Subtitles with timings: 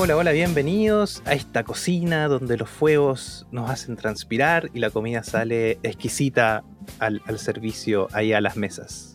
[0.00, 5.24] Hola, hola, bienvenidos a esta cocina donde los fuegos nos hacen transpirar y la comida
[5.24, 6.62] sale exquisita
[7.00, 9.14] al, al servicio ahí a las mesas.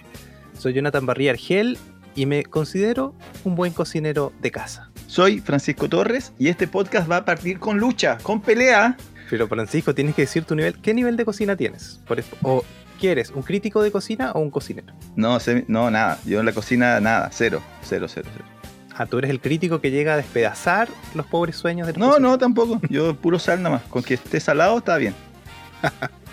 [0.60, 1.78] Soy Jonathan Barría Argel
[2.16, 4.92] y me considero un buen cocinero de casa.
[5.08, 8.98] Soy Francisco Torres y este podcast va a partir con lucha, con pelea.
[9.30, 10.78] Pero Francisco, tienes que decir tu nivel.
[10.82, 12.02] ¿Qué nivel de cocina tienes?
[12.06, 12.66] Por ¿O
[13.00, 14.94] quieres un crítico de cocina o un cocinero?
[15.16, 15.38] No,
[15.70, 16.20] no, nada.
[16.26, 17.30] Yo en la cocina, nada.
[17.32, 18.53] Cero, cero, cero, cero.
[18.96, 22.20] Ah, tú eres el crítico que llega a despedazar los pobres sueños de los No,
[22.20, 22.80] no, tampoco.
[22.90, 23.84] Yo puro sal nada más.
[23.90, 25.16] Con que esté salado está bien.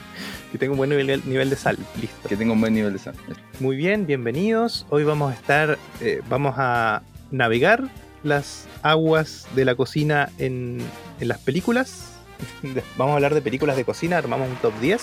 [0.50, 1.78] Que tengo un buen nivel, nivel de sal.
[2.00, 2.28] Listo.
[2.28, 3.14] Que tenga un buen nivel de sal.
[3.60, 4.84] Muy bien, bienvenidos.
[4.90, 7.84] Hoy vamos a estar, eh, vamos a navegar
[8.24, 10.78] las aguas de la cocina en,
[11.20, 12.16] en las películas.
[12.96, 15.00] Vamos a hablar de películas de cocina, armamos un top 10.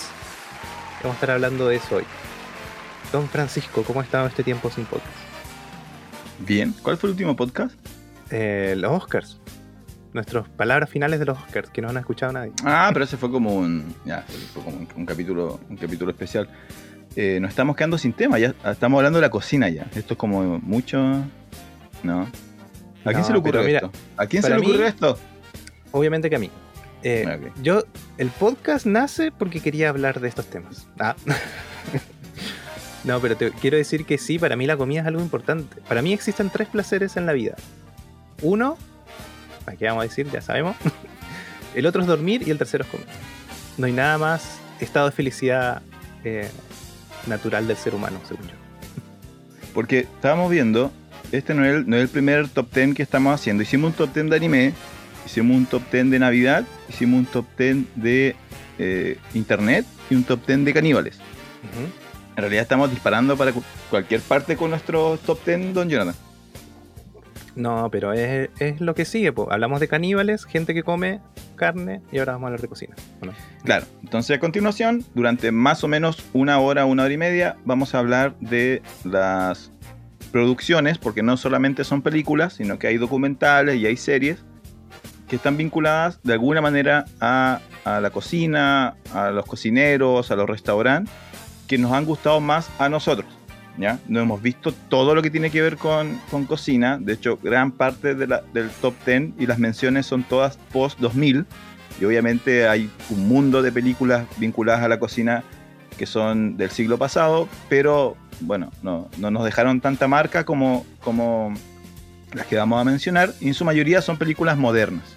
[1.03, 2.03] Vamos a estar hablando de eso hoy.
[3.11, 5.26] Don Francisco, ¿cómo ha estado este tiempo sin podcast?
[6.39, 6.73] Bien.
[6.83, 7.75] ¿Cuál fue el último podcast?
[8.29, 9.39] Eh, los Oscars.
[10.13, 12.51] Nuestras palabras finales de los Oscars, que no han escuchado nadie.
[12.63, 13.93] Ah, pero ese fue como un.
[14.05, 16.49] Ya, fue como un, un capítulo, un capítulo especial.
[17.15, 19.87] Eh, nos estamos quedando sin tema, ya estamos hablando de la cocina ya.
[19.95, 20.97] Esto es como mucho.
[22.03, 22.21] ¿No?
[22.21, 23.91] ¿A quién No, se le ocurrió mira, esto?
[24.17, 25.17] ¿A quién se le ocurrió mí- esto?
[25.91, 26.51] Obviamente que a mí.
[27.03, 27.51] Eh.
[27.61, 27.83] Yo,
[28.17, 30.87] el podcast nace porque quería hablar de estos temas.
[30.99, 31.15] Ah.
[33.07, 35.81] no, pero te quiero decir que sí, para mí la comida es algo importante.
[35.87, 37.55] Para mí existen tres placeres en la vida.
[38.41, 38.77] Uno,
[39.65, 40.75] aquí vamos a decir, ya sabemos.
[41.73, 43.07] El otro es dormir y el tercero es comer.
[43.77, 45.83] No hay nada más estado de felicidad
[46.23, 46.49] eh,
[47.27, 48.55] natural del ser humano, según yo.
[49.73, 50.91] Porque estábamos viendo,
[51.31, 53.61] este no es, el, no es el primer top 10 que estamos haciendo.
[53.63, 54.73] Hicimos un top 10 de anime,
[55.25, 58.35] hicimos un top 10 de Navidad, hicimos un top 10 de
[58.79, 61.17] eh, Internet y un top 10 de caníbales.
[61.17, 62.06] Ujú.
[62.37, 66.15] En realidad estamos disparando para cu- cualquier parte con nuestro top 10, don Jonathan.
[67.55, 69.33] No, pero es, es lo que sigue.
[69.33, 69.51] po.
[69.51, 71.19] Hablamos de caníbales, gente que come
[71.55, 72.95] carne y ahora vamos a hablar de cocina.
[73.63, 77.95] Claro, entonces a continuación, durante más o menos una hora, una hora y media, vamos
[77.95, 79.71] a hablar de las
[80.31, 84.37] producciones, porque no solamente son películas, sino que hay documentales y hay series
[85.27, 90.47] que están vinculadas de alguna manera a, a la cocina, a los cocineros, a los
[90.47, 91.11] restaurantes,
[91.67, 93.27] que nos han gustado más a nosotros.
[93.77, 93.99] ¿ya?
[94.07, 97.71] No hemos visto todo lo que tiene que ver con, con cocina, de hecho gran
[97.71, 101.45] parte del top 10 y las menciones son todas post 2000,
[101.99, 105.43] y obviamente hay un mundo de películas vinculadas a la cocina
[105.97, 111.53] que son del siglo pasado, pero bueno, no, no nos dejaron tanta marca como, como
[112.33, 115.15] las que vamos a mencionar, y en su mayoría son películas modernas.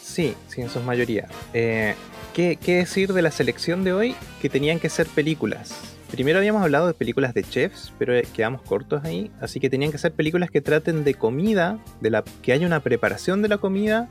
[0.00, 1.26] Sí, sí, en su mayoría.
[1.52, 1.96] Eh,
[2.34, 4.16] ¿qué, decir de la selección de hoy?
[4.42, 5.72] Que tenían que ser películas.
[6.10, 9.30] Primero habíamos hablado de películas de chefs, pero eh, quedamos cortos ahí.
[9.40, 12.80] Así que tenían que ser películas que traten de comida, de la, que haya una
[12.80, 14.08] preparación de la comida,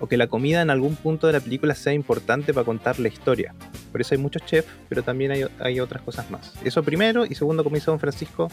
[0.00, 3.08] o que la comida en algún punto de la película sea importante para contar la
[3.08, 3.54] historia.
[3.90, 6.52] Por eso hay muchos chefs, pero también hay, hay otras cosas más.
[6.64, 8.50] Eso primero, y segundo, como hizo Don Francisco,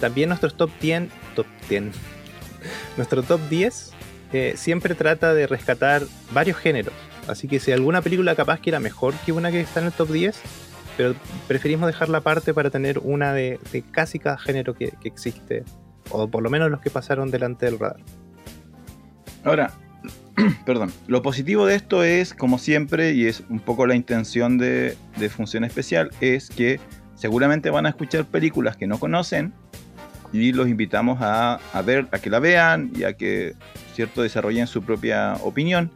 [0.00, 1.84] también nuestros top 10, top 10,
[2.96, 3.92] nuestro top 10
[4.32, 6.02] eh, siempre trata de rescatar
[6.32, 6.94] varios géneros.
[7.30, 9.92] Así que si alguna película capaz que era mejor que una que está en el
[9.92, 10.40] top 10,
[10.96, 11.14] pero
[11.48, 13.58] preferimos dejarla aparte para tener una de,
[13.90, 15.64] casi cada género que, existe,
[16.10, 18.00] o por lo menos los que pasaron delante del radar.
[19.44, 19.72] Ahora,
[20.66, 24.96] perdón, lo positivo de esto es, como siempre, y es un poco la intención de,
[25.30, 26.80] Función Especial, es que
[27.14, 29.54] seguramente van a escuchar películas que no conocen
[30.32, 33.54] y los invitamos a, a ver, a que la vean y a que,
[33.94, 35.90] cierto, desarrollen su propia opinión.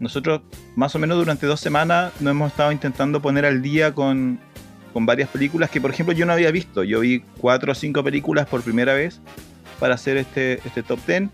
[0.00, 0.42] Nosotros,
[0.76, 4.38] más o menos durante dos semanas, nos hemos estado intentando poner al día con,
[4.92, 6.84] con varias películas que, por ejemplo, yo no había visto.
[6.84, 9.20] Yo vi cuatro o cinco películas por primera vez
[9.80, 11.24] para hacer este, este top 10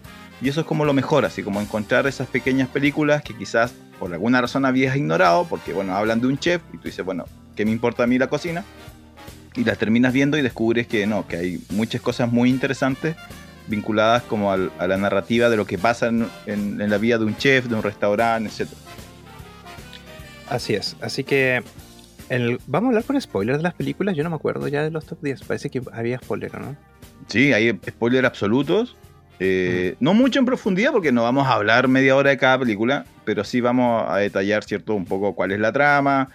[0.42, 4.12] y eso es como lo mejor, así como encontrar esas pequeñas películas que quizás por
[4.12, 7.25] alguna razón habías ignorado, porque bueno, hablan de un chef y tú dices, bueno,
[7.56, 8.64] ¿qué me importa a mí la cocina?
[9.55, 13.17] Y las terminas viendo y descubres que no, que hay muchas cosas muy interesantes
[13.66, 17.19] vinculadas como al- a la narrativa de lo que pasa en, en- en la vida
[17.19, 18.70] de un chef, de un restaurante, etc.
[20.49, 21.62] Así es, así que
[22.28, 24.14] el- vamos a hablar con spoilers de las películas.
[24.16, 26.76] Yo no me acuerdo ya de los top 10, parece que había spoiler, ¿no?
[27.28, 28.96] Sí, hay spoilers absolutos.
[29.40, 33.05] Eh, No mucho en profundidad porque no vamos a hablar media hora de cada película,
[33.25, 34.94] pero sí vamos a detallar, ¿cierto?
[34.94, 36.28] Un poco cuál es la trama,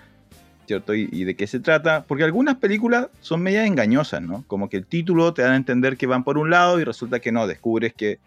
[0.69, 0.94] ¿cierto?
[0.94, 2.04] Y, y de qué se trata.
[2.07, 4.44] Porque algunas películas son medias engañosas, ¿no?
[4.45, 7.19] Como que el título te dan a entender que van por un lado y resulta
[7.19, 8.19] que no, descubres que,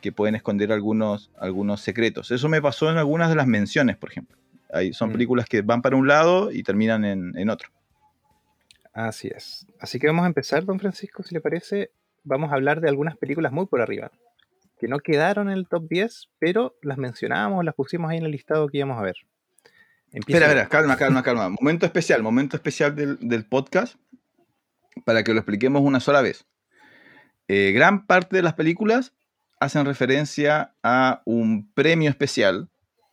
[0.00, 2.30] que pueden esconder algunos, algunos secretos.
[2.30, 4.36] Eso me pasó en algunas de las menciones, por ejemplo.
[4.72, 5.12] Hay, son Mm.
[5.14, 7.68] películas que van para un lado y terminan en, en otro.
[8.92, 9.66] Así es.
[9.80, 11.90] Así que vamos a empezar, don Francisco, si le parece.
[12.22, 14.12] Vamos a hablar de algunas películas muy por arriba.
[14.78, 18.30] que no quedaron en el top 10, pero las mencionábamos, las pusimos ahí en el
[18.32, 19.16] listado que íbamos a ver.
[20.12, 21.48] Espera, espera, calma, calma, calma.
[21.48, 23.96] Momento especial, momento especial del, podcast
[25.04, 26.46] para que lo expliquemos una sola vez.
[27.48, 29.12] Eh, gran parte de las películas
[29.58, 32.68] hacen referencia a un premio especial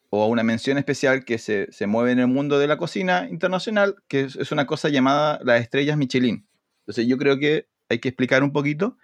[0.09, 3.95] o a una mención especial que se, mueve en el mundo de la cocina internacional,
[4.07, 6.47] que es, una cosa llamada las estrellas Michelin.
[6.81, 8.97] Entonces yo creo que hay que explicar un poquito.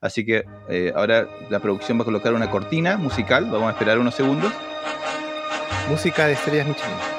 [0.00, 3.44] Así que eh, ahora la producción va a colocar una cortina musical.
[3.50, 4.52] Vamos a esperar unos segundos.
[5.88, 7.15] Música de estrellas Michelin.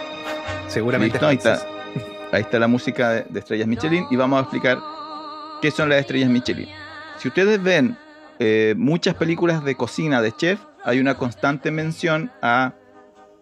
[0.68, 1.18] Seguramente.
[1.24, 1.62] ahí, está,
[2.32, 4.80] ahí está la música de, estrellas Michelin y vamos a explicar
[5.62, 6.68] qué son las estrellas Michelin.
[7.18, 7.98] Si ustedes ven
[8.40, 12.74] eh, muchas películas de cocina de chef, hay una constante mención a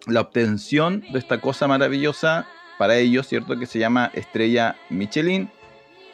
[0.08, 3.58] la obtención de esta cosa maravillosa para ellos, ¿cierto?
[3.58, 5.50] Que se llama estrella Michelin.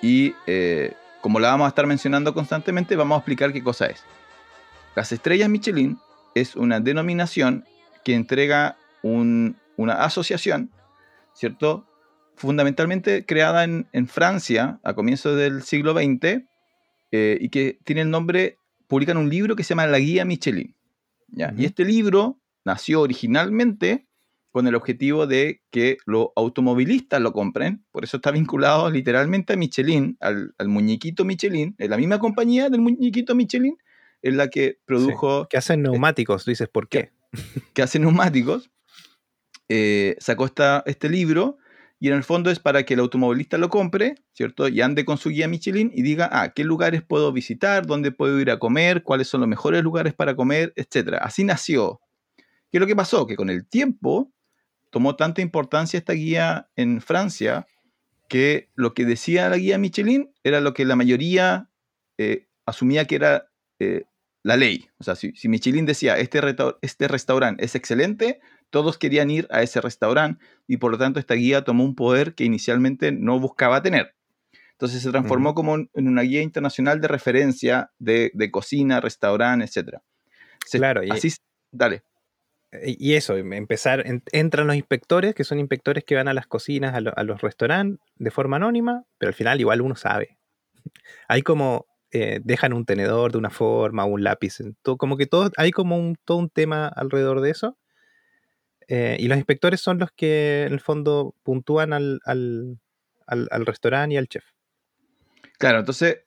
[0.02, 4.04] Y eh, como la vamos a estar mencionando constantemente, vamos a explicar qué cosa es.
[4.96, 5.98] Las estrellas Michelin
[6.36, 7.66] es una denominación
[8.04, 10.72] que entrega una asociación,
[11.33, 11.88] ¿cierto?
[12.36, 16.44] Fundamentalmente creada en, Francia a comienzos del siglo XX
[17.12, 18.57] eh, y que tiene el nombre,
[18.88, 20.75] publican un libro que se llama La Guía Michelin.
[21.28, 21.54] ¿ya?
[21.57, 24.07] Y este libro nació originalmente
[24.51, 29.56] con el objetivo de que los automovilistas lo compren, por eso está vinculado literalmente a
[29.56, 33.78] Michelin, al, muñequito Michelin, es la misma compañía del muñequito Michelin,
[34.22, 35.48] es la que produjo...
[35.50, 37.12] que hacen neumáticos, dices, ¿por qué?
[37.74, 38.69] Que, hacen neumáticos,
[39.73, 40.50] eh, sacó
[40.85, 41.57] este libro
[41.97, 44.68] y en el fondo es para que el automovilista lo compre, ¿cierto?
[44.68, 47.85] Y ande con su guía Michelin y diga, ah, ¿qué lugares puedo visitar?
[47.85, 49.01] ¿Dónde puedo ir a comer?
[49.03, 50.73] ¿Cuáles son los mejores lugares para comer?
[50.75, 51.19] Etcétera.
[51.19, 52.01] Así nació
[52.69, 53.25] ¿Qué es lo que pasó?
[53.27, 54.33] Que con el tiempo
[54.89, 57.65] tomó tanta importancia esta guía en Francia
[58.27, 61.69] que lo que decía la guía Michelin era lo que la mayoría
[62.18, 63.47] eh, asumía que era
[63.79, 64.03] eh,
[64.44, 64.89] la ley.
[64.97, 66.41] O sea, si, Michelin decía, este,
[66.81, 68.41] este restaurante es excelente,
[68.71, 72.33] todos querían ir a ese restaurante y por lo tanto esta guía tomó un poder
[72.33, 74.15] que inicialmente no buscaba tener.
[74.71, 80.00] Entonces se transformó como en una guía internacional de referencia de, cocina, restaurante, etc.
[80.71, 81.31] claro, y así,
[81.71, 82.01] dale.
[82.83, 86.95] Y eso, em, empezar, entran los inspectores, que son inspectores que van a las cocinas,
[86.95, 90.39] a, los restaurantes de forma anónima, pero al final igual uno sabe.
[91.27, 95.51] Hay como, eh, dejan un tenedor de una forma, un lápiz, todo, como que todo,
[95.57, 97.77] hay como un, todo un tema alrededor de eso.
[98.94, 102.78] Eh, y los inspectores son los que en el fondo puntúan al, al,
[103.26, 104.44] al restaurante y al chef.
[105.58, 106.26] Claro, entonces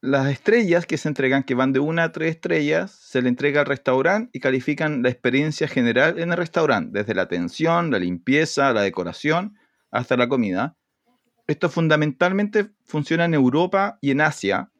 [0.00, 3.60] las estrellas que se entregan, que van de una a tres estrellas, se le entrega
[3.60, 8.72] al restaurante y califican la experiencia general en el restaurante, desde la atención, la limpieza,
[8.72, 9.56] la decoración,
[9.92, 10.76] hasta la comida.
[11.46, 14.72] Esto fundamentalmente funciona en Europa y en Asia,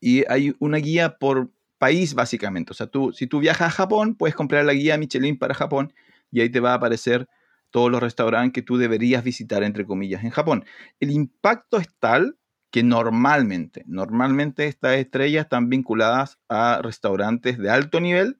[0.00, 2.72] y hay una guía por país básicamente.
[2.72, 5.92] O sea, tú, si tú viajas a Japón, puedes comprar la guía Michelin para Japón
[6.30, 7.28] y ahí te va a aparecer
[7.70, 10.64] todos los restaurantes que tú deberías visitar, entre comillas, en Japón.
[11.00, 12.38] El impacto es tal
[12.70, 18.38] que normalmente, normalmente estas estrellas están vinculadas a restaurantes de alto nivel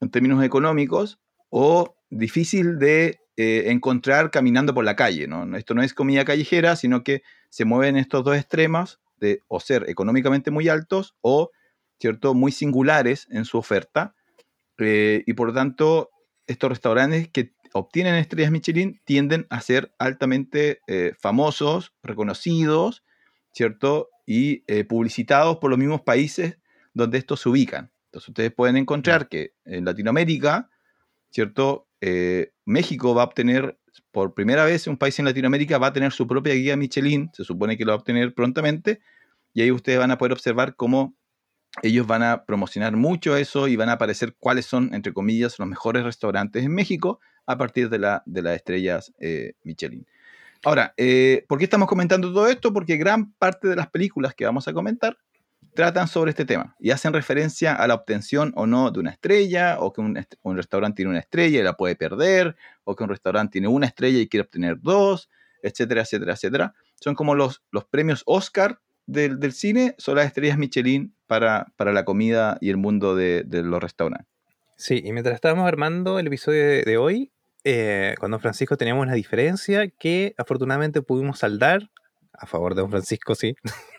[0.00, 1.18] en términos económicos
[1.48, 5.26] o difícil de eh, encontrar caminando por la calle.
[5.26, 5.56] ¿no?
[5.56, 9.88] Esto no es comida callejera, sino que se mueven estos dos extremos de o ser
[9.88, 11.50] económicamente muy altos o
[12.00, 12.34] ¿cierto?
[12.34, 14.14] muy singulares en su oferta.
[14.78, 16.10] Eh, y por lo tanto,
[16.46, 23.04] estos restaurantes que obtienen estrellas Michelin tienden a ser altamente eh, famosos, reconocidos
[23.52, 24.08] ¿cierto?
[24.24, 26.58] Y eh, publicitados por los mismos países
[26.94, 27.90] donde estos se ubican.
[28.06, 30.70] Entonces ustedes pueden encontrar que en Latinoamérica,
[31.30, 31.88] ¿cierto?
[32.64, 33.76] México va a obtener,
[34.12, 37.42] por primera vez un país en Latinoamérica va a tener su propia guía Michelin, se
[37.42, 39.00] supone que lo va a obtener prontamente,
[39.52, 41.16] y ahí ustedes van a poder observar cómo
[41.82, 45.68] ellos van a promocionar mucho eso y van a aparecer cuáles son, entre comillas, los
[45.68, 50.06] mejores restaurantes en México a partir de, de las estrellas eh, Michelin.
[50.64, 52.72] Ahora, eh, ¿por qué estamos comentando todo esto?
[52.72, 55.16] Porque gran parte de las películas que vamos a comentar
[55.74, 59.76] tratan sobre este tema y hacen referencia a la obtención o no de una estrella,
[59.78, 63.52] o que un, restaurante tiene una estrella y la puede perder, o que un restaurante
[63.52, 65.30] tiene una estrella y quiere obtener dos,
[65.62, 66.74] etcétera, etcétera, etcétera.
[67.00, 72.04] Son como los, los premios Oscar del, cine, son las estrellas Michelin para, para la
[72.04, 74.26] comida y el mundo de, los restaurantes.
[74.76, 77.30] Sí, y mientras estábamos armando el episodio de hoy,
[77.64, 81.90] eh, con Don Francisco teníamos una diferencia que afortunadamente pudimos saldar,
[82.32, 83.56] a favor de Don Francisco, sí,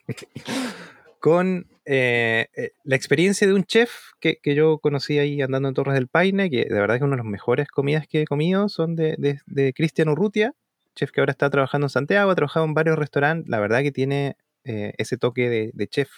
[1.20, 5.94] con eh, eh, la experiencia de un chef que, yo conocí ahí andando en Torres
[5.94, 8.96] del Paine, que de verdad es una de las mejores comidas que he comido, son
[8.96, 10.54] de, de, Cristian Urrutia,
[10.96, 13.92] chef que ahora está trabajando en Santiago, ha trabajado en varios restaurantes, la verdad que
[13.92, 16.10] tiene ese toque de, chef,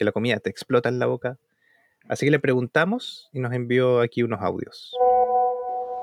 [0.00, 1.36] que la comida te explota en la boca,
[2.08, 4.96] Así que le preguntamos y nos envió aquí unos audios.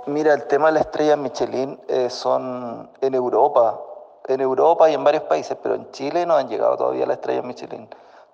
[0.06, 3.82] Mira, el tema de la estrella Michelin eh, son en Europa,
[4.28, 7.44] en Europa y en varios países, pero en Chile no han llegado todavía las estrellas
[7.44, 7.90] Michelin.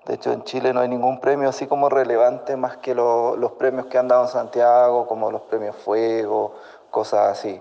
[0.05, 3.87] De hecho, en Chile no hay ningún premio así como relevante más que los premios
[3.87, 6.53] que han dado en Santiago, como los premios Fuego,
[6.91, 7.59] cosas así.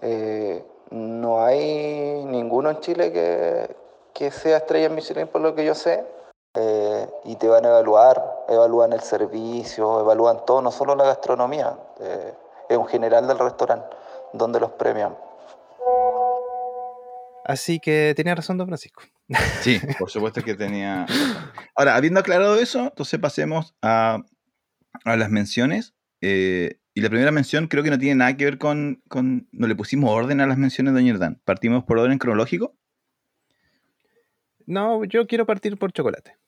[0.00, 3.76] Eh, no hay ninguno en Chile que,
[4.14, 6.06] que sea estrella Michelin, por lo que yo sé.
[6.54, 11.76] Eh, y te van a evaluar, evalúan el servicio, evalúan todo, no solo la gastronomía,
[12.00, 12.34] eh,
[12.68, 13.96] es un general del restaurante
[14.32, 15.16] donde los premian.
[17.44, 19.02] Así que tenía razón don Francisco.
[19.60, 21.06] Sí, por supuesto que tenía
[21.76, 24.18] Ahora, habiendo aclarado eso, entonces pasemos a,
[25.04, 25.94] a las menciones.
[26.20, 29.48] Eh, y la primera mención creo que no tiene nada que ver con, con...
[29.52, 32.74] No le pusimos orden a las menciones Doña ¿Partimos por orden cronológico?
[34.66, 36.39] No, yo quiero partir por chocolate.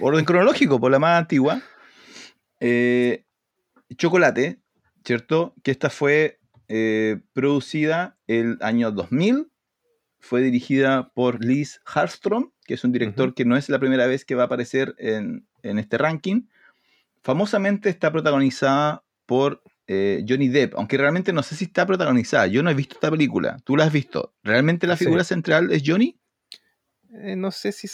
[0.00, 1.62] Orden cronológico, por la más antigua.
[2.60, 3.24] Eh,
[3.96, 4.60] chocolate,
[5.04, 5.54] ¿cierto?
[5.62, 9.50] Que esta fue eh, producida el año 2000.
[10.18, 14.24] Fue dirigida por Liz Harstrom, que es un director que no es la primera vez
[14.24, 16.48] que va a aparecer en, en este ranking.
[17.22, 22.46] Famosamente está protagonizada por eh, Johnny Depp, aunque realmente no sé si está protagonizada.
[22.46, 23.58] Yo no he visto esta película.
[23.64, 24.34] ¿Tú la has visto?
[24.42, 26.18] ¿Realmente la figura central es Johnny?
[27.12, 27.86] Eh, no sé si...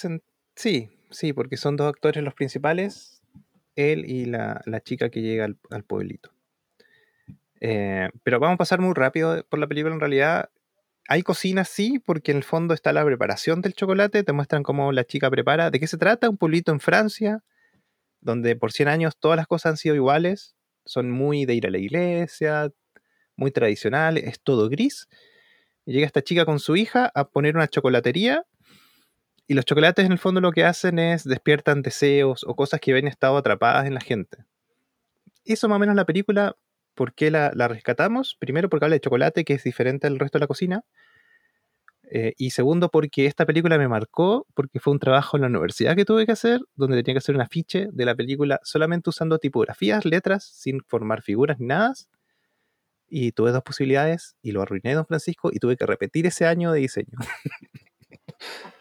[0.55, 3.23] Sí, sí, porque son dos actores los principales,
[3.77, 6.31] él y la, chica que llega al, pueblito.
[7.61, 9.95] Eh, pero vamos a pasar muy rápido por la película.
[9.95, 10.51] En realidad,
[11.09, 14.23] hay cocina, sí, porque en el fondo está la preparación del chocolate.
[14.25, 15.71] Te muestran cómo la chica prepara.
[15.71, 16.31] ¿De qué se trata?
[16.31, 17.43] Un pueblito en Francia,
[18.21, 21.71] donde por 100 años todas las cosas han sido iguales son muy de ir a
[21.71, 22.71] la iglesia,
[23.37, 25.09] muy tradicionales, es todo gris.
[25.85, 28.45] Llega esta chica con su hija a poner una chocolatería
[29.51, 32.93] y los chocolates en el fondo lo que hacen es despiertan deseos o cosas que
[32.93, 34.45] habían estado atrapadas en la gente.
[35.45, 36.55] Eso más o menos la película,
[36.95, 38.37] ¿por qué la, rescatamos?
[38.39, 40.85] Primero porque habla de chocolate, que es diferente al resto de la cocina.
[42.13, 45.97] Eh, y segundo, porque esta película me marcó, porque fue un trabajo en la universidad
[45.97, 49.41] que tuve que hacer, donde tenía que hacer un afiche de la película solamente usando
[49.41, 51.93] tipografías, letras, sin formar figuras ni nada.
[53.09, 56.71] Y tuve dos posibilidades y lo arruiné, don Francisco, y tuve que repetir ese año
[56.71, 57.19] de diseño.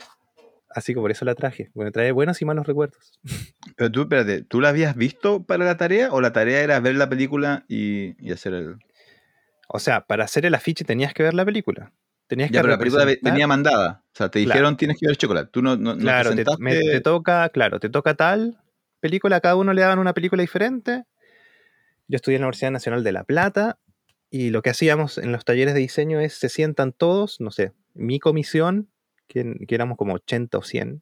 [0.70, 1.72] Así que por eso la traje.
[1.74, 3.20] Bueno, trae buenos y malos recuerdos.
[3.78, 6.96] Pero tú, espérate, ¿tú la habías visto para la tarea o la tarea era ver
[6.96, 8.76] la película y, y hacer el...
[9.68, 11.92] O sea, para hacer el afiche tenías que ver la película.
[12.28, 14.04] Tenías ya, que pero la película venía mandada.
[14.14, 15.50] O sea, te dijeron tienes que ver chocolate.
[15.52, 18.60] Tú no, no, claro, te, te, toca, claro, te toca tal
[19.00, 21.06] película, a cada uno le daban una película diferente.
[22.08, 23.80] Yo estudié en la Universidad Nacional de La Plata
[24.30, 27.74] y lo que hacíamos en los talleres de diseño es se sientan todos, no sé,
[27.94, 28.90] mi comisión,
[29.30, 31.02] que, que éramos como 80 o 100,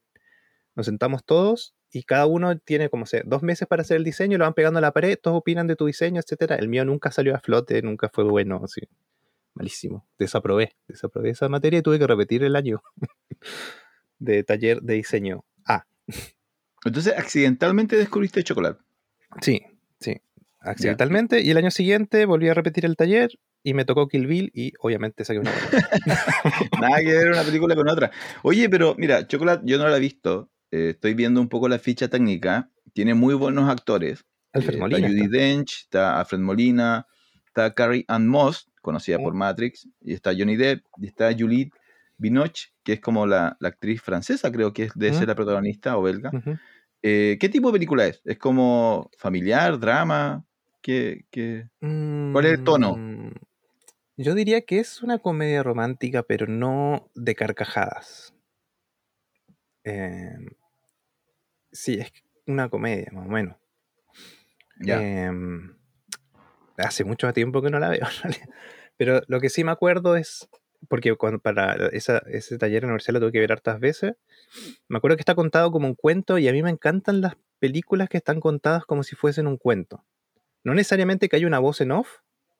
[0.75, 4.37] nos sentamos todos y cada uno tiene como sé, dos meses para hacer el diseño,
[4.37, 6.57] lo van pegando a la pared, todos opinan de tu diseño, etcétera.
[6.57, 8.81] El mío nunca salió a flote, nunca fue bueno, así
[9.57, 10.07] malísimo.
[10.19, 12.81] Desaprobé, desaprobé esa materia y tuve que repetir el año
[14.19, 15.85] de taller de diseño A.
[16.85, 18.81] Entonces, accidentalmente descubriste chocolate.
[19.41, 19.63] Sí,
[19.99, 20.21] sí.
[20.67, 21.41] Accidentalmente.
[21.41, 23.31] Y el año siguiente volví a repetir el taller
[23.63, 25.51] y me tocó Kill Bill y obviamente saqué una.
[26.81, 28.11] Nada que ver una película con otra.
[28.43, 30.49] Oye, pero mira, Chocolate yo no la he visto.
[30.71, 32.69] Eh, estoy viendo un poco la ficha técnica.
[32.93, 34.25] Tiene muy buenos actores.
[34.53, 35.07] Alfred eh, Molina.
[35.07, 37.07] Está Judy Dench, está Alfred Molina,
[37.45, 41.73] está Carrie Ann Moss, conocida por Matrix, y está Johnny Depp, y está Juliette
[42.17, 46.03] Binoche, que es como la, actriz francesa, creo que es de ser la protagonista, o
[46.03, 46.31] belga.
[47.03, 48.21] Eh, ¿Qué tipo de película es?
[48.25, 50.46] ¿Es como familiar, drama?
[50.87, 51.67] ¿Qué,
[52.31, 52.95] ¿Cuál es el tono?
[52.95, 53.33] Mm,
[54.15, 58.33] yo diría que es una comedia romántica, pero no de carcajadas.
[59.83, 60.47] Em,
[61.73, 62.13] sí, es
[62.45, 63.57] una comedia, más o menos.
[64.79, 65.75] Em,
[66.77, 68.07] hace mucho tiempo que no la veo.
[68.95, 70.47] Pero lo que sí me acuerdo es,
[70.87, 74.13] porque cuando para ese taller en la universidad lo tuve que ver hartas veces,
[74.87, 78.07] me acuerdo que está contado como un cuento y a mí me encantan las películas
[78.07, 80.05] que están contadas como si fuesen un cuento.
[80.67, 82.17] No necesariamente que haya una voz en off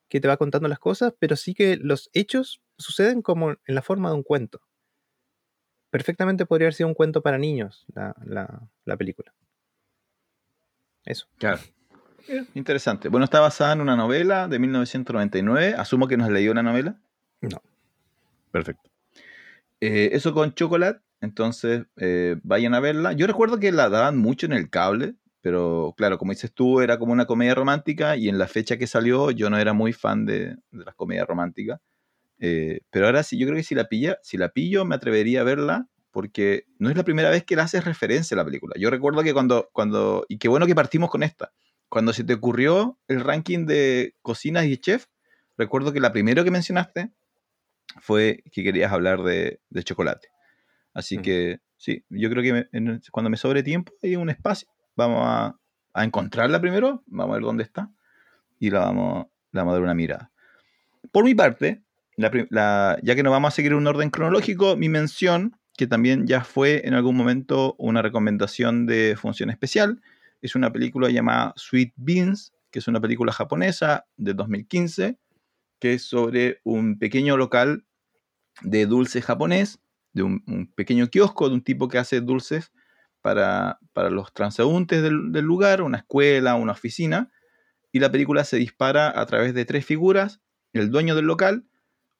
[0.08, 3.82] que te va contando las cosas, pero sí que los hechos suceden como en la
[3.82, 4.62] forma de un cuento.
[5.90, 8.14] Perfectamente podría haber sido un cuento para niños la,
[8.86, 9.34] la película.
[11.04, 11.26] Eso.
[11.36, 11.60] Claro.
[12.54, 13.10] Interesante.
[13.10, 15.74] Bueno, está basada en una novela de 1999.
[15.76, 16.96] Asumo que nos leyó una novela.
[17.42, 17.60] No.
[18.50, 18.88] Perfecto.
[19.82, 21.00] Eh, eso con Chocolate.
[21.20, 23.12] Entonces, eh, vayan a verla.
[23.12, 25.16] Yo recuerdo que la daban mucho en el cable,
[25.48, 28.86] pero claro, como dices tú, era como una comedia romántica y en la fecha que
[28.86, 31.80] salió yo no era muy fan de, las comedias románticas.
[32.38, 35.40] Eh, pero ahora sí, yo creo que si la, pilla, si la pillo me atrevería
[35.40, 38.74] a verla porque no es la primera vez que la haces referencia a la película.
[38.78, 41.50] Yo recuerdo que cuando, cuando, y qué bueno que partimos con esta,
[41.88, 45.06] cuando se te ocurrió el ranking de cocinas y chef,
[45.56, 47.10] recuerdo que la primera que mencionaste
[48.02, 50.28] fue que querías hablar de, chocolate.
[50.92, 55.54] Así que sí, yo creo que cuando me sobre tiempo hay un espacio, vamos a,
[55.94, 57.90] encontrarla primero, vamos a ver dónde está
[58.60, 60.30] y la vamos, la a dar una mirada.
[61.10, 61.82] Por mi parte,
[62.16, 66.82] ya que no vamos a seguir un orden cronológico, mi mención, que también ya fue
[66.86, 70.00] en algún momento una recomendación de función especial,
[70.40, 75.18] es una película llamada Sweet Beans, que es una película japonesa de 2015,
[75.80, 77.84] que es sobre un pequeño local
[78.62, 79.80] de dulce japonés,
[80.12, 82.72] de un, pequeño kiosco de un tipo que hace dulces
[83.22, 83.78] para,
[84.10, 87.30] los transeúntes del, lugar, una escuela, una oficina,
[87.92, 90.40] y la película se dispara a través de tres figuras,
[90.72, 91.64] el dueño del local,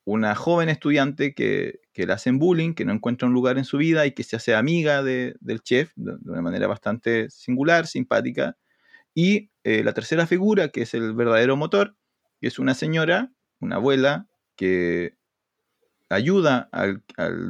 [0.04, 3.76] una joven estudiante que, que, le hacen bullying, que no encuentra un lugar en su
[3.76, 8.56] vida y que se hace amiga del chef de, una manera bastante singular, simpática.
[9.14, 11.94] Y eh, la tercera figura, que es el verdadero motor,
[12.40, 15.18] que es una señora, una abuela, que
[16.08, 17.02] ayuda al,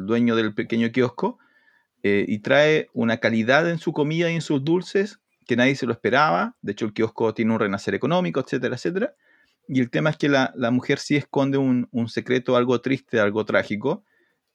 [0.06, 1.38] dueño del pequeño kiosco
[2.02, 5.86] eh, y trae una calidad en su comida y en sus dulces que nadie se
[5.86, 6.56] lo esperaba.
[6.62, 9.14] De hecho, el kiosco tiene un renacer económico, etcétera, etcétera.
[9.68, 14.04] Y el tema es que la, mujer sí esconde un, secreto algo triste, algo trágico,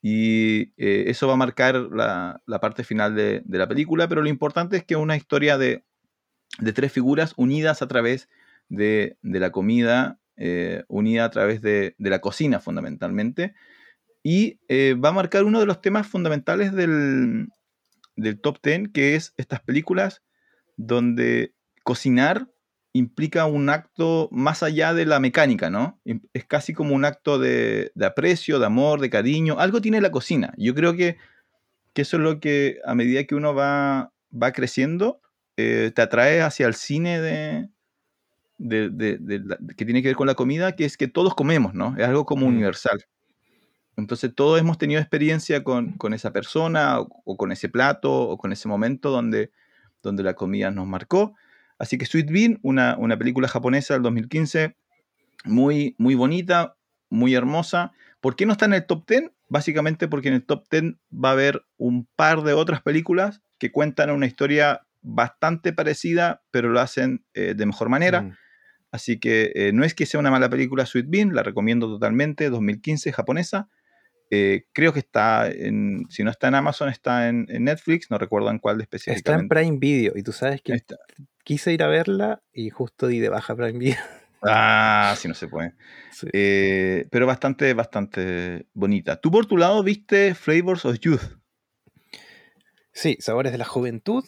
[0.02, 4.76] y eh, eso va a marcar la, parte final de, la película, pero lo importante
[4.76, 5.84] es que es una historia de,
[6.74, 8.28] tres figuras unidas a través
[8.68, 13.54] de, la comida, eh, unida a través de, la cocina fundamentalmente,
[14.24, 17.48] y eh, va a marcar uno de los temas fundamentales del,
[18.16, 20.22] del top ten, que es estas películas
[20.76, 21.54] donde
[21.84, 22.48] cocinar
[22.94, 26.00] implica un acto más allá de la mecánica, ¿no?
[26.32, 29.58] Es casi como un acto de, aprecio, de amor, de cariño.
[29.58, 30.54] Algo tiene la cocina.
[30.56, 31.18] Yo creo que,
[31.94, 35.20] eso es lo que a medida que uno va, va creciendo,
[35.56, 37.68] eh, te atrae hacia el cine de,
[39.76, 41.96] que tiene que ver con la comida, que es que todos comemos, ¿no?
[41.98, 42.48] Es algo como mm.
[42.48, 43.04] universal.
[43.96, 48.68] Entonces todos hemos tenido experiencia con, esa persona o, con ese plato o con ese
[48.68, 49.50] momento donde,
[50.02, 51.34] donde la comida nos marcó.
[51.78, 54.76] Así que Sweet Bean, una, película japonesa del 2015,
[55.44, 56.76] muy, muy bonita,
[57.08, 57.92] muy hermosa.
[58.20, 59.30] ¿Por qué no está en el top 10?
[59.48, 63.70] Básicamente porque en el top 10 va a haber un par de otras películas que
[63.70, 68.22] cuentan una historia bastante parecida, pero lo hacen eh, de mejor manera.
[68.22, 68.36] Mm.
[68.90, 72.48] Así que eh, no es que sea una mala película Sweet Bean, la recomiendo totalmente,
[72.48, 73.68] 2015, japonesa.
[74.30, 78.50] Eh, creo que está en, si no está en Amazon, está en, Netflix, no recuerdo
[78.50, 79.30] en cuál de específicamente.
[79.30, 80.82] Está en Prime Video, y tú sabes que
[81.44, 83.96] quise ir a verla y justo di de baja Prime Video.
[84.46, 85.72] Ah, sí, no se puede.
[86.34, 89.18] Eh, pero bastante, bastante bonita.
[89.18, 91.38] ¿Tú por tu lado viste Flavors of Youth?
[92.92, 94.22] Sí, Sabores de la Juventud.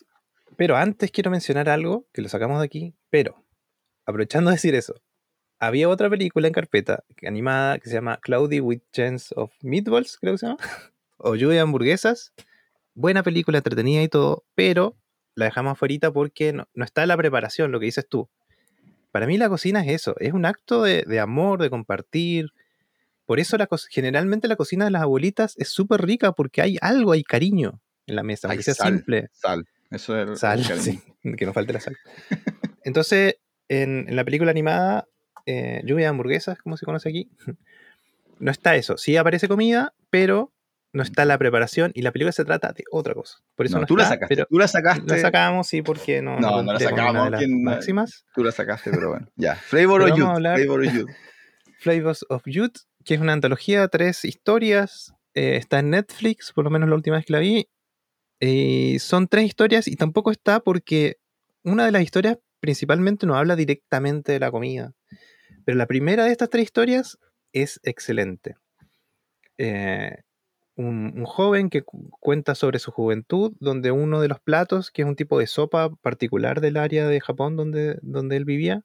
[0.56, 2.96] Pero antes quiero mencionar algo que lo sacamos de aquí.
[3.11, 3.44] Pero,
[4.06, 4.94] aprovechando de decir eso,
[5.58, 10.34] había otra película en carpeta animada que se llama Cloudy with Chance of Meatballs, creo
[10.34, 10.58] que se llama.
[11.18, 12.32] o Lluvia de Hamburguesas.
[12.94, 14.96] Buena película, entretenida y todo, pero
[15.34, 18.28] la dejamos afuera porque no, está la preparación, lo que dices tú.
[19.12, 22.52] Para mí la cocina es eso, es un acto de, amor, de compartir.
[23.24, 27.12] Por eso la generalmente la cocina de las abuelitas es súper rica porque hay algo,
[27.12, 29.28] hay cariño en la mesa, aunque sea simple.
[29.32, 31.00] Sal, eso es sal, sí,
[31.36, 31.96] que no falte la sal.
[32.84, 33.36] Entonces,
[33.68, 35.06] en, la película animada,
[35.46, 37.30] eh, Lluvia de hamburguesas, como se conoce aquí,
[38.38, 38.96] no está eso.
[38.98, 40.52] Sí aparece comida, pero
[40.92, 43.38] no está la preparación y la película se trata de otra cosa.
[43.54, 44.35] Por eso no, tú la sacaste.
[44.35, 45.06] Pero tú la sacaste.
[45.06, 46.40] La sacamos, sí, porque no.
[46.40, 47.30] No, no, la sacamos.
[47.48, 48.24] máximas.
[48.35, 49.28] Tú la sacaste, pero bueno.
[49.37, 49.56] Ya.
[49.56, 50.37] Flavor of Youth.
[50.37, 51.11] Flavor of Youth.
[51.78, 55.14] Flavors of Youth, que es una antología tres historias.
[55.35, 57.68] Eh, está en Netflix, por lo menos la última vez que la vi.
[58.40, 61.18] Eh, son tres historias y tampoco está porque
[61.62, 64.94] una de las historias principalmente no habla directamente de la comida.
[65.66, 67.18] Pero la primera de estas tres historias
[67.52, 68.55] es excelente.
[69.59, 70.22] Eh,
[70.76, 75.16] un, joven que cuenta sobre su juventud, donde uno de los platos, que es un
[75.16, 78.85] tipo de sopa particular del área de Japón donde, donde él vivía,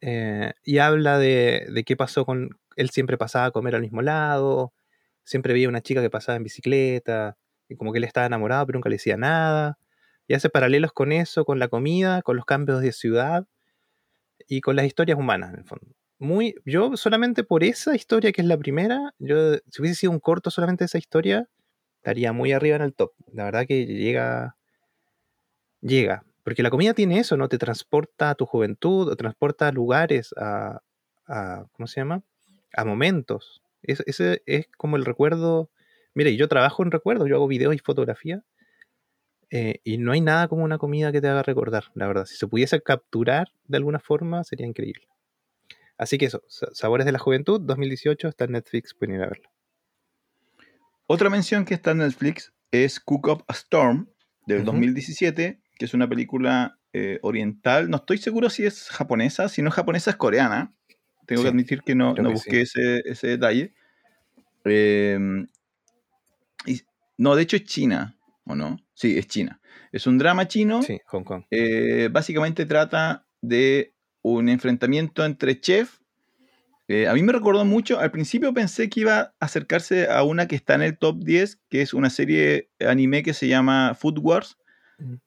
[0.00, 2.58] eh, y habla de, de, qué pasó con...
[2.74, 4.74] Él siempre pasaba a comer al mismo lado,
[5.22, 7.38] siempre veía una chica que pasaba en bicicleta,
[7.68, 9.78] y como que él estaba enamorado, pero nunca le decía nada,
[10.26, 13.46] y hace paralelos con eso, con la comida, con los cambios de ciudad
[14.48, 15.94] y con las historias humanas, en el fondo
[16.24, 16.56] muy.
[16.64, 20.50] Yo solamente por esa historia, que es la primera, yo si hubiese sido un corto
[20.50, 21.48] solamente esa historia,
[21.98, 23.12] estaría muy arriba en el top.
[23.32, 24.56] La verdad que llega.
[25.80, 26.24] Llega.
[26.42, 27.48] Porque la comida tiene eso, ¿no?
[27.48, 30.80] Te transporta a tu juventud, te transporta a lugares, a.
[31.72, 32.22] ¿Cómo se llama?
[32.74, 33.62] A momentos.
[33.82, 35.70] ese es como el recuerdo.
[36.14, 38.44] Mire, yo trabajo en recuerdos, yo hago videos y fotografía.
[39.56, 42.24] Eh, y no hay nada como una comida que te haga recordar, la verdad.
[42.24, 45.06] Si se pudiese capturar de alguna forma, sería increíble.
[45.96, 49.48] Así que eso, Sabores de la Juventud 2018 está en Netflix, pueden ir a verlo.
[51.06, 54.08] Otra mención que está en Netflix es Cook Up a Storm
[54.44, 57.88] del 2017, que es una película eh, oriental.
[57.88, 60.74] No estoy seguro si es japonesa, si no es japonesa es coreana.
[61.26, 63.72] Tengo que admitir que no, no busqué ese, ese, detalle.
[64.64, 65.46] Em,
[67.16, 68.83] no, de hecho es China, ¿o no?
[68.94, 69.60] Sí, es China.
[69.92, 70.82] Es un drama chino.
[70.82, 71.44] Sí, Hong Kong.
[71.50, 75.98] Eh, básicamente trata de un enfrentamiento entre chef.
[76.86, 80.46] Eh, a mí me recordó mucho, al principio pensé que iba a acercarse a una
[80.46, 84.18] que está en el top 10, que es una serie anime que se llama Food
[84.18, 84.58] Wars,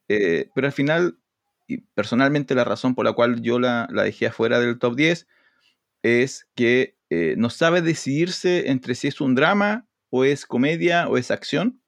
[0.07, 1.17] eh, pero al final,
[1.67, 5.27] y personalmente la razón por la cual yo la, dejé afuera del top 10
[6.03, 6.95] es que
[7.37, 11.81] no sabe decidirse entre si es un drama o es comedia o es acción.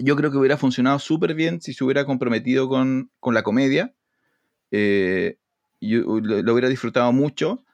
[0.00, 3.94] Yo creo que hubiera funcionado súper bien si se hubiera comprometido con, la comedia.
[4.70, 5.38] Eh,
[5.80, 7.64] yo lo, hubiera disfrutado mucho,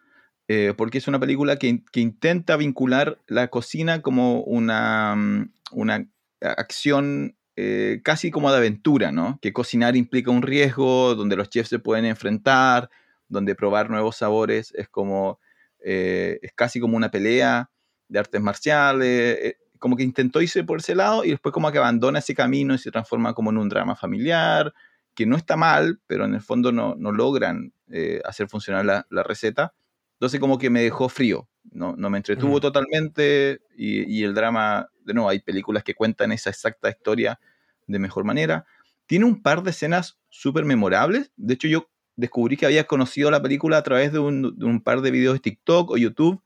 [0.49, 6.07] eh, porque es una película que, intenta vincular la cocina como una, mm, una
[6.41, 9.39] acción eh, casi como de aventura, ¿no?
[9.41, 12.91] Que cocinar implica un riesgo, donde los chefs se pueden enfrentar,
[13.29, 15.41] donde probar nuevos sabores es como,
[15.79, 17.71] es casi como una pelea
[18.09, 22.19] de artes marciales como que intentó irse por ese lado y después como que abandona
[22.19, 24.73] ese camino y se transforma como en un drama familiar,
[25.15, 29.07] que no está mal, pero en el fondo no, no logran eh, hacer funcionar la,
[29.11, 29.75] la, receta.
[30.15, 34.89] Entonces como que me dejó frío, no, no me entretuvo totalmente y, y, el drama,
[35.05, 37.39] de nuevo, hay películas que cuentan esa exacta historia
[37.87, 38.67] de mejor manera.
[39.07, 41.31] Tiene un par de escenas súper memorables.
[41.37, 44.81] De hecho, yo descubrí que había conocido la película a través de un, de un
[44.81, 46.43] par de videos de TikTok o YouTube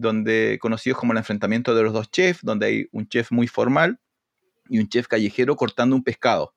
[0.00, 3.98] donde conocidos como el enfrentamiento de los dos chefs, donde hay un chef muy formal
[4.68, 6.54] y un chef callejero cortando un pescado.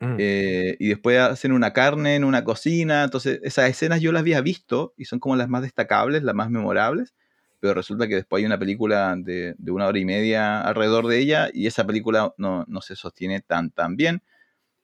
[0.00, 0.16] Mm.
[0.18, 3.04] Eh, y después hacen una carne en una cocina.
[3.04, 6.50] Entonces, esas escenas yo las había visto y son como las más destacables, las más
[6.50, 7.14] memorables.
[7.60, 11.50] Pero resulta que después hay una película de, una hora y media alrededor de ella
[11.52, 14.22] y esa película no, se sostiene tan, tan bien.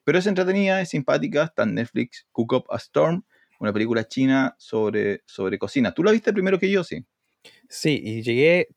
[0.04, 3.24] Pero es entretenida, es simpática, está en Netflix, Cook Up a Storm,
[3.58, 5.92] una película china sobre, sobre cocina.
[5.92, 7.04] ¿Tú la viste primero que yo, sí?
[7.68, 8.68] Sí, y llegué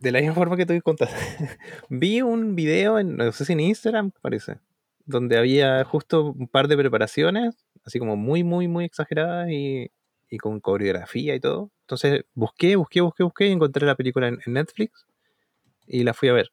[0.00, 1.08] de la misma forma que te contar.
[1.88, 4.58] Vi un video, en, no sé si en Instagram, parece,
[5.04, 9.90] donde había justo un par de preparaciones, así como muy, muy, muy exageradas y,
[10.40, 11.70] con coreografía y todo.
[11.82, 15.06] Entonces busqué, busqué, busqué, busqué y encontré la película en, Netflix
[15.86, 16.50] y la fui a ver.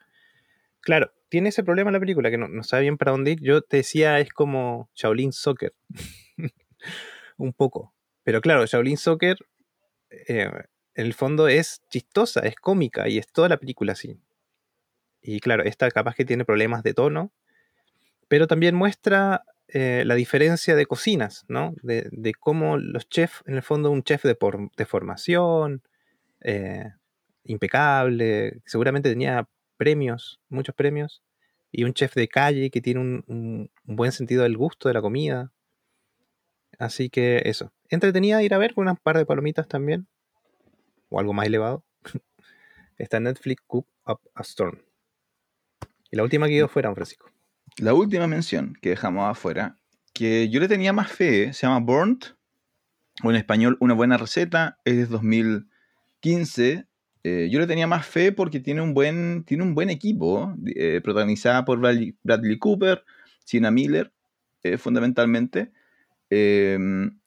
[0.79, 3.41] Claro, tiene ese problema la película, que no, no sabe bien para dónde ir.
[3.41, 5.73] Yo te decía, es como Shaolin Soccer.
[7.37, 7.93] un poco.
[8.23, 9.37] Pero claro, Shaolin Soccer
[10.09, 10.49] eh,
[10.95, 14.17] en el fondo es chistosa, es cómica y es toda la película así.
[15.21, 17.31] Y claro, esta capaz que tiene problemas de tono,
[18.27, 21.73] pero también muestra eh, la diferencia de cocinas, ¿no?
[21.81, 24.37] De, cómo los chefs, en el fondo un chef de,
[24.77, 25.83] de formación,
[26.41, 26.91] eh,
[27.43, 31.23] impecable, seguramente tenía premios, muchos premios,
[31.71, 35.01] y un chef de calle que tiene un, un buen sentido del gusto de la
[35.01, 35.51] comida.
[36.79, 40.07] Así que eso, entretenida ir a ver con unas par de palomitas también
[41.15, 41.85] o algo más elevado,
[42.97, 44.81] está Netflix Cook Up a Storm.
[46.11, 47.31] Y la última que dio fue Francisco.
[47.77, 49.77] La última mención que dejamos afuera,
[50.13, 52.25] que yo le tenía más fe, se llama Burnt,
[53.23, 56.85] o en español Una buena receta, es de 2015.
[57.23, 60.99] Eh, yo le tenía más fe porque tiene un buen, tiene un buen equipo, eh,
[61.01, 63.05] protagonizada por Bradley, Cooper,
[63.45, 64.11] Sienna Miller,
[64.63, 65.71] eh, fundamentalmente.
[66.29, 66.79] es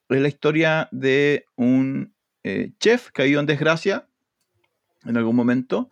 [0.09, 2.13] la historia de un
[2.51, 4.09] eh, chef caído en desgracia
[5.05, 5.91] en algún momento,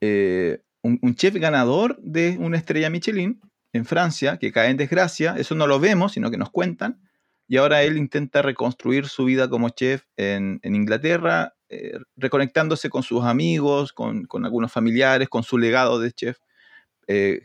[0.00, 3.38] eh, un, chef ganador de una estrella Michelin
[3.74, 7.02] en Francia que cae en desgracia, eso no lo vemos, sino que nos cuentan,
[7.46, 13.24] y ahora él intenta reconstruir su vida como chef en, Inglaterra, eh, reconectándose con sus
[13.24, 16.38] amigos, con, algunos familiares, con su legado de chef,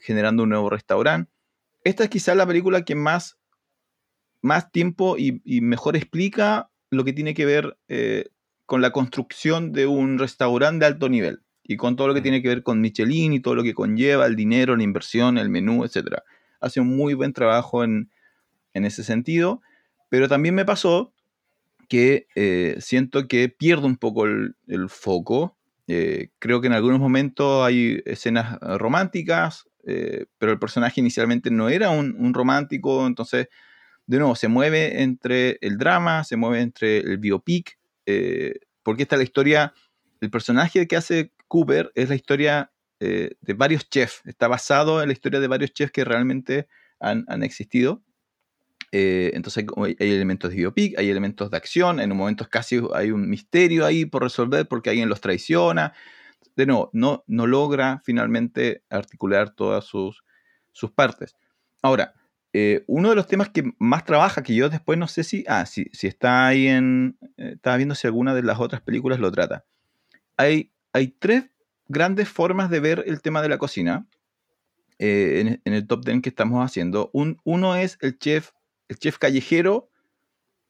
[0.02, 1.30] generando un nuevo restaurante.
[1.84, 3.38] Esta es quizás la película que más,
[4.42, 7.78] más tiempo y, mejor explica lo que tiene que ver
[8.66, 12.42] con la construcción de un restaurante de alto nivel y con todo lo que tiene
[12.42, 15.84] que ver con Michelin y todo lo que conlleva el dinero, la inversión, el menú,
[15.84, 16.20] etc.
[16.60, 18.10] Hace un muy buen trabajo en,
[18.74, 19.62] ese sentido,
[20.10, 21.14] pero también me pasó
[21.88, 24.54] que eh, siento que pierdo un poco el,
[24.90, 25.58] foco.
[25.88, 31.70] Eh, creo que en algunos momentos hay escenas románticas, eh, pero el personaje inicialmente no
[31.70, 33.48] era un, un, romántico, entonces,
[34.08, 37.75] de nuevo, se mueve entre el drama, se mueve entre el biopic,
[38.06, 39.74] eh, porque esta es la historia,
[40.22, 45.10] el personaje que hace Cooper es la historia eh, de varios chefs, está basado en
[45.10, 46.68] la historia de varios chefs que realmente
[47.00, 48.04] han, existido.
[48.92, 52.82] Eh, entonces hay, hay, elementos de biopic, hay elementos de acción, en un momento casi
[52.94, 55.94] hay un misterio ahí por resolver porque alguien los traiciona.
[56.56, 60.24] De nuevo, no, no logra finalmente articular todas sus,
[60.72, 61.36] sus partes.
[61.82, 62.14] Ahora,
[62.58, 65.66] eh, uno de los temas que más trabaja, que yo después no sé si, ah,
[65.66, 69.32] si, si está ahí en, eh, estaba viendo si alguna de las otras películas lo
[69.32, 69.66] trata.
[70.38, 71.50] Hay, hay tres
[71.88, 74.08] grandes formas de ver el tema de la cocina
[74.98, 77.10] en, en, el top 10 que estamos haciendo.
[77.14, 78.52] Un, uno es el chef
[78.88, 79.90] el chef callejero,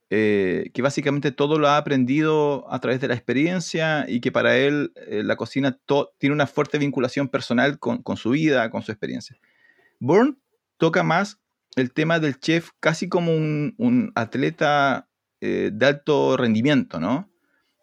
[0.10, 4.58] eh, que básicamente todo lo ha aprendido a través de la experiencia y que para
[4.58, 5.80] él eh, la cocina
[6.20, 9.38] tiene una fuerte vinculación personal con, su vida, con su experiencia.
[10.00, 10.36] Bourne
[10.78, 11.40] toca más
[11.76, 15.10] el tema del chef casi como un, atleta
[15.42, 17.30] eh, de alto rendimiento, ¿no?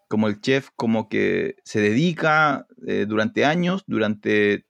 [0.09, 2.67] Como el chef como que se dedica
[3.07, 4.67] durante años, durante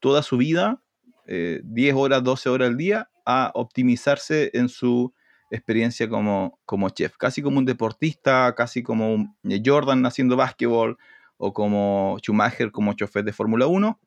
[0.00, 0.82] toda su vida,
[1.26, 5.14] 10 horas, 12 horas al día, a optimizarse en su
[5.52, 10.96] experiencia como, como chef, casi como un deportista, casi como un eh, Jordan haciendo básquetbol
[11.36, 14.00] o como Schumacher como chofer de Fórmula 1.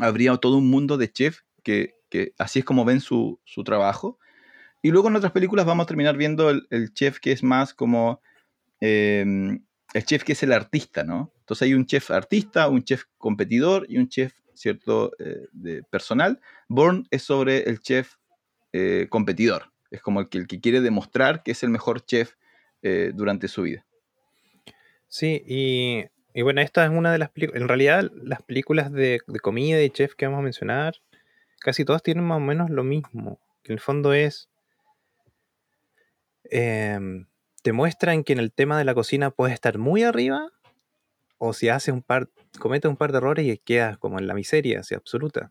[0.00, 4.18] Habría todo un mundo de chef que, que así es como ven su, su, trabajo.
[4.82, 8.20] Y luego en otras películas vamos a terminar viendo el, chef que es más como
[8.80, 11.32] em, el chef que es el artista, ¿no?
[11.38, 16.38] Entonces hay un chef artista, un chef competidor y un chef, ¿cierto?, eh, de personal.
[16.68, 18.16] Bourne es sobre el chef
[18.74, 19.72] eh, competidor.
[19.90, 22.34] Es como el que, el que quiere demostrar que es el mejor chef
[22.82, 23.86] eh, durante su vida.
[25.08, 27.62] Sí, y, bueno, esta es una de las películas.
[27.62, 30.94] En realidad, las películas de, comida y chef que vamos a mencionar,
[31.62, 33.38] casi todas tienen más o menos lo mismo.
[33.62, 34.48] Que en el fondo es.
[36.44, 37.26] Em,
[37.62, 40.50] te muestran que en el tema de la cocina puedes estar muy arriba,
[41.38, 44.34] o si haces un par, cometes un par de errores y quedas como en la
[44.34, 45.50] miseria, así absoluta.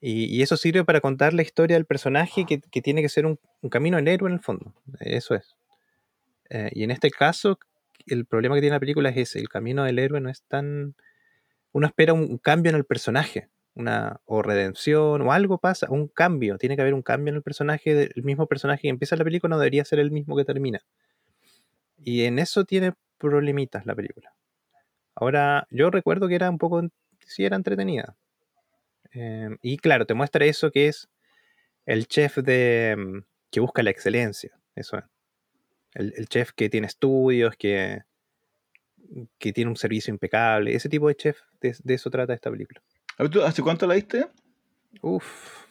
[0.00, 3.38] Y, eso sirve para contar la historia del personaje que, tiene que ser un,
[3.70, 4.72] camino en héroe en el fondo.
[5.00, 5.56] Eso es.
[6.48, 7.58] Eh, y en este caso,
[8.06, 9.38] el problema que tiene la película es ese.
[9.38, 10.94] El camino del héroe no es tan...
[11.72, 13.48] Uno espera un, cambio en el personaje.
[13.74, 16.58] Una, o redención, o algo pasa, un cambio.
[16.58, 18.10] Tiene que haber un cambio en el personaje.
[18.14, 20.80] El mismo personaje que empieza la película no debería ser el mismo que termina.
[21.98, 24.34] Y en eso tiene problemitas la película.
[25.14, 26.82] Ahora, yo recuerdo que era un poco...
[27.26, 28.16] Sí, era entretenida
[29.12, 31.08] Em, y claro, te muestra eso que es
[31.86, 34.52] el chef de, em, que busca la excelencia.
[34.74, 35.04] Eso es.
[35.94, 38.02] El, chef que tiene estudios, que,
[39.38, 40.74] que tiene un servicio impecable.
[40.74, 42.80] Ese tipo de chef, de, eso trata esta película.
[43.44, 44.28] ¿Hace cuánto la viste?
[45.02, 45.66] Uf.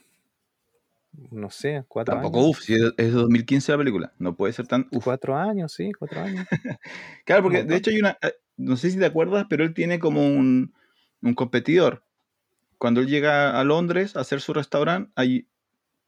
[1.31, 4.13] No sé, cuatro Tampoco uf, si es de 2015 la película.
[4.19, 5.03] No puede ser tan uf.
[5.03, 6.45] Cuatro años, sí, cuatro años.
[7.25, 8.17] claro, porque de hecho hay una.
[8.21, 10.73] Eh, no sé si te acuerdas, pero él tiene como un,
[11.21, 12.03] un competidor
[12.79, 15.11] cuando él llega a Londres a hacer su restaurante,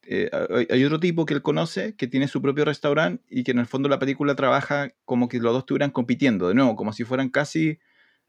[0.04, 3.52] eh, hay, hay, otro tipo que él conoce que tiene su propio restaurante y que
[3.52, 6.94] en el fondo la película trabaja como que los dos estuvieran compitiendo, de nuevo, como
[6.94, 7.78] si fueran casi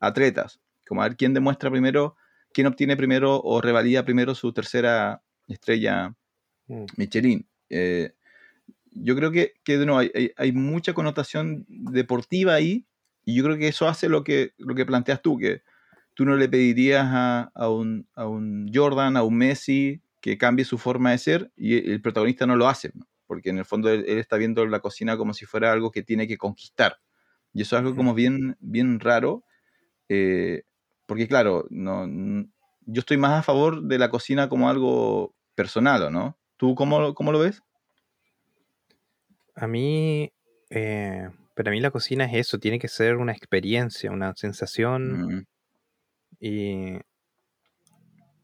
[0.01, 2.17] atletas, como a ver quién demuestra primero,
[2.53, 6.15] quién obtiene primero o revalida primero su tercera estrella
[6.69, 6.85] mm.
[6.97, 7.47] Michelin.
[7.71, 8.13] Eh,
[8.93, 12.87] yo creo que, que de nuevo, hay, hay, mucha connotación deportiva ahí
[13.25, 15.63] y yo creo que eso hace lo que, lo que planteas tú, que
[16.15, 18.07] tú no le pedirías a, un,
[18.73, 22.69] Jordan, a un Messi, que cambie su forma de ser y el protagonista no lo
[22.69, 22.93] hace,
[23.27, 26.29] porque en el fondo él, está viendo la cocina como si fuera algo que tiene
[26.29, 26.99] que conquistar.
[27.53, 29.45] Y eso es algo como bien, bien raro,
[30.09, 30.63] eh,
[31.13, 32.07] porque claro, no,
[32.87, 36.39] yo estoy más a favor de la cocina como algo personal, ¿no?
[36.57, 37.63] ¿Tú cómo, cómo lo ves?
[39.55, 40.33] A mí,
[40.71, 45.47] eh, para mí la cocina es eso, tiene que ser una experiencia, una sensación mm.
[46.41, 46.99] Y,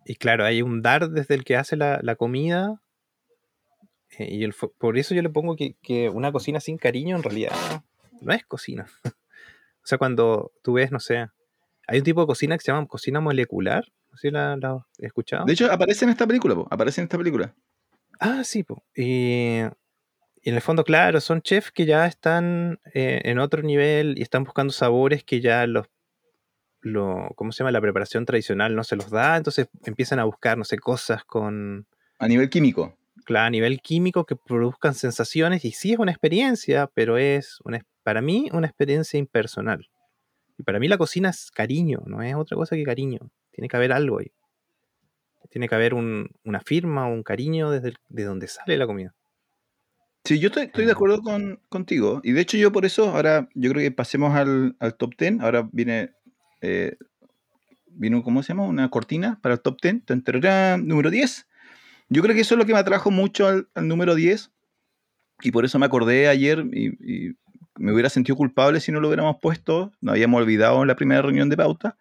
[0.05, 2.83] y claro, hay un dar desde el que hace la, comida.
[4.19, 7.57] Eh, y el, por eso yo le pongo que, una cocina sin cariño en realidad
[8.21, 8.87] no, es cocina.
[9.05, 11.29] o sea, cuando tú ves, no sé,
[11.89, 13.85] hay un tipo de cocina que se llama cocina molecular.
[14.11, 15.47] No sé si la, la he escuchado.
[15.47, 17.55] De hecho, aparece en esta película, aparece en esta película.
[18.21, 18.85] Ah, sí, po.
[18.95, 19.63] Y,
[20.43, 24.23] y en el fondo, claro, son chefs que ya están eh, en otro nivel y
[24.23, 25.87] están buscando sabores que ya los
[26.81, 27.73] lo, ¿cómo se llama?
[27.73, 31.87] La preparación tradicional no se los da, entonces empiezan a buscar, no sé, cosas con...
[32.21, 32.97] A nivel químico.
[33.25, 37.85] Claro, a nivel químico que produzcan sensaciones y sí es una experiencia, pero es, una,
[38.05, 39.89] para mí, una experiencia impersonal.
[40.59, 43.21] Y para mí la cocina es cariño, no es otra cosa que cariño.
[43.53, 44.33] Tiene que haber algo ahí.
[45.51, 49.15] Tiene que haber un, una firma o un cariño desde de donde sale la comida.
[50.25, 52.21] Sí, yo estoy, estoy de acuerdo con, contigo.
[52.23, 55.41] Y de hecho yo por eso, ahora yo creo que pasemos al, al top 10.
[55.41, 56.11] Ahora viene
[56.61, 56.97] eh,
[57.87, 58.65] vino, ¿cómo se llama?
[58.65, 60.83] Una cortina para el top 10.
[60.85, 61.47] número 10.
[62.09, 64.51] Yo creo que eso es lo que me atrajo mucho al, número 10
[65.43, 67.37] y por eso me acordé ayer y,
[67.79, 71.23] me hubiera sentido culpable si no lo hubiéramos puesto, nos habíamos olvidado en la primera
[71.23, 71.97] reunión de pauta.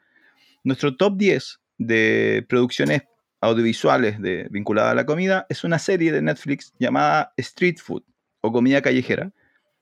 [0.63, 3.03] Nuestro top 10 de producciones
[3.39, 8.03] audiovisuales de, vinculadas a la comida es una serie de Netflix llamada Street Food
[8.41, 9.31] o Comida Callejera,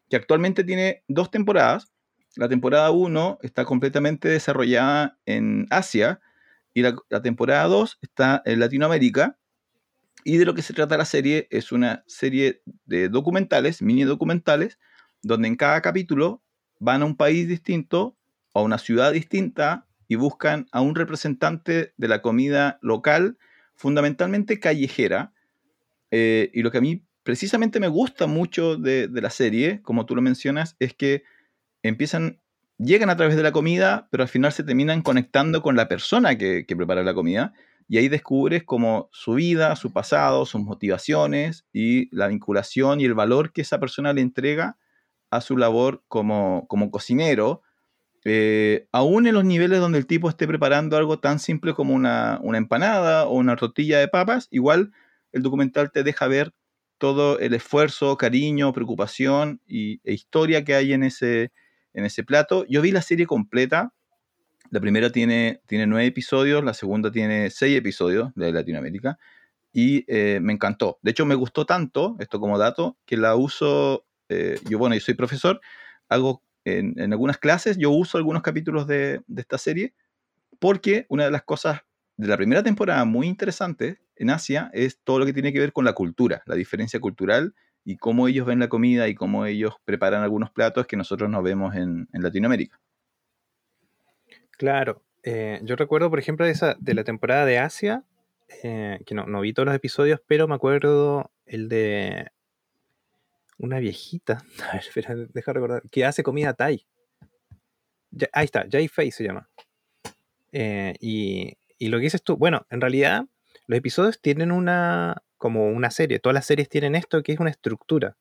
[0.10, 1.92] que actualmente tiene dos temporadas.
[2.36, 6.20] La temporada 1 está completamente desarrollada en Asia
[6.74, 9.38] y la, la temporada 2 está en Latinoamérica
[10.26, 14.80] y de lo que se trata la serie es una serie de documentales, mini documentales,
[15.26, 16.44] donde en cada capítulo
[16.80, 18.16] van a un país distinto
[18.52, 23.40] o a una ciudad distinta y buscan a un representante de la comida local,
[23.74, 25.34] fundamentalmente callejera.
[26.12, 30.16] Eh, y lo que a mí precisamente me gusta mucho de, la serie, como tú
[30.16, 31.24] lo mencionas, es que
[31.82, 32.40] empiezan,
[32.78, 36.38] llegan a través de la comida, pero al final se terminan conectando con la persona
[36.38, 37.54] que, prepara la comida
[37.88, 43.16] y ahí descubres como su vida, su pasado, sus motivaciones y la vinculación y el
[43.16, 44.78] valor que esa persona le entrega
[45.30, 47.62] a su labor como, como cocinero,
[48.28, 52.42] eh, aún en los niveles donde el tipo esté preparando algo tan simple como una,
[52.56, 54.92] empanada o una tortilla de papas, igual
[55.32, 56.54] el documental te deja ver
[56.98, 61.52] todo el esfuerzo, cariño, preocupación y, e historia que hay en ese,
[61.94, 62.66] en ese plato.
[62.68, 63.94] Yo vi la serie completa,
[64.72, 69.20] la primera tiene, tiene nueve episodios, la segunda tiene seis episodios de Latinoamérica
[69.72, 71.00] y eh, me encantó.
[71.02, 75.02] De hecho, me gustó tanto, esto como dato, que la uso, eh, yo bueno, yo
[75.02, 75.62] soy profesor,
[76.10, 79.94] hago en, algunas clases, yo uso algunos capítulos de, de, esta serie
[80.60, 81.82] porque una de las cosas
[82.18, 85.74] de la primera temporada muy interesante en Asia es todo lo que tiene que ver
[85.74, 89.76] con la cultura, la diferencia cultural y cómo ellos ven la comida y cómo ellos
[89.86, 92.80] preparan algunos platos que nosotros no vemos en, en Latinoamérica.
[94.58, 95.04] Claro.
[95.24, 98.04] Eh, yo recuerdo, por ejemplo, de, esa, de la temporada de Asia,
[98.64, 102.32] eh, que no, vi todos los episodios, pero me acuerdo el de
[103.58, 106.86] una viejita, a ver, espera, deja recordar, que hace comida Thai.
[108.34, 109.50] ahí está, Jay Fei se llama.
[110.52, 113.26] Eh, y, y, lo que dices tú, bueno, en realidad
[113.68, 117.50] los episodios tienen una, como una serie, todas las series tienen esto que es una
[117.50, 118.16] estructura.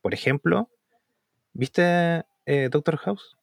[0.00, 0.70] Por ejemplo,
[1.52, 2.24] ¿viste
[2.70, 3.36] Doctor House?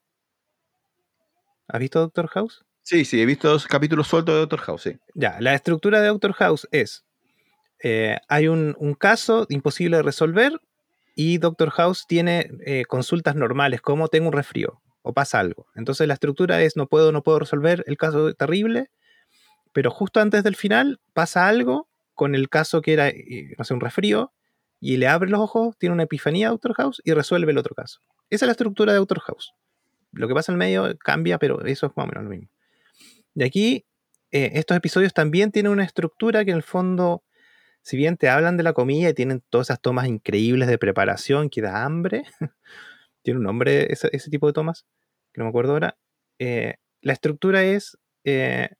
[1.68, 2.66] ¿Has visto Doctor House?
[2.84, 4.98] Sí, sí, he visto dos capítulos sueltos de Doctor House, sí.
[5.14, 7.06] Ya, la estructura de Doctor House es,
[7.84, 10.62] eh, hay un, caso imposible de resolver
[11.20, 15.66] y Doctor House tiene eh, consultas normales, como tengo un resfrío o pasa algo.
[15.74, 18.92] Entonces la estructura es, no puedo, no puedo resolver el caso terrible,
[19.74, 23.74] pero justo antes del final pasa algo con el caso que era, eh, no sé,
[23.74, 24.32] un resfrío,
[24.80, 27.74] y le abre los ojos, tiene una epifanía a Doctor House y resuelve el otro
[27.74, 28.00] caso.
[28.30, 29.54] Esa es la estructura de Doctor House.
[30.12, 32.50] Lo que pasa en el medio cambia, pero eso es más o menos lo mismo.
[33.34, 33.86] Y aquí,
[34.30, 37.24] eh, estos episodios también tienen una estructura que en el fondo,
[37.88, 41.50] si bien te hablan de la comida y tienen todas esas tomas increíbles de preparación
[41.50, 42.26] que da hambre,
[43.24, 44.86] tiene un nombre ese, tipo de tomas,
[45.32, 45.98] que no me acuerdo ahora,
[46.38, 48.72] eh, la estructura es, eh,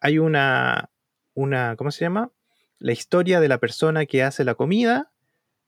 [0.00, 0.90] hay una,
[1.34, 2.32] una, ¿cómo se llama?
[2.80, 5.12] La historia de la persona que hace la comida,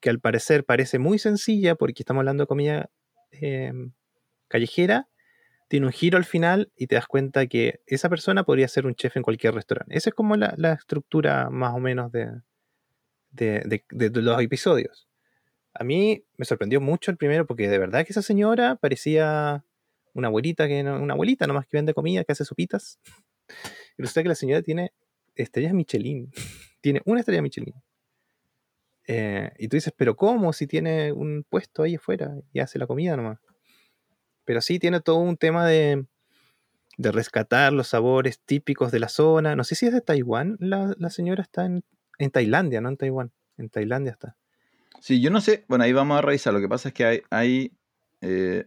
[0.00, 2.90] que al parecer parece muy sencilla porque estamos hablando de comida
[4.48, 5.08] callejera,
[5.70, 8.96] tiene un giro al final y te das cuenta que esa persona podría ser un
[8.96, 9.96] chef en cualquier restaurante.
[9.96, 12.40] Esa es como la, estructura más o menos de,
[13.30, 15.06] de, los episodios.
[15.72, 19.64] A mí me sorprendió mucho el primero porque de verdad que esa señora parecía
[20.12, 22.98] una abuelita, que una abuelita nomás que vende comida, que hace sopitas.
[23.96, 24.92] Y resulta que la señora tiene
[25.36, 26.32] estrellas Michelin.
[26.80, 27.74] tiene una estrella Michelin.
[29.06, 30.52] Eh, y tú dices, pero ¿cómo?
[30.52, 33.38] Si tiene un puesto ahí afuera y hace la comida nomás.
[34.50, 36.06] Pero sí tiene todo un tema de,
[36.98, 39.54] rescatar los sabores típicos de la zona.
[39.54, 41.84] No sé si es de Taiwán, la, señora está en,
[42.32, 43.30] Tailandia, no en Taiwán.
[43.58, 44.36] En Tailandia está.
[45.00, 46.52] Sí, yo no sé, bueno, ahí vamos a revisar.
[46.52, 47.72] Lo que pasa es que hay, hay
[48.22, 48.66] eh,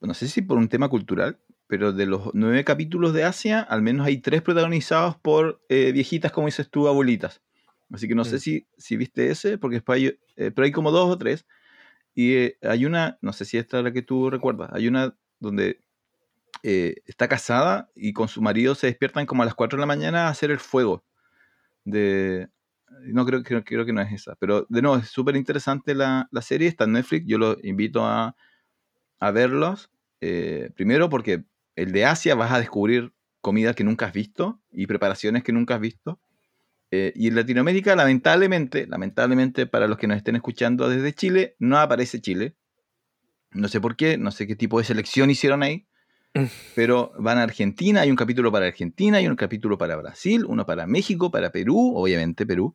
[0.00, 3.82] no sé si por un tema cultural, pero de los nueve capítulos de Asia, al
[3.82, 7.42] menos hay tres protagonizados por eh, viejitas, como dices tú, abuelitas.
[7.92, 8.40] Así que no sé mm.
[8.40, 11.44] si, si viste ese, porque después hay, eh, pero hay como dos o tres
[12.20, 15.16] y eh, hay una, no sé si esta es la que tú recuerdas, hay una
[15.38, 15.80] donde
[16.62, 19.86] eh, está casada y con su marido se despiertan como a las 4 de la
[19.86, 21.02] mañana a hacer el fuego.
[21.82, 22.50] De,
[23.06, 26.28] no creo, creo, creo que no es esa, pero de nuevo es súper interesante la,
[26.30, 28.36] la, serie, está en Netflix, yo los invito a,
[29.18, 29.90] a verlos.
[30.20, 31.44] Eh, primero porque
[31.74, 35.76] el de Asia vas a descubrir comida que nunca has visto y preparaciones que nunca
[35.76, 36.20] has visto.
[36.90, 41.78] Eh, y en Latinoamérica, lamentablemente, lamentablemente para los que nos estén escuchando desde Chile, no
[41.78, 42.56] aparece Chile.
[43.52, 45.86] No sé por qué, no sé qué tipo de selección hicieron ahí,
[46.74, 50.66] pero van a Argentina, hay un capítulo para Argentina, hay un capítulo para Brasil, uno
[50.66, 52.74] para México, para Perú, obviamente Perú,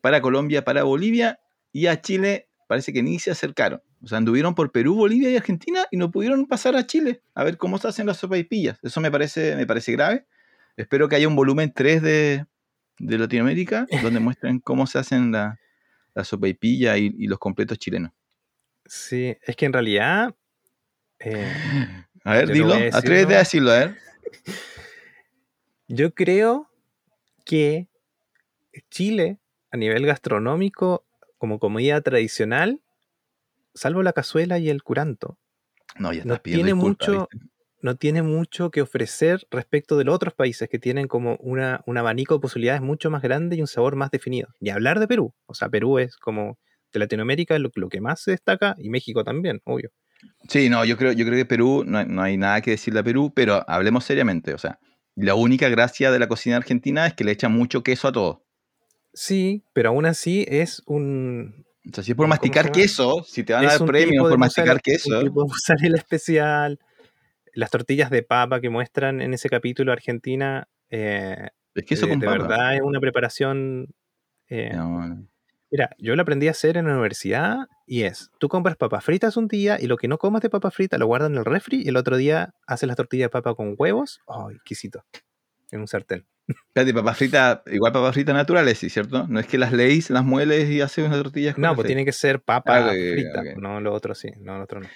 [0.00, 1.40] para Colombia, para Bolivia
[1.72, 3.82] y a Chile parece que ni se acercaron.
[4.02, 7.44] O sea, anduvieron por Perú, Bolivia y Argentina y no pudieron pasar a Chile a
[7.44, 8.78] ver cómo se hacen las sopaipillas.
[8.82, 10.26] Eso me parece, me parece grave.
[10.76, 12.46] Espero que haya un volumen 3 de,
[12.98, 15.58] de Latinoamérica donde muestren cómo se hacen la,
[16.14, 18.12] la sopaipilla y, y los completos chilenos.
[18.86, 20.34] Sí, es que en realidad.
[21.18, 21.52] eh,
[22.24, 23.96] A ver, dilo, a atrévete a decirlo, a ver.
[25.88, 26.70] yo creo
[27.44, 27.88] que
[28.90, 29.38] Chile,
[29.70, 31.06] a nivel gastronómico,
[31.38, 32.80] como comida tradicional,
[33.74, 35.38] salvo la cazuela y el curanto,
[35.98, 37.38] No, ya no tiene mucho, ¿viste?
[37.84, 41.98] No tiene mucho que ofrecer respecto de los otros países que tienen como una, un
[41.98, 44.48] abanico de posibilidades mucho más grande y un sabor más definido.
[44.58, 46.58] Y hablar de Perú, o sea, Perú es como
[46.94, 49.90] de Latinoamérica lo, lo que más se destaca y México también, obvio.
[50.48, 53.00] Sí, no, yo creo, yo creo que Perú, no, hay- no hay nada que decirle
[53.00, 54.54] a Perú, pero hablemos seriamente.
[54.54, 54.78] O sea,
[55.14, 58.46] la única gracia de la cocina argentina es que le echan mucho queso a todo.
[59.12, 63.22] Sí, pero aún así es un, O sea, si es por ¿Cómo se masticar queso,
[63.28, 66.78] si te van a dar premios por masticar queso, un tipo de mozzarella especial.
[67.54, 72.20] Las tortillas de papa que muestran en ese capítulo Argentina, eh, es queso de, con
[72.20, 72.38] de papa.
[72.48, 73.88] verdad es una preparación.
[74.48, 75.26] eh, No.
[75.70, 79.36] Mira, yo lo aprendí a hacer en la universidad y es: tú compras papas fritas
[79.36, 81.82] un día y lo que no comas de papa frita lo guardas en el refri
[81.84, 84.20] y el otro día haces las tortillas de papa con huevos.
[84.26, 85.04] ¡Oh, exquisito!
[85.72, 86.26] En un sartén.
[86.48, 89.26] Espérate, papas fritas, igual papas fritas naturales, ¿sí, cierto?
[89.28, 92.04] No es que las leís, las mueles y haces una tortilla con No, pues tiene
[92.04, 93.42] que ser papa Ah, frita.
[93.56, 94.28] No, lo otro sí.
[94.40, 94.88] No, lo otro no.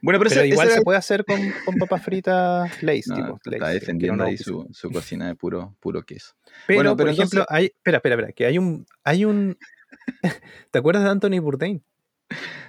[0.00, 3.08] Bueno, pero, Pero ese- igual ese se era- puede hacer con, con papas fritas Lay's,
[3.08, 3.36] No, tipo.
[3.36, 6.34] está Lay's, que defendiendo ahí su, su cocina de puro, puro queso.
[6.66, 7.64] Pero, Bueno, por pero ejemplo, entonces- hay.
[7.66, 8.32] Espera, espera, espera.
[8.32, 8.86] Que hay un.
[9.04, 9.58] Hay un.
[10.70, 11.82] ¿Te acuerdas de Anthony Bourdain?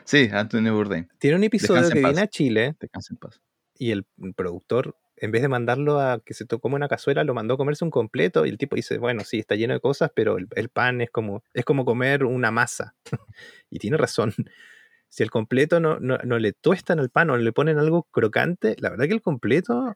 [0.06, 3.42] Sí, Antonio Bourdain, Tiene un episodio que viene a Chile descansa en paz.
[3.78, 4.06] y el
[4.36, 7.58] productor, en vez de mandarlo a que se to- coma una cazuela, lo mandó a
[7.58, 8.46] comerse un completo.
[8.46, 11.12] Y el tipo dice: Bueno, sí, está lleno de cosas, pero el, el pan es
[11.12, 12.96] como, es como comer una masa.
[13.70, 14.34] y tiene razón.
[15.10, 18.76] Si el completo no, no, no le tuestan al pan o le ponen algo crocante,
[18.80, 19.96] la verdad que el completo,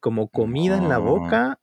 [0.00, 1.02] como comida en la No.
[1.04, 1.60] boca,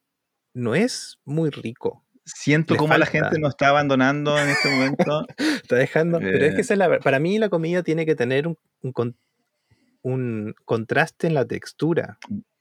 [0.54, 2.04] no es muy rico.
[2.24, 5.26] Siento Le cómo la gente nos está abandonando en este momento.
[5.64, 6.20] Está dejando.
[6.20, 6.56] Pero es Eh.
[6.56, 9.16] que esa es la para mí la comida tiene que tener un, un
[10.02, 12.18] un contraste en la textura.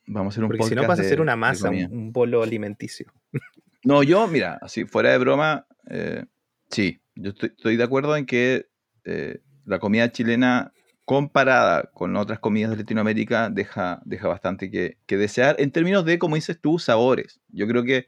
[0.06, 2.42] Vamos a hacer un Porque si no pasa a de- una masa, un, un bolo
[2.42, 3.12] alimenticio.
[3.86, 6.24] No, yo, mira, así fuera de broma, eh,
[6.70, 8.66] sí, yo estoy, estoy de acuerdo en que
[9.04, 10.72] eh, la comida chilena
[11.04, 16.36] comparada con otras comidas de Latinoamérica deja, deja bastante que, desear en términos de, como
[16.36, 17.40] dices tú, sabores.
[17.48, 18.06] Yo creo que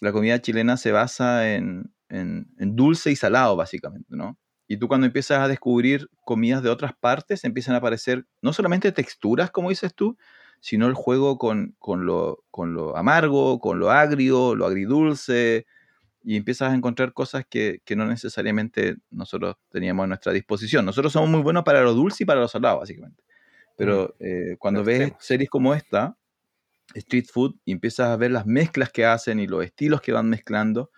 [0.00, 4.38] la comida chilena se basa en, en- en dulce y salado, básicamente, ¿no?
[4.68, 8.92] Y tú cuando empiezas a descubrir comidas de otras partes, empiezan a aparecer no solamente
[8.92, 10.16] texturas, como dices tú,
[10.60, 15.66] sino el juego con, con lo, con lo amargo, con lo agrio, lo agridulce,
[16.28, 20.84] y empiezas a encontrar cosas que, que no necesariamente nosotros teníamos a nuestra disposición.
[20.84, 23.22] Nosotros somos muy buenos para lo dulce y para lo salado, básicamente.
[23.76, 25.24] Pero eh, cuando Los ves extremos.
[25.24, 26.16] series como esta,
[26.94, 30.28] Street Food, y empiezas a ver las mezclas que hacen y los estilos que van
[30.28, 30.90] mezclando,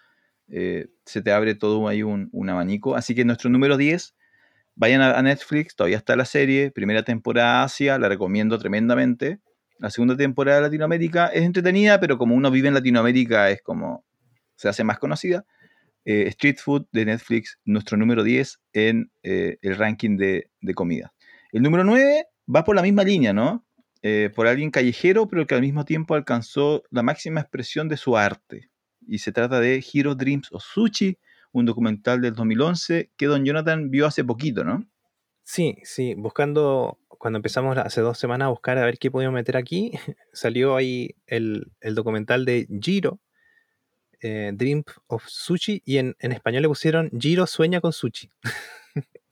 [0.49, 2.97] eh, se te abre todo ahí un, un abanico.
[2.97, 4.15] Así que nuestro número 10,
[4.77, 9.41] vayan a, a Netflix, todavía está la serie, primera temporada Asia, la recomiendo tremendamente.
[9.79, 14.08] La segunda temporada de Latinoamérica es entretenida, pero como uno vive en Latinoamérica es como
[14.59, 15.47] se hace más conocida.
[16.05, 21.15] Eh, Street Food de Netflix, nuestro número 10 en eh, el ranking de, de comida.
[21.53, 23.65] El número 9 va por la misma línea, ¿no?
[24.03, 28.17] Eh, por alguien callejero, pero que al mismo tiempo alcanzó la máxima expresión de su
[28.17, 28.71] arte.
[29.07, 31.19] Y se trata de Hero Dreams of Sushi,
[31.53, 34.87] un documental del 2011 que Don Jonathan vio hace poquito, ¿no?
[35.43, 39.57] Sí, sí, buscando, cuando empezamos hace dos semanas a buscar a ver qué podíamos meter
[39.57, 39.93] aquí,
[40.33, 43.19] salió ahí el, el documental de Giro,
[44.21, 48.31] eh, Dream of Sushi, y en, en español le pusieron Giro sueña con sushi.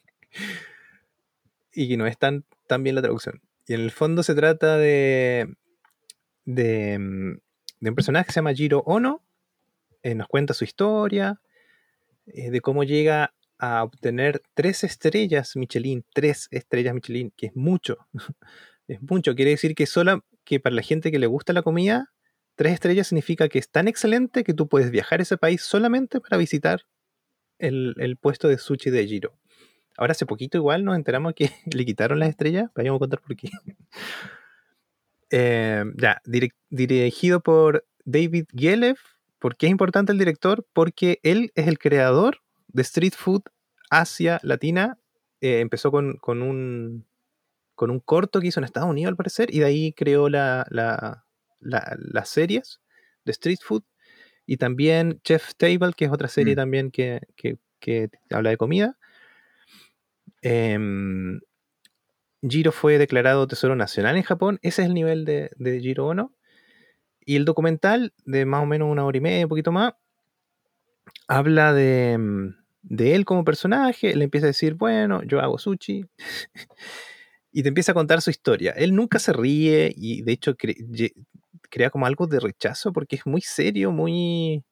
[1.73, 2.45] y no es tan,
[2.81, 3.43] bien la traducción.
[3.67, 5.55] Y en el fondo se trata de,
[6.45, 7.39] de, mm,
[7.89, 9.23] un personaje que se llama Jiro Ono,
[10.03, 11.41] eh, nos cuenta su historia,
[12.27, 17.99] eh, de cómo llega a obtener tres estrellas Michelin, tres estrellas Michelin, que es mucho.
[18.89, 22.13] es mucho, quiere decir que sola, que para la gente que le gusta la comida,
[22.57, 26.21] tres estrellas significa que es tan excelente que tú puedes viajar a ese país solamente
[26.21, 26.83] para visitar
[27.59, 29.39] el, el puesto de sushi de Giro.
[29.97, 33.37] Ahora hace poquito igual nos enteramos que le quitaron las estrellas, vayamos a contar por
[33.37, 33.49] qué.
[35.31, 36.23] Eh, ya,
[36.71, 38.97] dirigido por David Gelev.
[39.41, 40.65] ¿Por qué es importante el director?
[40.73, 43.43] Porque él es el creador de Street Food
[43.91, 45.01] Asia Latina.
[45.41, 47.07] Eh, empezó con, con un
[47.77, 51.26] con un corto que hizo en Estados Unidos al parecer, y de ahí creó la,
[51.61, 52.81] las series
[53.25, 53.83] de Street Food,
[54.47, 56.57] y también Chef Table, que es otra serie Mm.
[56.57, 58.97] también que, que- que habla de comida.
[60.43, 61.41] Em,
[62.43, 66.33] Jiro fue declarado Tesoro Nacional en Japón, ese es el nivel de, de Jiro Ono.
[67.25, 69.95] Y el documental, de más o menos una hora y media, un poquito más,
[71.27, 76.05] habla de, mm, de él como personaje, le empieza a decir, bueno, yo hago sushi,
[77.57, 78.73] y te empieza a contar su historia.
[78.73, 81.15] Él nunca se ríe y de hecho cre-
[81.71, 84.63] crea como algo de rechazo porque es muy serio, muy...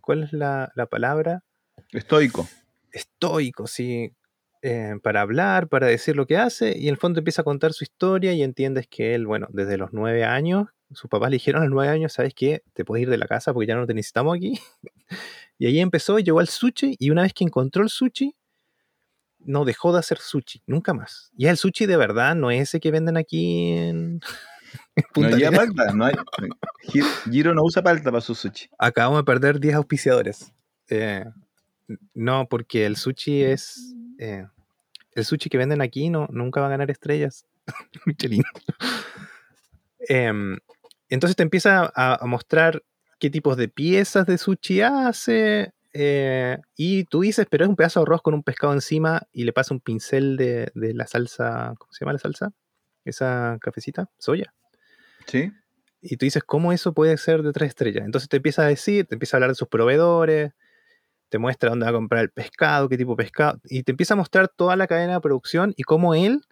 [0.00, 1.42] ¿Cuál es la, la palabra?
[1.90, 2.48] Estoico.
[2.92, 4.12] Estoico, sí.
[4.62, 7.72] eh, para hablar, para decir lo que hace, y en el fondo empieza a contar
[7.72, 11.62] su historia y entiendes que él, bueno, desde los nueve años, sus papás le dijeron
[11.62, 12.62] a los nueve años, ¿sabes qué?
[12.72, 14.60] Te puedes ir de la casa porque ya no te necesitamos aquí.
[15.58, 18.36] y ahí empezó, llegó al sushi, y una vez que encontró el sushi,
[19.40, 21.30] no dejó de hacer sushi, nunca más.
[21.36, 24.20] Y el sushi de verdad, no es ese que venden aquí en,
[24.96, 25.74] No Punta lleva Arenas.
[25.74, 25.92] palta.
[25.94, 26.14] No hay,
[26.92, 28.68] Gi- Giro no usa palta para su sushi.
[28.78, 30.52] Acabamos de perder 10 auspiciadores.
[30.90, 31.24] Eh,
[32.14, 33.94] no, porque el sushi es.
[34.18, 34.46] eh,
[35.12, 37.46] el sushi que venden aquí no, nunca va a ganar estrellas.
[38.06, 38.42] Michelin.
[40.00, 40.58] Em,
[41.08, 42.82] entonces te empieza a, a mostrar
[43.18, 45.72] qué tipos de piezas de sushi hace.
[45.92, 49.44] Eh, y tú dices, pero es un pedazo de arroz con un pescado encima y
[49.44, 51.74] le pasa un pincel de, de la salsa.
[51.78, 52.52] ¿Cómo se llama la salsa?
[53.04, 54.54] Esa cafecita, soya.
[55.26, 55.52] ¿Sí?
[56.00, 58.04] Y tú dices, ¿cómo eso puede ser de tres estrellas?
[58.04, 60.52] Entonces te empieza a decir, te empieza a hablar de sus proveedores,
[61.28, 64.14] te muestra dónde va a comprar el pescado, qué tipo de pescado, y te empieza
[64.14, 66.42] a mostrar toda la cadena de producción y cómo él,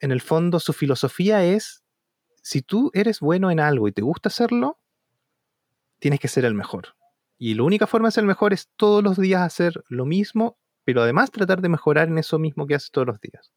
[0.00, 1.82] en el fondo, su filosofía es,
[2.42, 4.78] si tú eres bueno en algo y te gusta hacerlo,
[5.98, 6.95] tienes que ser el mejor.
[7.38, 11.02] Y la única forma de ser mejor es todos los días hacer lo mismo, pero
[11.02, 13.52] además tratar de mejorar en eso mismo que haces todos los días.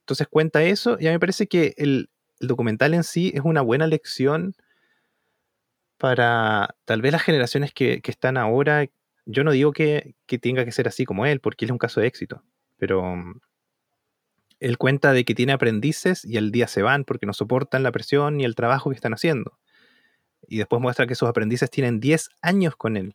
[0.00, 2.10] Entonces cuenta eso y a mí me parece que el,
[2.40, 4.54] documental en sí es una buena lección
[5.96, 8.86] para tal vez las generaciones que, están ahora.
[9.26, 11.78] Yo no digo que, que tenga que ser así como él, porque él es un
[11.78, 12.42] caso de éxito,
[12.76, 13.40] pero um,
[14.60, 17.92] él cuenta de que tiene aprendices y al día se van porque no soportan la
[17.92, 19.58] presión ni el trabajo que están haciendo.
[20.48, 23.14] Y después muestra que sus aprendices tienen 10 años con él.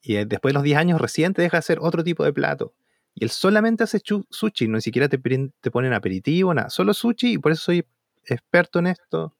[0.00, 2.72] Y eh, después de los 10 años recién te deja hacer otro tipo de plato.
[3.14, 4.00] Y él solamente hace
[4.30, 6.70] sushi, no ni siquiera te, te ponen aperitivo, nada.
[6.70, 7.84] Solo sushi y por eso soy
[8.24, 9.34] experto en esto.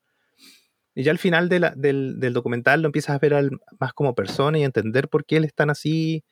[0.95, 4.65] Y ya al final del, del documental lo empiezas a ver más como persona y
[4.65, 6.25] entender por qué él es tan así.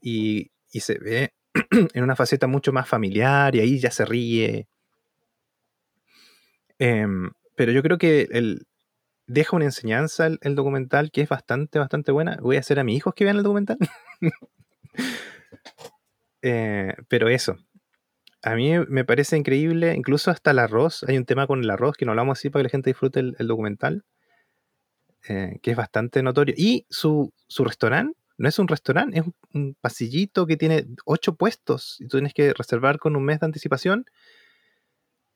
[0.00, 1.32] Y, y se ve
[1.94, 4.68] en una faceta mucho más familiar y ahí ya se ríe.
[6.78, 8.66] Em, pero yo creo que el,
[9.26, 12.38] deja una enseñanza el, documental que es bastante, bastante buena.
[12.40, 13.78] Voy a hacer a mis hijos que vean el documental.
[16.42, 17.56] Eh, pero eso,
[18.42, 21.96] a mí me parece increíble, incluso hasta el arroz, hay un tema con el arroz
[21.96, 24.04] que no hablamos así para que la gente disfrute el, el documental,
[25.28, 26.54] eh, que es bastante notorio.
[26.56, 31.34] Y su, su restaurante no es un restaurante, es un, un pasillito que tiene ocho
[31.34, 34.04] puestos y tú tienes que reservar con un mes de anticipación.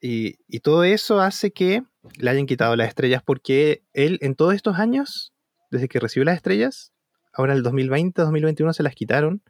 [0.01, 1.83] Y, todo eso hace que
[2.19, 5.33] le hayan quitado las estrellas porque él en todos estos años,
[5.71, 6.93] desde que recibió las estrellas,
[7.33, 9.43] ahora el 2020, 2021 se las quitaron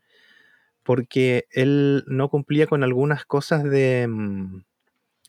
[0.82, 4.62] porque él no cumplía con algunas cosas de, mm,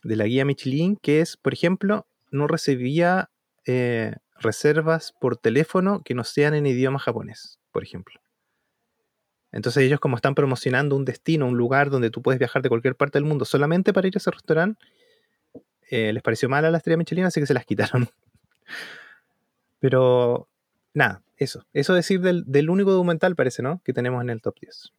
[0.02, 3.30] de la guía Michelin, que es, por ejemplo, no recibía
[3.66, 8.20] eh, reservas por teléfono que no sean en idioma japonés, por ejemplo.
[9.52, 12.96] Entonces ellos como están promocionando un destino, un lugar donde tú puedes viajar de cualquier
[12.96, 14.82] parte del mundo solamente para ir a ese restaurante,
[15.92, 18.08] eh, les pareció mal a la estrella Michelin, así que se las quitaron.
[19.78, 20.48] Pero
[20.94, 21.66] nada, eso.
[21.74, 23.82] Eso decir del, del único documental parece, ¿no?
[23.84, 24.92] Que tenemos en el top 10.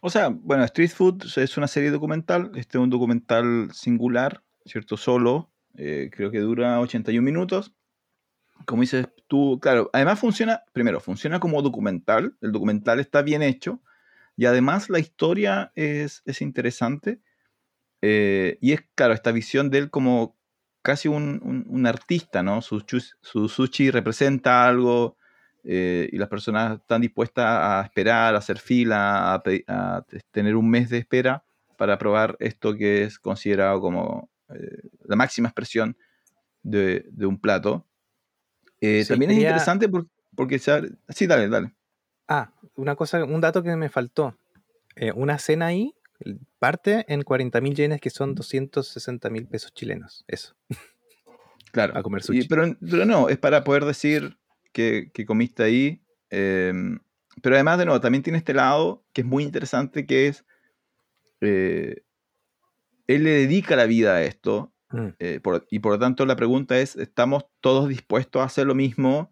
[0.00, 2.50] O sea, bueno, Street Food es una serie documental.
[2.54, 4.96] Este es un documental singular, ¿cierto?
[4.96, 5.50] Solo.
[5.76, 7.74] eh, creo que dura 81 minutos.
[8.64, 12.36] Como dices tú, claro, además funciona, primero, funciona como documental.
[12.40, 13.82] El documental está bien hecho.
[14.36, 17.20] Y además la historia es, es interesante.
[18.02, 20.37] eh, y es, claro, esta visión de él como
[20.82, 22.62] casi un, un- un artista, ¿no?
[22.62, 22.82] Su,
[23.20, 25.16] su sushi representa algo
[25.64, 30.88] eh, y las personas están dispuestas a esperar, a hacer fila, a, tener un mes
[30.88, 31.44] de espera
[31.76, 35.96] para probar esto que es considerado como eh, la máxima expresión
[36.62, 37.86] de, de un plato.
[38.80, 41.72] Eh, Sí, también es interesante por- porque se abre- Sí, dale, dale.
[42.28, 44.36] Ah, una cosa, un dato que me faltó.
[45.14, 45.94] Una cena ahí
[46.58, 50.24] parte en 40 mil yenes, que son 260 mil pesos chilenos.
[50.28, 50.54] Eso.
[51.72, 51.96] Claro.
[51.96, 52.48] A comer Y- sushi.
[52.48, 54.38] pero, pero no, es para poder decir
[54.72, 56.02] que, que comiste ahí.
[56.30, 56.72] eh,
[57.42, 60.44] pero además, de nuevo, también tiene este lado que es muy interesante, que es
[61.40, 62.02] eh,
[63.06, 64.72] él le dedica la vida a esto.
[64.90, 65.08] Mm.
[65.18, 68.74] eh, por- y por lo tanto la pregunta es, ¿estamos todos dispuestos a hacer lo
[68.74, 69.30] mismo?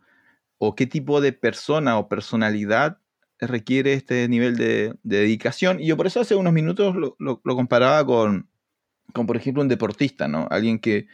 [0.59, 2.99] ¿O qué tipo de persona o personalidad
[3.41, 5.81] requiere este nivel de, de dedicación?
[5.81, 8.49] Y yo por eso hace unos minutos lo, comparaba con,
[9.13, 10.47] con, por ejemplo, un deportista, ¿no?
[10.51, 11.07] Alguien que,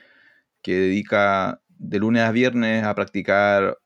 [0.63, 3.79] que dedica de lunes a viernes a practicar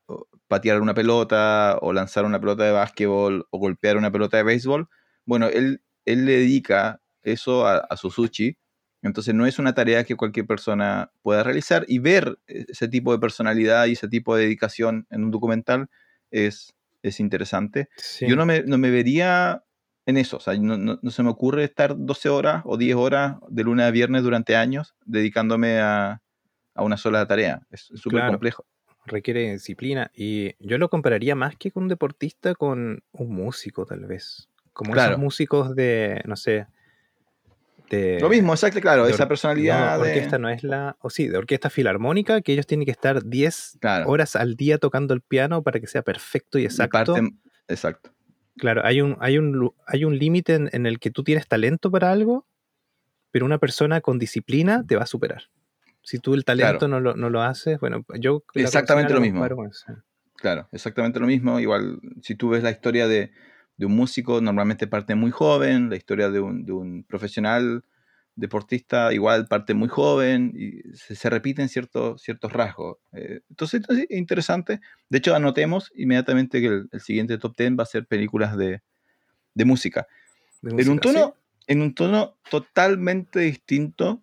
[0.47, 4.87] patear una pelota o lanzar una pelota de básquetbol o golpear una pelota de béisbol.
[5.25, 8.57] Bueno, él, él le dedica eso a, a su sushi.
[9.01, 13.19] Entonces no es una tarea que cualquier persona pueda realizar y ver ese tipo de
[13.19, 15.87] personalidad y ese tipo de dedicación en un documental
[16.31, 16.73] es,
[17.09, 17.89] es interesante.
[17.97, 18.27] Sí.
[18.27, 19.63] Yo no me, no me vería
[20.05, 22.95] en eso, o sea, no, no- no se me ocurre estar 12 horas o 10
[22.95, 26.21] horas de lunes a viernes durante años dedicándome a,
[26.75, 27.61] a una sola tarea.
[27.71, 28.31] Es súper Claro.
[28.33, 28.65] complejo.
[29.05, 34.05] requiere disciplina y yo lo compararía más que con un deportista con un músico tal
[34.05, 35.11] vez como Claro.
[35.13, 36.67] esos músicos de no sé
[37.89, 41.27] de Lo mismo, exacto, claro, esa personalidad no, de- orquesta no es la o sí
[41.27, 44.07] de orquesta filarmónica que ellos tienen que estar 10 Claro.
[44.09, 47.29] horas al día tocando el piano para que sea perfecto y y exacto parte-
[47.67, 48.11] exacto.
[48.57, 51.89] claro hay un hay un hay un límite en, en el que tú tienes talento
[51.91, 52.45] para algo
[53.31, 55.43] pero una persona con disciplina te va a superar
[56.01, 56.87] si tú el talento Claro.
[56.87, 59.45] no, lo, no lo haces bueno yo Exactamente lo mismo.
[60.39, 61.59] Claro, exactamente lo mismo.
[61.59, 63.31] Igual, si tú ves la historia de,
[63.77, 67.83] de un músico, normalmente parte muy joven, la historia de un, de un profesional
[68.35, 72.97] deportista igual parte muy joven y se, se repiten ciertos, ciertos rasgos.
[73.13, 74.79] Eh, entonces, entonces, es interesante.
[75.09, 78.81] De hecho, anotemos inmediatamente que el, el siguiente top 10 va a ser películas de,
[79.53, 80.07] de música.
[80.61, 81.63] De En un, música, tono, sí.
[81.67, 84.21] en un tono totalmente distinto,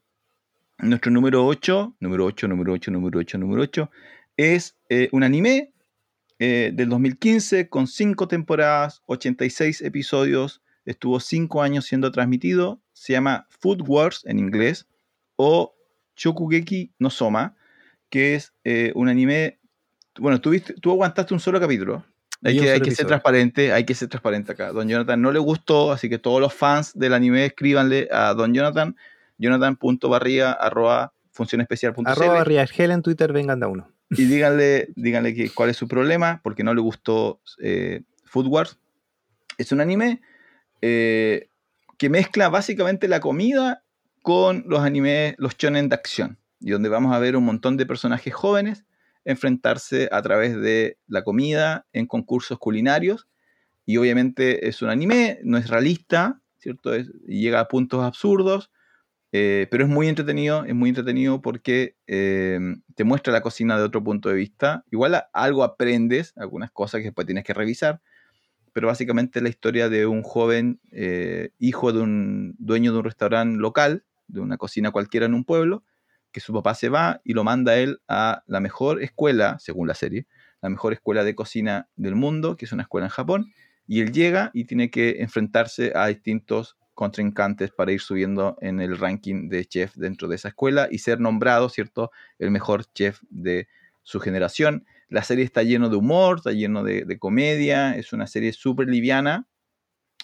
[0.79, 3.91] nuestro número 8, número 8, número 8, número 8, número 8,
[4.37, 5.74] es eh, un anime
[6.39, 13.47] eh, del 2015 con 5 temporadas, 86 episodios, estuvo 5 años siendo transmitido, se llama
[13.61, 14.87] Food Wars en inglés
[15.37, 15.75] o
[16.17, 17.57] Shokugeki no Soma,
[18.11, 19.59] que es eh, un anime,
[20.19, 22.05] bueno, tú, viste- tú aguantaste un solo capítulo.
[22.43, 24.71] Hay que, hay que ser transparente, hay que ser transparente acá.
[24.73, 28.53] Don Jonathan no le gustó, así que todos los fans del anime escríbanle a Don
[28.53, 28.97] Jonathan,
[29.39, 33.89] jonathan.barriga arroba funcionespecial.cl Arroba Riagel en Twitter, vengan de a uno.
[34.17, 38.79] Y díganle, díganle que, cuál es su problema, porque no le gustó eh, Food Wars.
[39.59, 40.21] Es un anime
[40.81, 41.49] eh,
[41.99, 43.83] que mezcla básicamente la comida
[44.23, 47.87] con los animes, los shonen de acción, y donde vamos a ver un montón de
[47.87, 48.85] personajes jóvenes
[49.25, 53.27] enfrentarse a través de la comida en concursos culinarios.
[53.87, 56.95] Y obviamente es un anime, no es realista, ¿cierto?
[56.95, 58.71] Es- llega a puntos absurdos,
[59.37, 62.61] eh, pero es muy entretenido, es muy entretenido porque eh,
[62.95, 64.85] te muestra la cocina de otro punto de vista.
[64.93, 68.01] Igual algo aprendes, algunas cosas que después tienes que revisar,
[68.73, 73.59] pero básicamente la historia de un joven eh, hijo de un dueño de un restaurante
[73.59, 75.83] local, de una cocina cualquiera en un pueblo,
[76.31, 79.95] que su papá se va y lo manda él a la mejor escuela, según la
[79.95, 80.29] serie,
[80.63, 83.47] la mejor escuela de cocina del mundo, que es una escuela en Japón,
[83.89, 88.99] y él llega y tiene que enfrentarse a distintos contrincantes para ir subiendo en el
[88.99, 93.69] ranking de chef dentro de esa escuela y ser nombrado, ¿cierto?, el mejor chef de
[94.03, 94.87] su generación.
[95.09, 98.89] La serie está lleno de humor, está lleno de, de comedia, es una serie súper
[98.89, 99.47] liviana.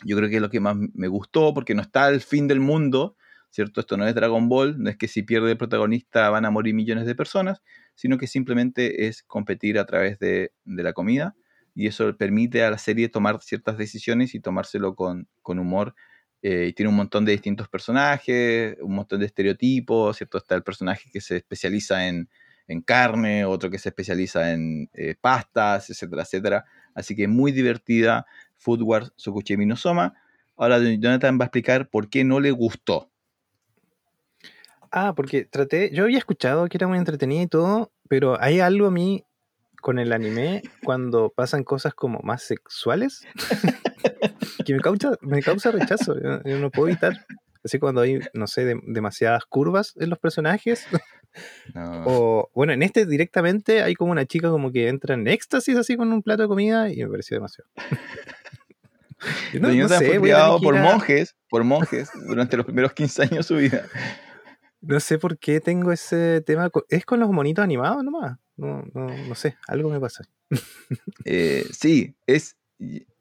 [0.05, 2.61] Yo creo que es lo que más me gustó porque no está al fin del
[2.61, 3.17] mundo,
[3.51, 3.81] ¿cierto?
[3.81, 6.75] Esto no es Dragon Ball, no es que si pierde el protagonista van a morir
[6.75, 7.63] millones de personas,
[7.95, 11.35] sino que simplemente es competir a través de, de la comida
[11.75, 15.95] y eso permite a la serie tomar ciertas decisiones y tomárselo con, con humor.
[16.43, 20.39] Eh, y tiene un montón de distintos personajes, un montón de estereotipos, ¿cierto?
[20.39, 22.29] Está el personaje que se especializa en,
[22.67, 26.65] en carne, otro que se especializa en eh, pastas, etcétera, etcétera.
[26.95, 28.27] Así que muy divertida
[28.57, 30.15] Food Wars Sokuchimi no Soma.
[30.57, 33.11] Ahora Jonathan va a explicar por qué no le gustó.
[34.93, 38.87] Ah, porque traté, yo había escuchado que era muy entretenida y todo, pero hay algo
[38.87, 39.25] a mí
[39.81, 43.23] con el anime cuando pasan cosas como más sexuales
[44.65, 46.15] que me causa, me causa rechazo.
[46.21, 47.27] Yo, yo no puedo evitar.
[47.65, 50.87] Así cuando hay, no sé, de- demasiadas curvas en los personajes.
[51.75, 52.03] No.
[52.07, 55.97] O, bueno, en este directamente hay como una chica como que entra en éxtasis así
[55.97, 57.71] con un plato de comida y me pareció demasiado.
[59.61, 63.43] No- no sé, fue criado por monjes, por monjes durante los primeros 15 años de
[63.43, 63.85] su vida.
[64.81, 66.71] No sé por qué tengo ese tema.
[66.89, 68.39] ¿Es con los monitos animados nomás?
[68.57, 70.25] No, no, no sé, algo me pasa.
[71.25, 72.57] Eh, sí, es,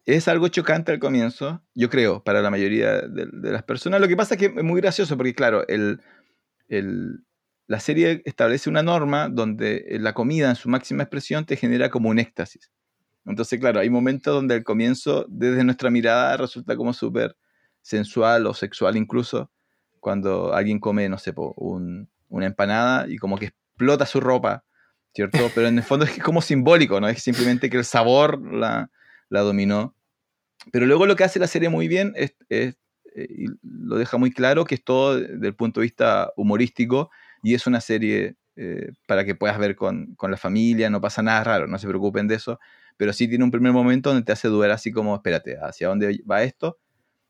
[0.05, 4.01] es algo chocante al comienzo, yo creo, para la mayoría de, las personas.
[4.01, 6.01] Lo que pasa es que es muy gracioso porque, claro, el,
[6.67, 7.25] el-
[7.67, 12.09] la serie establece una norma donde la comida en su máxima expresión te genera como
[12.09, 12.71] un éxtasis.
[13.25, 17.35] Entonces, claro, hay momentos donde al comienzo, desde nuestra mirada, resulta como súper
[17.81, 19.51] sensual o sexual incluso.
[19.99, 24.63] Cuando alguien come, no sé, una empanada y como que explota su ropa,
[25.13, 25.39] ¿cierto?
[25.55, 27.07] Pero en el fondo es como simbólico, ¿no?
[27.07, 28.89] Es simplemente que el sabor la,
[29.29, 29.95] la dominó.
[30.71, 32.73] Pero luego lo que hace la serie muy bien es, eh,
[33.15, 37.09] y lo deja muy claro que es todo desde el punto de vista humorístico
[37.41, 41.21] y es una serie eh, para que puedas ver con, con, la familia, no pasa
[41.21, 42.59] nada raro, no se preocupen de eso,
[42.97, 46.21] pero sí tiene un primer momento donde te hace dudar así como, espérate, ¿hacia dónde
[46.29, 46.77] va esto?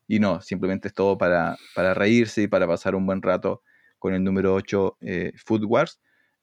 [0.09, 3.61] Y no, simplemente es todo para, para reírse y para pasar un buen rato
[3.99, 6.01] con el número 8, eh, Food Wars.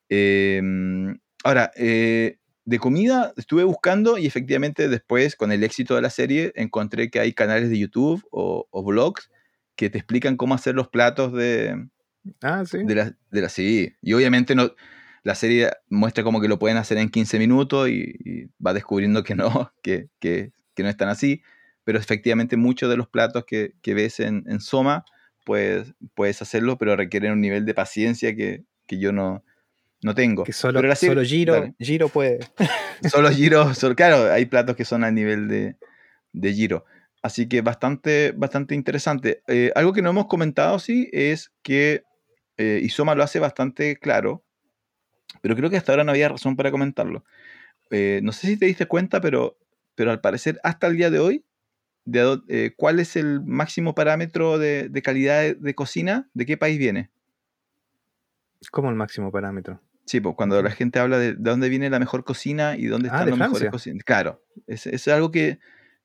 [0.08, 6.10] Em, ahora, eh, de comida estuve buscando y efectivamente después, con el éxito de la
[6.10, 9.32] serie, encontré que hay canales de YouTube o, o blogs
[9.74, 11.88] que te explican cómo hacer los platos de,
[12.42, 12.84] ah, ¿sí?
[12.84, 13.96] de, la, de la sí.
[14.00, 14.70] Y obviamente no,
[15.24, 19.34] la serie muestra como que lo pueden hacer en 15 minutos y, va descubriendo que
[19.34, 21.42] no, que, que, que, no están así
[21.86, 25.04] pero efectivamente muchos de los platos que, que ves en, en, Soma,
[25.44, 29.44] pues, puedes hacerlo, pero requieren un nivel de paciencia que, que yo no,
[30.02, 30.42] no tengo.
[30.42, 32.40] Que solo, pero solo Giro, Giro puede.
[33.08, 35.76] solo Giro, solo, claro, hay platos que son a nivel de,
[36.32, 36.84] de Giro.
[37.22, 39.44] Así que bastante, bastante interesante.
[39.46, 42.02] Eh, algo que no hemos comentado, sí, es que
[42.56, 44.44] eh, Isoma lo hace bastante claro,
[45.40, 47.24] pero creo que hasta ahora no había razón para comentarlo.
[47.92, 49.56] Eh, no sé si te diste cuenta, pero,
[49.94, 51.44] pero al parecer hasta el día de hoy
[52.06, 56.28] de, eh, ¿cuál es el máximo parámetro de, de calidad de, de, cocina?
[56.32, 57.10] ¿De qué país viene?
[58.70, 59.80] ¿Cómo el máximo parámetro?
[60.06, 63.08] Sí, pues cuando la gente habla de, de dónde viene la mejor cocina y dónde
[63.08, 64.04] Ah, están de los mejores cocinas.
[64.04, 65.58] Claro, es, es algo que,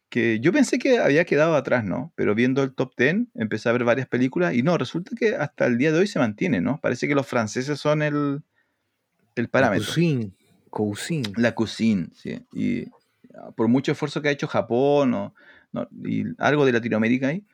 [0.10, 2.12] que yo pensé que había quedado atrás, ¿no?
[2.16, 5.68] Pero viendo el top 10, empecé a ver varias películas y no, resulta que hasta
[5.68, 6.80] el día de hoy se mantiene, ¿no?
[6.82, 8.42] Parece que los franceses son el,
[9.36, 9.86] el La parámetro.
[9.86, 10.32] cuisine.
[10.72, 11.32] Cuisine.
[11.38, 12.44] La cuisine, sí.
[12.54, 12.86] Y
[13.36, 15.36] ah, por mucho esfuerzo que ha hecho Japón o,
[15.72, 17.46] no, y algo de Latinoamérica ahí,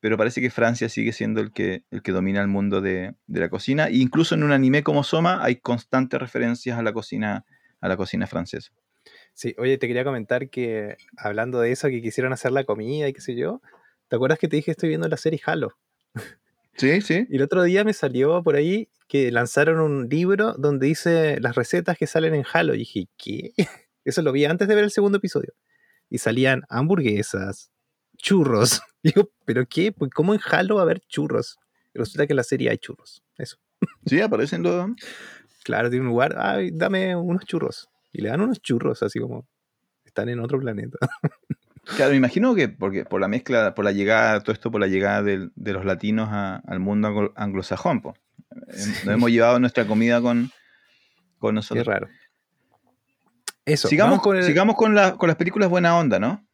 [0.00, 3.40] pero parece que Francia sigue siendo el que, el que domina el mundo de, de
[3.40, 3.88] la cocina.
[3.88, 7.44] E incluso en un anime como Soma hay constantes referencias a la cocina,
[7.80, 8.72] a la cocina francesa.
[9.34, 13.12] Sí, oye, te quería comentar que hablando de eso, que quisieron hacer la comida y
[13.12, 13.60] qué sé yo,
[14.08, 15.76] ¿te acuerdas que te dije estoy viendo la serie Halo?
[16.78, 17.26] Sí, sí.
[17.30, 21.54] Y el otro día me salió por ahí que lanzaron un libro donde dice las
[21.54, 22.74] recetas que salen en Halo.
[22.74, 23.54] Y dije, ¿qué?
[24.04, 25.54] Eso lo vi antes de ver el segundo episodio.
[26.10, 27.70] Y salían hamburguesas,
[28.16, 28.80] churros.
[29.02, 29.92] Digo, ¿pero qué?
[29.92, 31.56] Pues, ¿Cómo en Halo va a haber churros?
[31.94, 33.22] Resulta que en la serie hay churros.
[33.38, 33.56] Eso.
[34.06, 34.90] Sí, aparecen los...
[35.64, 37.88] Claro, tiene un lugar, ay, dame unos churros.
[38.12, 39.46] Y le dan unos churros, así como
[40.04, 40.98] están en otro planeta.
[41.96, 44.88] Claro, me imagino que porque por la mezcla, por la llegada, todo esto por la
[44.88, 48.16] llegada del- de, los latinos a- al mundo anglo- anglosajón, po.
[48.72, 48.90] Sí.
[49.04, 50.50] Nos hemos llevado nuestra comida con,
[51.38, 51.86] con Qué nosotros.
[51.86, 52.08] raro.
[53.66, 53.88] Eso.
[53.88, 56.46] Sigamos, con el sigamos con, la- con las películas buena onda, ¿no?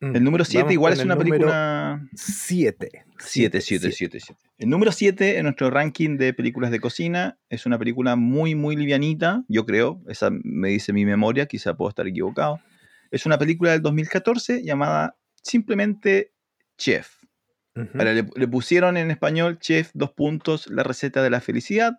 [0.00, 2.00] Mm, El número 7 vamos igual es una película...
[2.14, 2.88] 7.
[3.18, 4.40] 7, 7, 7, 7.
[4.56, 8.76] El número 7 en nuestro ranking de películas de cocina es una película muy, muy
[8.76, 12.60] livianita, yo creo, esa me dice mi memoria, quizá puedo estar equivocado.
[13.10, 16.32] Es una película del 2014 llamada simplemente
[16.78, 17.16] Chef.
[17.94, 21.92] Ahora, le, le pusieron en español Chef, dos puntos, la receta de la felicidad,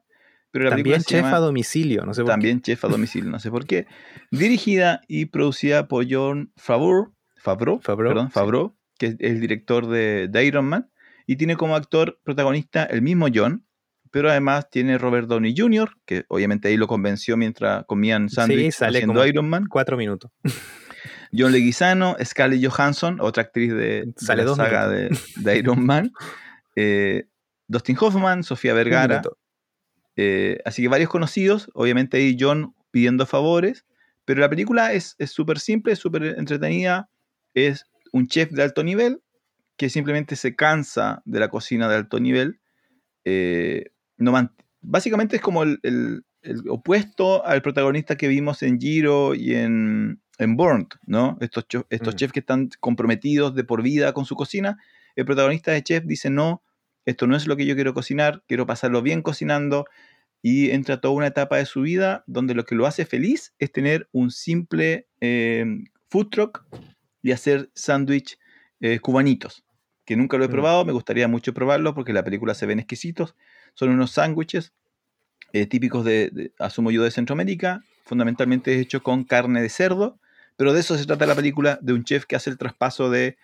[0.52, 2.34] pero la También chef llama a domicilio, no sé por qué.
[2.34, 3.88] también Chef a domicilio, no sé por qué.
[4.32, 8.34] Dirigida y producida por John Favreau, Favreau, Favreau, perdón, sí.
[8.34, 10.92] Favreau, que es el director de, de Iron Man,
[11.26, 13.66] y tiene como actor protagonista el mismo John,
[14.12, 18.98] pero además tiene Robert Downey Jr., que obviamente ahí lo convenció mientras comían sándwich sale
[18.98, 19.68] haciendo Iron Man.
[19.70, 20.32] Cuatro minutos.
[21.34, 26.12] John Leguizano, Scarlett Johansson, otra actriz de, la saga de, de Iron Man,
[26.76, 27.28] eh,
[27.68, 29.22] Dustin Hoffman, Sofía Vergara.
[30.16, 33.86] Eh, así que varios conocidos, obviamente ahí John pidiendo favores,
[34.26, 37.10] pero la película es es súper simple, es súper entretenida,
[37.54, 39.22] es un chef de alto nivel
[39.78, 42.60] que simplemente se cansa de la cocina de alto nivel,
[43.26, 43.86] eh,
[44.18, 44.32] no
[44.82, 50.20] básicamente es como el, el- el opuesto al protagonista que vimos en Giro y en,
[50.40, 51.38] en Burnt, ¿no?
[51.40, 52.18] Estos, estos Mm.
[52.18, 54.78] chefs que están comprometidos de por vida con su cocina,
[55.16, 56.64] el protagonista de Chef dice, no,
[57.06, 59.86] esto no es lo que yo quiero cocinar, quiero pasarlo bien cocinando,
[60.42, 63.72] y entra toda una etapa de su vida donde lo que lo hace feliz es
[63.72, 65.66] tener un simple eh,
[66.10, 66.66] food truck
[67.22, 68.40] y hacer sándwich
[68.80, 69.64] eh, cubanitos,
[70.06, 70.52] que nunca lo he Mm.
[70.52, 73.36] probado, me gustaría mucho probarlo porque la película se ven exquisitos,
[73.76, 74.74] son unos sándwiches
[75.54, 80.20] eh, típicos de, de- asumo yo, de Centroamérica, fundamentalmente hechos con carne de cerdo,
[80.58, 83.38] pero de eso se trata la película, de un chef que hace el traspaso de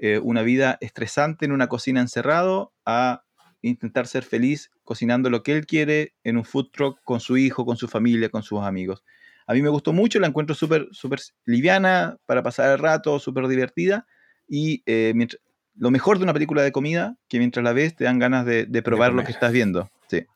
[0.00, 3.24] eh, una vida estresante en una cocina encerrado a
[3.62, 7.64] intentar ser feliz cocinando lo que él quiere en un food truck con su hijo,
[7.64, 9.04] con su familia, con sus amigos.
[9.46, 13.48] A mí me gustó mucho, la encuentro súper súper liviana para pasar el rato, súper
[13.48, 14.06] divertida
[14.46, 15.40] y eh, mientras-
[15.78, 18.66] lo mejor de una película de comida, que mientras la ves te dan ganas de,
[18.82, 19.90] probar lo que estás viendo.
[20.08, 20.26] Sí.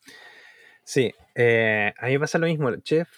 [0.85, 2.75] Sí, eh, a mí me pasa lo mismo.
[2.77, 3.09] Chef,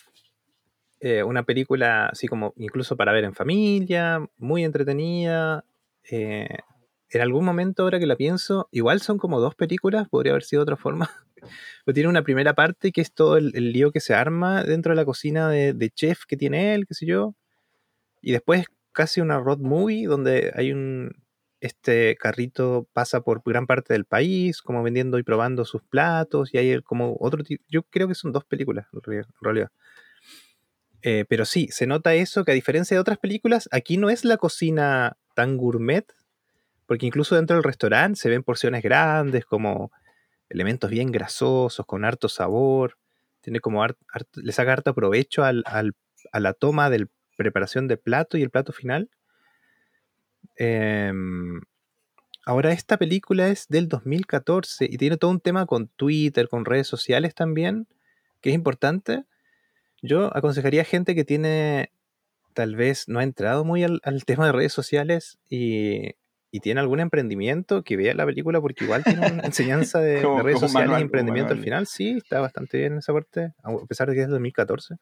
[1.01, 5.65] eh, una película así como incluso para ver en familia, muy entretenida.
[6.11, 6.59] Eh,
[7.11, 10.61] en algún momento, ahora que la pienso, igual son como dos películas, podría haber sido
[10.61, 11.11] de otra forma.
[11.85, 14.97] Pero tiene una primera parte que es todo el, lío que se arma dentro de
[14.97, 17.35] la cocina de, de, chef que tiene él, qué sé yo.
[18.23, 21.13] Y después casi una road movie donde hay un,
[21.65, 26.59] este carrito pasa por gran parte del país, como vendiendo y probando sus platos, y
[26.59, 29.71] hay como otro tipo, yo creo que son dos películas en realidad.
[31.01, 34.25] Eh, pero sí, se nota eso, que a diferencia de otras películas, aquí no es
[34.25, 36.07] la cocina tan gourmet,
[36.87, 39.91] porque incluso dentro del restaurante se ven porciones grandes, como
[40.49, 42.97] elementos bien grasosos, con harto sabor,
[43.41, 48.43] tiene como le saca harto provecho al, a la toma de preparación del plato y
[48.43, 49.11] el plato final.
[50.57, 51.61] Em,
[52.47, 56.87] ahora, esta película es del 2014 y tiene todo un tema con Twitter, con redes
[56.87, 57.87] sociales también,
[58.41, 59.25] que es importante.
[60.03, 61.91] Yo aconsejaría a gente que tiene,
[62.55, 66.15] tal vez no ha entrado muy al, tema de redes sociales y,
[66.63, 70.99] tiene algún emprendimiento, que vea la película porque igual tiene una enseñanza de, redes sociales
[71.01, 71.89] y emprendimiento al final.
[71.89, 74.95] Sí, está bastante bien esa parte, a pesar de que es del 2014.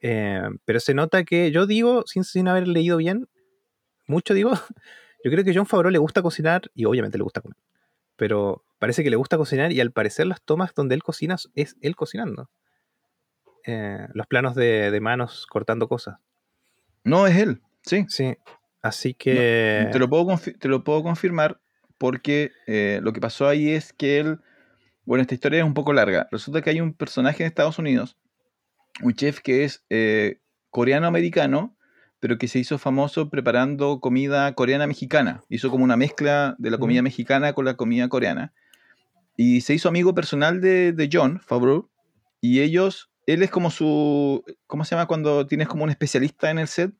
[0.00, 3.28] Em, pero se nota que yo digo, sin, sin haber leído bien,
[4.08, 4.50] mucho digo,
[5.24, 7.56] yo creo que John Favreau le gusta cocinar y obviamente le gusta comer.
[8.16, 11.76] Pero parece que le gusta cocinar y al parecer las tomas donde él cocina es
[11.80, 12.50] él cocinando.
[13.70, 16.16] Eh, los planos de, manos cortando cosas.
[17.04, 18.06] No, es él, sí.
[18.08, 18.34] Sí,
[18.80, 19.90] así que...
[19.92, 20.26] te, lo puedo
[20.58, 21.60] te lo puedo confirmar
[21.98, 24.38] porque eh, lo que pasó ahí es que él...
[25.04, 26.28] Bueno, esta historia es un poco larga.
[26.30, 28.16] Resulta que hay un personaje en Estados Unidos,
[29.02, 30.40] un chef que es eh,
[30.70, 31.76] coreano-americano,
[32.20, 35.42] pero que se hizo famoso preparando comida coreana-mexicana.
[35.50, 38.54] Hizo como una mezcla de la comida mexicana con la comida coreana.
[39.36, 41.90] Y se hizo amigo personal de, John Favreau.
[42.40, 46.58] Y ellos, él es como su, ¿cómo se llama cuando tienes como un especialista en
[46.58, 46.92] el set?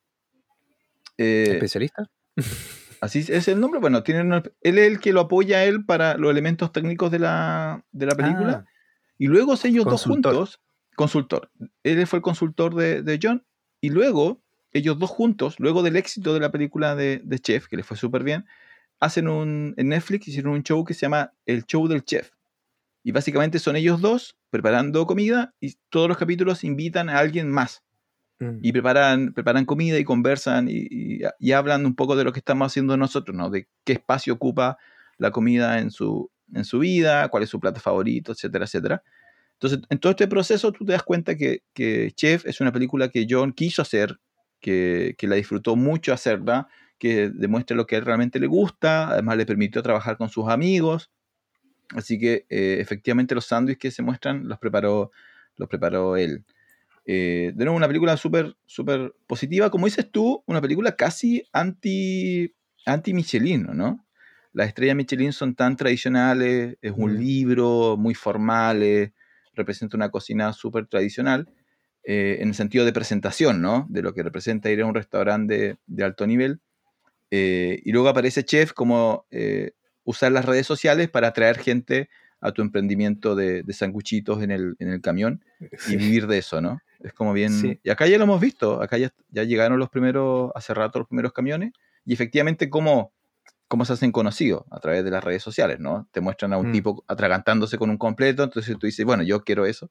[1.16, 2.10] Eh, ¿Especialista?
[3.00, 3.80] Así es el nombre.
[3.80, 4.20] Bueno, tiene
[4.60, 8.64] él es el que lo apoya a él para los elementos técnicos de la, película.
[8.66, 8.70] Ah.
[9.16, 10.60] y luego ellos dos juntos,
[10.96, 11.50] consultor.
[11.82, 13.46] Él fue el consultor de, de John.
[13.80, 17.86] Y luego ellos dos juntos, luego del éxito de la película de, Chef, que les
[17.86, 18.44] fue súper bien,
[19.00, 22.32] hacen un, en Netflix hicieron un show que se llama El Show del Chef.
[23.02, 27.82] Y básicamente son ellos dos preparando comida y todos los capítulos invitan a alguien más.
[28.40, 28.58] Mm.
[28.62, 31.20] Y preparan, preparan comida y conversan y,
[31.52, 33.50] hablan un poco de lo que estamos haciendo nosotros, ¿no?
[33.50, 34.78] De qué espacio ocupa
[35.16, 39.02] la comida en su, en su vida, cuál es su plato favorito, etcétera, etcétera.
[39.54, 43.08] Entonces, en todo este proceso tú te das cuenta que, que Chef es una película
[43.08, 44.18] que John quiso hacer
[44.60, 46.68] que, la disfrutó mucho hacerla,
[46.98, 50.48] que demuestra lo que a él realmente le gusta, además le permitió trabajar con sus
[50.48, 51.10] amigos.
[51.94, 55.10] Así que eh, efectivamente los sándwiches que se muestran los preparó,
[55.56, 56.44] los preparó él.
[57.06, 59.70] Eh, de nuevo, una película súper súper positiva.
[59.70, 64.04] Como dices tú, una película casi anti, anti Michelin, ¿no?
[64.52, 67.18] Las estrellas Michelin son tan tradicionales, es un mm.
[67.18, 69.12] libro muy formal,
[69.54, 71.48] representa una cocina súper tradicional.
[72.10, 73.86] Eh, en el sentido de presentación, ¿no?
[73.90, 76.58] De lo que representa ir a un restaurante de, alto nivel.
[77.30, 79.72] Eh, y luego aparece Chef como eh,
[80.08, 82.08] usar las redes sociales para atraer gente
[82.40, 85.44] a tu emprendimiento de, de sanguchitos en el, en el camión
[85.86, 86.80] y vivir de eso, ¿no?
[87.00, 87.78] Es como bien...
[87.82, 91.08] Y acá ya lo hemos visto, acá ya, ya, llegaron los primeros, hace rato los
[91.08, 91.72] primeros camiones,
[92.06, 93.12] y efectivamente cómo,
[93.68, 96.08] cómo se hacen conocidos a través de las redes sociales, ¿no?
[96.10, 96.72] Te muestran a un mm.
[96.72, 99.90] tipo atragantándose con un completo, entonces tú dices, bueno, yo quiero eso,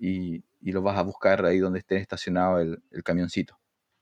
[0.00, 3.56] y, y lo vas a buscar ahí donde esté estacionado el, camioncito.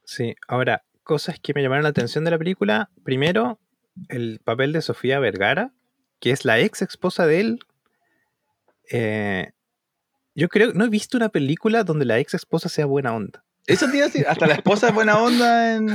[0.05, 2.91] Sí, ahora, cosas que me llamaron la atención de la película.
[3.05, 3.61] Primero,
[4.09, 5.73] el papel de Sofía Vergara,
[6.21, 7.59] que es la ex esposa de él.
[8.91, 9.53] Eh,
[10.35, 13.45] yo creo, no he visto una película donde la ex esposa sea buena onda.
[13.67, 15.89] Eso tiene hasta la esposa es buena onda en,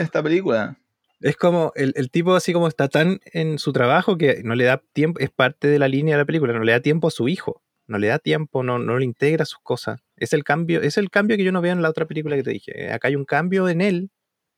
[0.00, 0.78] esta película.
[1.20, 4.64] Es como el, el, tipo así como está tan en su trabajo que no le
[4.64, 7.10] da tiempo, es parte de la línea de la película, no le da tiempo a
[7.10, 10.00] su hijo no le da tiempo, no, no le integra sus cosas.
[10.16, 12.42] Es el cambio, es el cambio que yo no veo en la otra película que
[12.42, 12.92] te dije.
[12.92, 14.10] Acá hay un cambio en él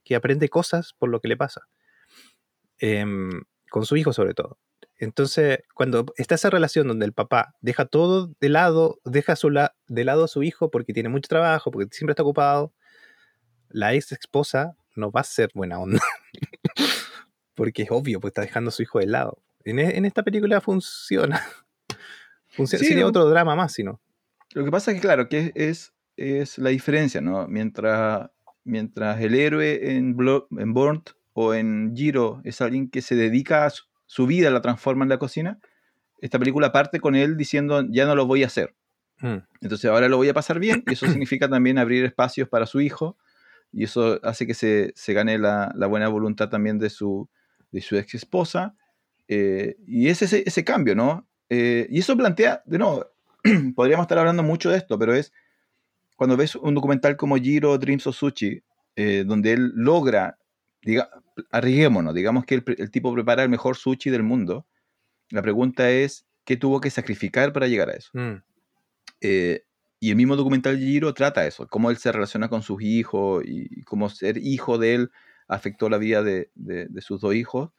[0.05, 1.63] que aprende cosas por lo que le pasa.
[2.79, 4.59] Em, con su hijo sobre todo.
[4.99, 10.05] Entonces, cuando está esa relación donde el papá deja todo de lado, deja su de
[10.05, 12.73] lado a su hijo porque tiene mucho trabajo, porque siempre está ocupado,
[13.69, 16.01] la ex esposa no va a ser buena onda.
[17.55, 19.43] porque es obvio, pues está dejando a su hijo de lado.
[19.65, 21.43] En, e, en esta película funciona.
[22.67, 24.01] sería otro drama más, sino.
[24.55, 27.47] Lo que pasa es que, claro, que es, es la diferencia, ¿no?
[27.49, 28.31] Mientras,
[28.65, 30.17] mientras el héroe en,
[30.59, 31.03] en Born
[31.39, 35.11] o en Jiro es alguien que se dedica a su, su vida, la transforma en
[35.11, 35.59] la cocina,
[36.23, 38.75] esta película parte con él diciendo, ya no lo voy a hacer.
[39.21, 39.37] Mm.
[39.61, 42.81] Entonces ahora lo voy a pasar bien y eso significa también abrir espacios para su
[42.81, 43.19] hijo
[43.71, 47.29] y eso hace que se, se gane la, la buena voluntad también de su,
[47.71, 48.75] de su ex esposa.
[49.29, 51.29] eh, y es ese, ese cambio, ¿no?
[51.51, 53.11] Eh, y eso plantea, de nuevo,
[53.77, 55.35] podríamos estar hablando mucho de esto, pero es
[56.17, 58.63] cuando ves un documental como Jiro Dreams of Sushi,
[58.97, 60.39] eh, donde él logra,
[60.87, 61.11] diga,
[61.51, 64.67] arriesguémonos, digamos que el, tipo prepara el mejor sushi del mundo,
[65.31, 68.11] la pregunta es, ¿qué tuvo que sacrificar para llegar a eso?
[68.15, 68.43] Mm.
[69.21, 69.65] Eh,
[69.99, 73.83] y el mismo documental Giro trata eso, cómo él se relaciona con sus hijos y
[73.83, 75.11] cómo ser hijo de él
[75.49, 77.71] afectó la vida de, de- de sus dos hijos.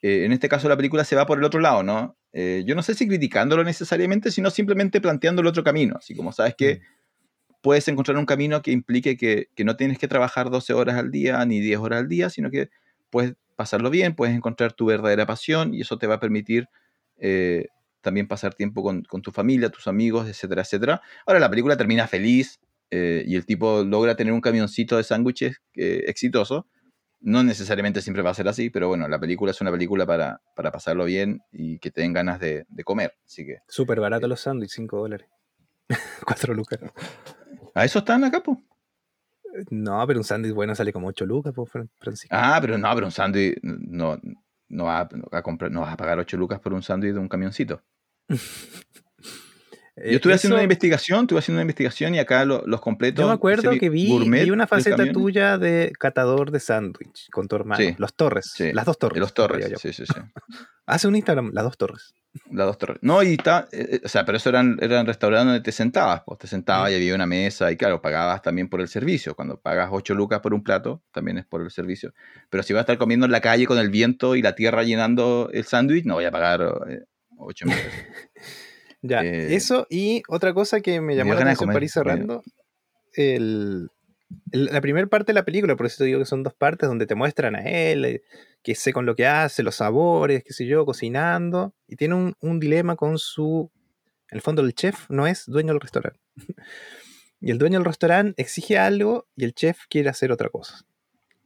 [0.00, 2.16] Eh, en este caso la película se va por el otro lado, ¿no?
[2.32, 6.32] Eh, yo no sé si criticándolo necesariamente, sino simplemente planteando el otro camino, así como
[6.32, 6.80] sabes que
[7.62, 11.10] puedes encontrar un camino que implique que, que no tienes que trabajar 12 horas al
[11.10, 12.68] día ni 10 horas al día, sino que
[13.08, 16.68] puedes pasarlo bien, puedes encontrar tu verdadera pasión y eso te va a permitir
[17.18, 17.68] eh,
[18.00, 21.00] también pasar tiempo con, con tu familia, tus amigos, etcétera, etcétera.
[21.24, 22.60] Ahora la película termina feliz
[22.90, 26.66] eh, y el tipo logra tener un camioncito de sándwiches eh, exitoso.
[27.20, 30.42] No necesariamente siempre va a ser así, pero bueno, la película es una película para,
[30.56, 33.14] para pasarlo bien y que te den ganas de, de comer.
[33.24, 35.28] Así que Súper barato los sándwiches, 5 dólares.
[36.26, 36.80] 4 lucas.
[37.74, 38.58] A eso están acá, pues.
[39.70, 42.34] No, pero un sándwich bueno sale como 8 lucas, Fran- Francisco.
[42.38, 44.18] Ah, pero no, pero un sándwich no,
[44.68, 47.12] no, va, no va a comprar, no vas a pagar 8 lucas por un sándwich
[47.12, 47.82] de un camioncito.
[49.96, 53.22] Eh, Yo estuve haciendo una investigación, estuve haciendo una investigación y acá lo- los completos.
[53.22, 57.46] Yo me acuerdo que vi, gourmet vi una faceta tuya de catador de sándwich con
[57.46, 57.76] tu hermano.
[57.82, 57.94] Sí.
[57.98, 58.52] Los Torres.
[58.54, 59.20] Sí, Las dos Torres.
[59.20, 60.14] Los Torres, sí, sí, sí.
[60.86, 62.14] Hace un Instagram, las dos Torres.
[62.50, 62.96] Las dos torres.
[63.02, 66.22] No, y está, eh, eh, o sea, pero eso eran, eran restaurantes donde te sentabas,
[66.24, 69.34] pues te sentabas y había una mesa y claro, pagabas también por el servicio.
[69.34, 72.14] Cuando pagas 8 lucas por un plato, también es por el servicio.
[72.48, 74.82] Pero si vas a estar comiendo en la calle con el viento y la tierra
[74.82, 76.62] llenando el sándwich, no voy a pagar
[77.36, 77.92] 8 mil pesos.
[79.02, 82.42] Ya, Eh, eso y otra cosa que me llamó la atención para ir cerrando,
[83.14, 83.88] el,
[84.52, 86.88] el- la primera parte de la película, por eso te digo que son dos partes
[86.88, 88.22] donde te muestran a él, eh,
[88.62, 92.34] que sé con lo que hace, los sabores, qué sé yo, cocinando, y tiene un,
[92.40, 93.70] un dilema con su...
[94.30, 96.20] En el fondo el chef no es dueño del restaurante.
[97.40, 100.84] y el dueño del restaurante exige algo y el chef quiere hacer otra cosa.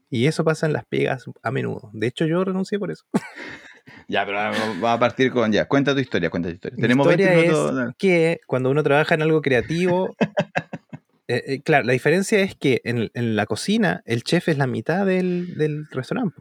[0.08, 1.90] Y eso pasa en las pegas a menudo.
[1.92, 3.04] De hecho, yo renuncié por eso.
[4.08, 5.66] ya, pero vamos a partir con ya.
[5.66, 6.76] Cuenta tu historia, cuenta tu historia.
[6.76, 7.88] Mi Tenemos 20 historia minutos.
[7.90, 10.14] es que cuando uno trabaja en algo creativo,
[11.28, 14.66] eh, eh, claro, la diferencia es que en, en la cocina el chef es la
[14.66, 16.40] mitad del, del restaurante.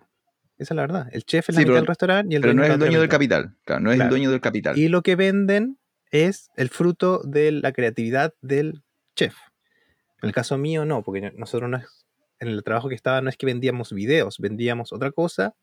[0.58, 1.08] Esa es la verdad.
[1.12, 2.80] El chef es la Sí, mitad pero- del restaurante y el Pero no es el
[2.80, 3.56] dueño del capital.
[3.66, 4.08] Claro, no es Claro.
[4.08, 4.78] el dueño del capital.
[4.78, 5.78] Y lo que venden
[6.12, 8.84] es el fruto de la creatividad del
[9.16, 9.36] chef.
[10.22, 12.06] En el caso mío, no, porque nosotros no es,
[12.40, 15.56] en el trabajo que estaba no es que vendíamos videos, vendíamos otra cosa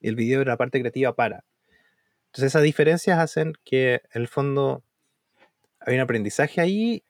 [0.00, 1.44] el video era la parte creativa para.
[2.26, 4.82] Entonces esas diferencias hacen que en el fondo
[5.80, 7.02] hay un aprendizaje ahí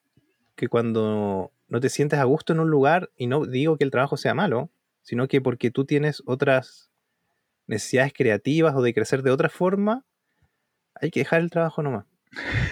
[0.55, 3.91] que cuando no te sientes a gusto en un lugar, y no digo que el
[3.91, 4.70] trabajo sea malo,
[5.03, 6.91] sino que porque tú tienes otras
[7.66, 10.05] necesidades creativas o de crecer de otra forma,
[10.95, 12.07] hay que dejar el trabajo nomás.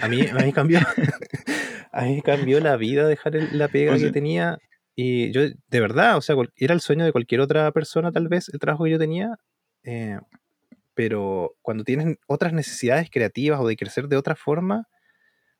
[0.01, 0.79] A mí, a mí cambió,
[1.91, 4.57] a mí cambió la vida dejar el- la pega O sea- que tenía.
[4.95, 8.47] Y yo, de verdad, o sea, era el sueño de cualquier otra persona, tal vez,
[8.53, 9.37] el trabajo que yo tenía.
[9.85, 10.19] Eh,
[10.93, 14.87] pero cuando tienes otras necesidades creativas o de crecer de otra forma,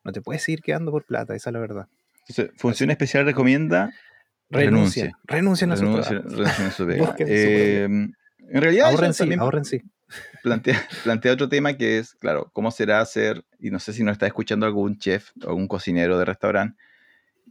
[0.03, 1.87] no te puedes seguir quedando por plata, esa es la verdad.
[2.27, 3.93] Entonces, Función Especial recomienda
[4.49, 5.67] Renuncien, Renuncie.
[5.67, 7.15] renuncien a su renuncia, renuncia a su pega.
[7.19, 9.81] Eh, en realidad, Ahorren sí, ahorren sí.
[10.43, 14.13] plantea, plantea otro tema que es, claro, cómo será ser, y no sé si nos
[14.13, 16.77] está escuchando algún chef o algún cocinero de restaurante,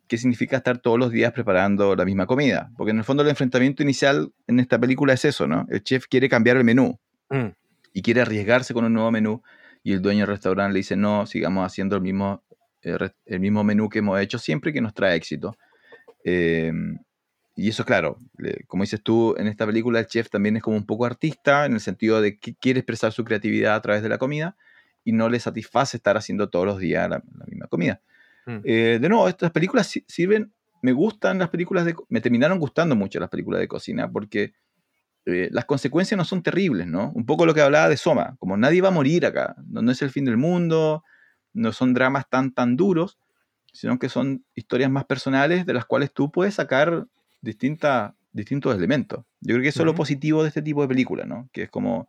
[0.09, 2.70] qué significa estar todos los días preparando la misma comida.
[2.76, 5.66] Porque en el fondo el enfrentamiento inicial en esta película es eso, ¿no?
[5.70, 6.98] El chef quiere cambiar el menú
[7.30, 7.48] Mm,
[7.92, 9.42] y quiere arriesgarse con un nuevo menú
[9.82, 12.42] y el dueño del restaurante le dice, no, sigamos haciendo el mismo,
[12.82, 12.96] eh,
[13.26, 15.57] el mismo menú que hemos hecho siempre que nos trae éxito.
[16.24, 16.72] Eh,
[17.57, 18.18] y eso, claro,
[18.66, 21.74] como dices tú, en esta película el chef también es como un poco artista, en
[21.74, 24.57] el sentido de que quiere expresar su creatividad a través de la comida
[25.05, 28.00] y no le satisface estar haciendo todos los días la, la misma comida.
[28.47, 28.61] Mm.
[28.64, 32.95] Eh, de nuevo, estas películas si- sirven, me gustan las películas de, me terminaron gustando
[32.97, 34.53] mucho las películas de cocina porque
[35.26, 37.11] eh, las consecuencias no son terribles, ¿no?
[37.14, 39.90] Un poco lo que hablaba de Soma, como nadie va a morir acá, no, no
[39.90, 41.03] es el fin del mundo,
[41.55, 43.18] no son dramas tan, tan duros,
[43.72, 47.07] sino que son historias más personales de las cuales tú puedes sacar
[47.40, 49.24] distintas, distintos elementos.
[49.40, 51.49] Yo creo que eso es lo positivo de este tipo de películas, ¿no?
[51.53, 52.09] Que es como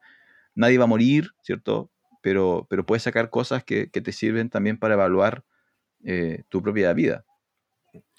[0.54, 1.92] nadie va a morir, ¿cierto?
[2.22, 5.44] Pero, pero puedes sacar cosas que, que te sirven también para evaluar
[6.06, 7.26] eh, tu propia vida.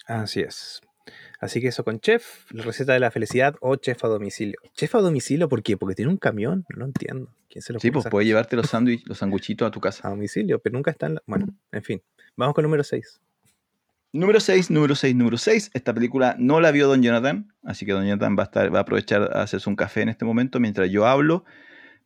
[0.05, 0.81] Así es.
[1.39, 4.59] Así que eso con Chef, la receta de la felicidad o Chef a domicilio.
[4.73, 5.77] ¿Chef a domicilio por qué?
[5.77, 7.33] Porque tiene un camión, no entiendo.
[7.49, 10.07] ¿Quién se lo Sí, pues puede llevarte los sándwiches, los sanguchitos a tu casa.
[10.07, 11.23] A domicilio, pero nunca está en la...
[11.25, 12.01] Bueno, en fin.
[12.35, 13.21] Vamos con el número 6.
[14.13, 15.71] Número 6, número 6, número 6.
[15.73, 18.79] Esta película no la vio Don Jonathan, así que Don Jonathan va a, estar, va
[18.79, 21.45] a aprovechar a hacerse un café en este momento mientras yo hablo.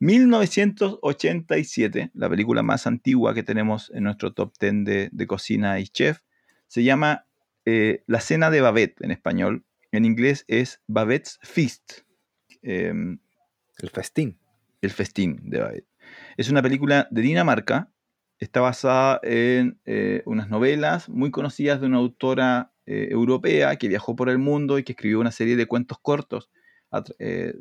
[0.01, 5.87] 1987, la película más antigua que tenemos en nuestro top 10 de, de cocina y
[5.87, 6.21] chef,
[6.65, 7.27] se llama
[7.65, 9.63] eh, La cena de Babette en español.
[9.91, 11.99] En inglés es Babette's Feast.
[12.63, 13.19] Em,
[13.77, 14.39] el festín.
[14.81, 15.87] El festín de Babette.
[16.35, 17.93] Es una película de Dinamarca.
[18.39, 24.15] Está basada en eh, unas novelas muy conocidas de una autora eh, europea que viajó
[24.15, 26.49] por el mundo y que escribió una serie de cuentos cortos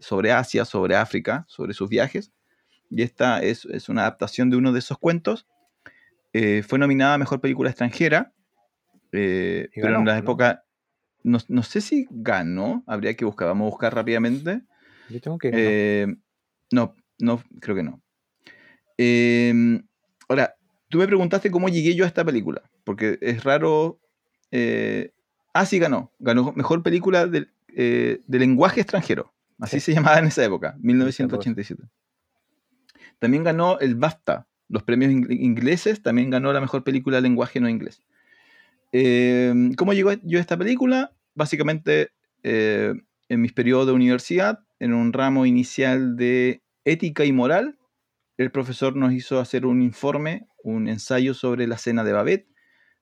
[0.00, 2.32] sobre Asia, sobre África, sobre sus viajes.
[2.90, 5.46] Y esta es, es una adaptación de uno de esos cuentos.
[6.32, 8.32] fue nominada a Mejor Película Extranjera
[9.12, 10.64] eh, pero en la época,
[11.22, 14.62] no, no, sé si ganó, habría que buscar, vamos a buscar rápidamente.
[15.08, 15.50] Yo tengo que...
[15.52, 16.06] Eh,
[16.70, 16.94] no.
[17.18, 18.00] no, creo que no.
[20.28, 20.54] Ahora,
[20.88, 24.00] tú me preguntaste cómo llegué yo a esta película, porque es raro...
[24.52, 25.12] Eh,
[25.52, 26.12] ah, sí, ganó.
[26.18, 27.26] Ganó Mejor Película
[27.74, 29.32] de, de Lenguaje Extranjero.
[29.58, 31.82] Así se llamaba en esa época, 1987.
[33.18, 37.68] También ganó el BAFTA, los premios ingleses, también ganó la mejor película de lenguaje no
[37.68, 38.02] inglés.
[38.92, 41.12] Em, ¿Cómo llegó yo a esta película?
[41.34, 42.10] Básicamente,
[42.42, 42.94] eh,
[43.28, 47.78] en mis periodos de universidad, en un ramo inicial de ética y moral,
[48.38, 52.48] el profesor nos hizo hacer un informe, un ensayo sobre la cena de Babette,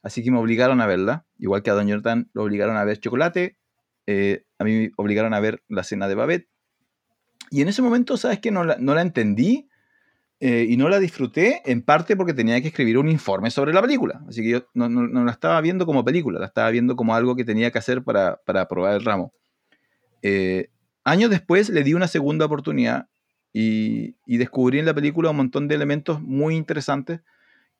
[0.02, 2.98] así que me obligaron a verla, igual que a Don Jordan lo obligaron a ver
[2.98, 3.56] Chocolate,
[4.06, 6.48] eh, a mí me obligaron a ver la cena de Babette.
[7.50, 9.68] Y en ese momento, ¿sabes que no no la entendí,
[10.40, 13.82] eh, y no la disfruté en parte porque tenía que escribir un informe sobre la
[13.82, 14.22] película.
[14.28, 17.44] Así que yo no, la estaba viendo como película, la estaba viendo como algo que
[17.44, 19.32] tenía que hacer para, para aprobar el ramo.
[20.22, 20.70] Eh,
[21.02, 23.09] años después le di una segunda oportunidad
[23.52, 27.20] y, descubrí en la película un montón de elementos muy interesantes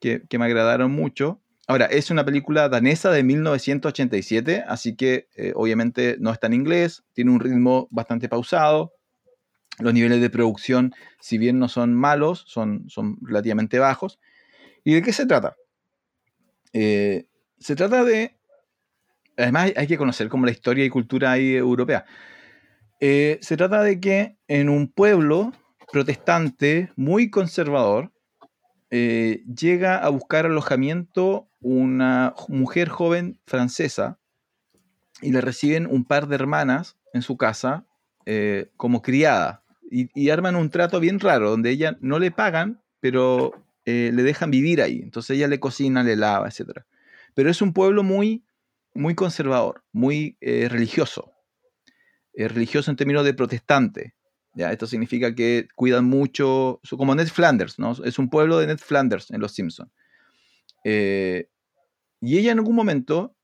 [0.01, 1.41] que, me agradaron mucho.
[1.71, 7.05] Ahora, es una película danesa de 1987, así que eh, obviamente no está en inglés,
[7.12, 8.95] tiene un ritmo bastante pausado,
[9.79, 14.19] los niveles de producción, si bien no son malos, son, son relativamente bajos.
[14.83, 15.57] ¿Y de qué se trata?
[16.73, 17.27] Eh,
[17.59, 18.39] se trata de...
[19.37, 22.07] Además hay que conocer como la historia y cultura ahí europea.
[22.99, 25.53] Eh, se trata de que en un pueblo
[25.93, 28.11] protestante muy conservador
[28.91, 34.19] llega a buscar alojamiento una mujer joven francesa
[35.21, 37.85] y le reciben un par de hermanas en su casa
[38.77, 43.53] como criada y, arman un trato bien raro, donde ella no le pagan, pero
[43.85, 45.01] eh, le dejan vivir ahí.
[45.03, 46.81] Entonces ella le cocina, le lava, etc.
[47.35, 48.45] Pero es un pueblo muy,
[48.95, 51.33] muy conservador, muy eh, religioso.
[52.35, 54.15] Eh, religioso en términos de protestante.
[54.55, 54.73] ¿ya?
[54.73, 57.93] Esto significa que cuidan mucho, como Ned Flanders, ¿no?
[58.05, 59.91] Es un pueblo de Ned Flanders en Los Simpsons.
[60.85, 63.37] Y ella en algún momento,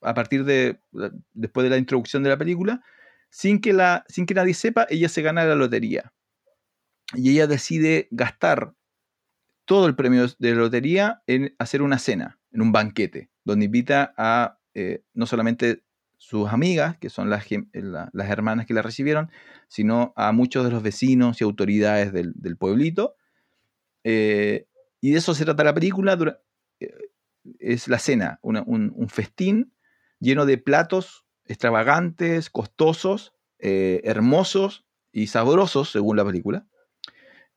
[0.00, 0.80] a partir de,
[1.32, 2.82] después de la introducción de la película,
[3.30, 6.12] sin que, la, sin que nadie sepa, ella se gana la lotería.
[7.14, 8.74] Y ella decide gastar
[9.64, 14.58] todo el premio de lotería en hacer una cena, en un banquete, donde invita a
[14.74, 15.82] eh, no solamente
[16.18, 19.30] sus amigas, que son las, las, hermanas que la recibieron,
[19.68, 23.16] sino a muchos de los vecinos y autoridades del, pueblito.
[24.04, 24.66] Eh,
[25.02, 26.16] y de eso se trata la película.
[26.80, 26.94] Eh,
[27.58, 29.74] es la cena, un, festín
[30.20, 36.68] lleno de platos extravagantes, costosos, eh, hermosos y sabrosos, según la película,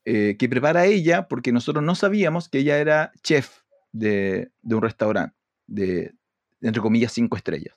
[0.04, 3.60] eh, que prepara ella porque nosotros no sabíamos que ella era chef
[3.92, 6.16] de, un restaurante de,
[6.62, 7.76] entre comillas, cinco estrellas.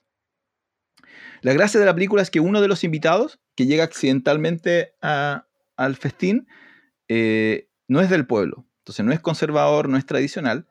[1.41, 5.95] La gracia de la película es que uno de los invitados, que llega accidentalmente al
[5.95, 6.47] festín,
[7.07, 10.65] no es del pueblo, entonces no es conservador, no es tradicional,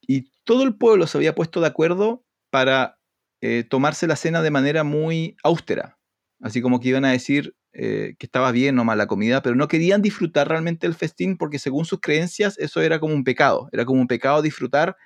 [0.00, 2.98] y todo el pueblo se había puesto de acuerdo para
[3.42, 5.98] eh, tomarse la cena de manera muy austera,
[6.40, 9.56] así como que iban a decir eh, que estaba bien o mal la comida, pero
[9.56, 13.68] no querían disfrutar realmente el festín porque según sus creencias eso era como un pecado,
[13.72, 14.96] era como un pecado disfrutar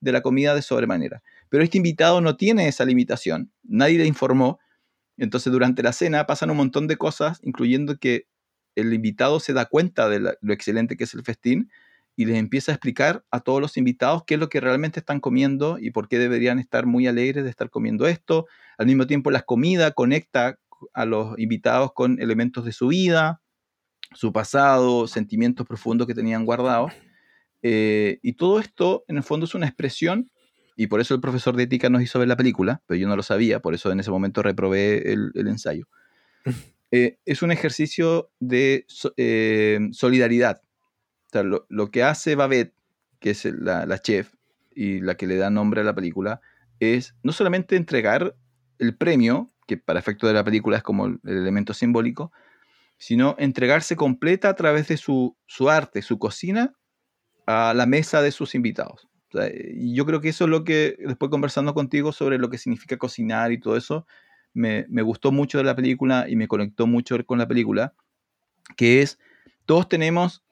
[0.00, 1.22] de la comida de sobremanera.
[1.48, 4.60] Pero este invitado no tiene esa limitación, nadie le informó,
[5.16, 8.26] entonces durante la cena pasan un montón de cosas, incluyendo que
[8.74, 11.70] el invitado se da cuenta de lo excelente que es el festín
[12.16, 15.20] y les empieza a explicar a todos los invitados qué es lo que realmente están
[15.20, 18.46] comiendo y por qué deberían estar muy alegres de estar comiendo esto.
[18.78, 20.58] Al mismo tiempo, la comida conecta
[20.92, 23.40] a los invitados con elementos de su vida,
[24.14, 26.92] su pasado, sentimientos profundos que tenían guardados.
[27.62, 30.30] Eh, y todo esto, en el fondo, es una expresión
[30.76, 33.16] y por eso el profesor de ética nos hizo ver la película, pero yo no
[33.16, 35.86] lo sabía, por eso en ese momento reprobé el, ensayo.
[36.94, 38.84] Eh, es un ejercicio de
[39.16, 40.60] eh, solidaridad.
[41.42, 42.74] Lo, que hace Babette,
[43.20, 44.34] que es la, la, chef
[44.74, 46.40] y la que le da nombre a la película,
[46.80, 48.34] es no solamente entregar
[48.78, 52.32] el premio, que para efecto de la película es como el, elemento simbólico,
[52.98, 56.74] sino entregarse completa a través de su, su arte, su cocina,
[57.46, 59.08] a la mesa de sus invitados.
[59.74, 62.98] y yo creo que eso es lo que, después conversando contigo sobre lo que significa
[62.98, 64.06] cocinar y todo eso,
[64.54, 67.94] me, gustó mucho de la película y me conectó mucho con la película,
[68.76, 69.18] que es,
[69.66, 70.44] todos tenemos,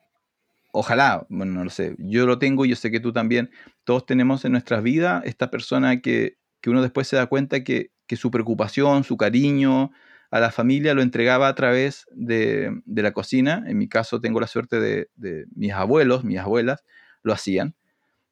[0.73, 3.51] ojalá, bueno, no lo sé, yo lo tengo y yo sé que tú también,
[3.85, 8.31] todos tenemos en nuestras vidas esta persona que, uno después se da cuenta que, su
[8.31, 9.93] preocupación, su cariño
[10.33, 13.63] a la familia lo entregaba a través de, la cocina.
[13.69, 16.85] En mi caso tengo la suerte de, de mis abuelos, mis abuelas,
[17.23, 17.77] lo hacían.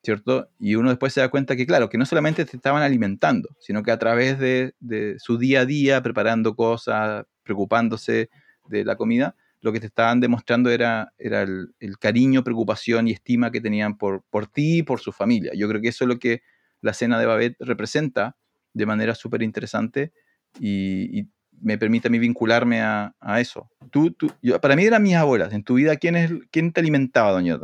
[0.02, 0.48] ¿cierto?
[0.58, 3.82] Y uno después se da cuenta que, claro, que no solamente te estaban alimentando, sino
[3.82, 4.74] que a través de,
[5.18, 8.30] su día a día, preparando cosas, preocupándose
[8.68, 13.50] de la comida, lo que te estaban demostrando era, era el, cariño, preocupación y estima
[13.50, 15.52] que tenían por, por ti y por su familia.
[15.54, 16.42] Yo creo que eso es lo que
[16.80, 18.36] la cena de Babette representa
[18.72, 20.12] de manera súper interesante
[20.60, 21.26] y,
[21.60, 23.68] me permite a mí vincularme a, eso.
[23.90, 24.30] Tú, tú,
[24.62, 25.52] para mí eran mis abuelas.
[25.52, 27.58] En tu vida, ¿quién, es, quién te alimentaba, doña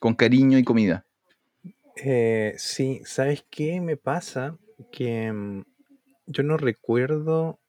[0.00, 1.06] Con cariño y comida.
[1.94, 4.58] Eh, sí, ¿sabes qué me pasa?
[4.90, 5.62] Que mm,
[6.26, 7.60] yo no recuerdo.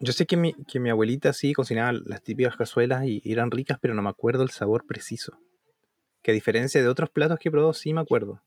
[0.00, 3.78] Yo sé que mi, que mi abuelita sí cocinaba las típicas cazuelas y eran ricas,
[3.80, 5.38] pero no me acuerdo el sabor preciso.
[6.22, 8.42] Que a diferencia de otros platos que he probado, sí me acuerdo.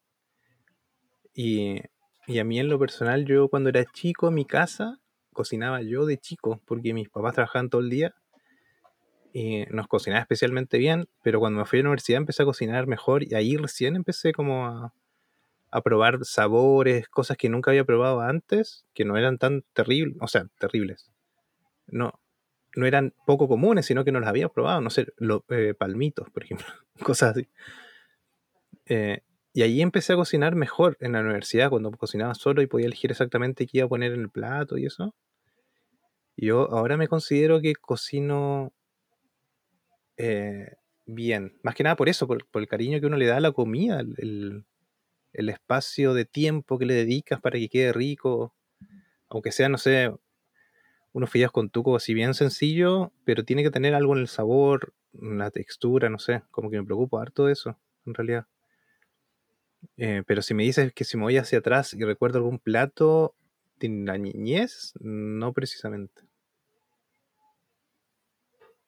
[1.33, 1.81] Y,
[2.27, 4.99] y a mí en lo personal, yo cuando era chico en mi casa,
[5.33, 8.13] cocinaba yo de chico, porque mis papás trabajaban todo el día
[9.33, 12.87] y nos cocinaba especialmente bien, pero cuando me fui a la universidad empecé a cocinar
[12.87, 14.93] mejor y ahí recién empecé como a,
[15.71, 20.27] a probar sabores, cosas que nunca había probado antes, que no eran tan terribles, o
[20.27, 21.11] sea, terribles.
[21.91, 22.19] No,
[22.75, 26.29] no eran poco comunes, sino que no las había probado, no sé, los eh, palmitos,
[26.29, 26.67] por ejemplo,
[27.03, 27.47] cosas así.
[28.85, 29.21] Eh,
[29.53, 33.11] y ahí empecé a cocinar mejor en la universidad, cuando cocinaba solo y podía elegir
[33.11, 35.15] exactamente qué iba a poner en el plato y eso.
[36.37, 38.71] Yo ahora me considero que cocino
[40.17, 40.75] eh,
[41.05, 41.57] bien.
[41.63, 43.99] Más que nada por eso, por, el cariño que uno le da a la comida,
[43.99, 44.65] el,
[45.33, 48.53] espacio de tiempo que le dedicas para que quede rico.
[49.29, 50.11] Aunque sea, no sé,
[51.11, 54.93] unos fideos con tuco así bien sencillo, pero tiene que tener algo en el sabor,
[55.13, 58.45] en la textura, no sé, como que me preocupa harto de eso, en realidad.
[59.97, 63.35] Eh, pero si me dices que si me voy hacia atrás y recuerdo algún plato
[63.79, 66.23] de la niñez, no precisamente.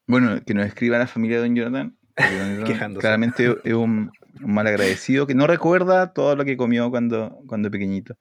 [0.06, 1.98] Bueno, que nos escriba la familia de Don Jordan.
[3.00, 8.18] claramente es un, mal agradecido que no recuerda todo lo que comió cuando, cuando pequeñito.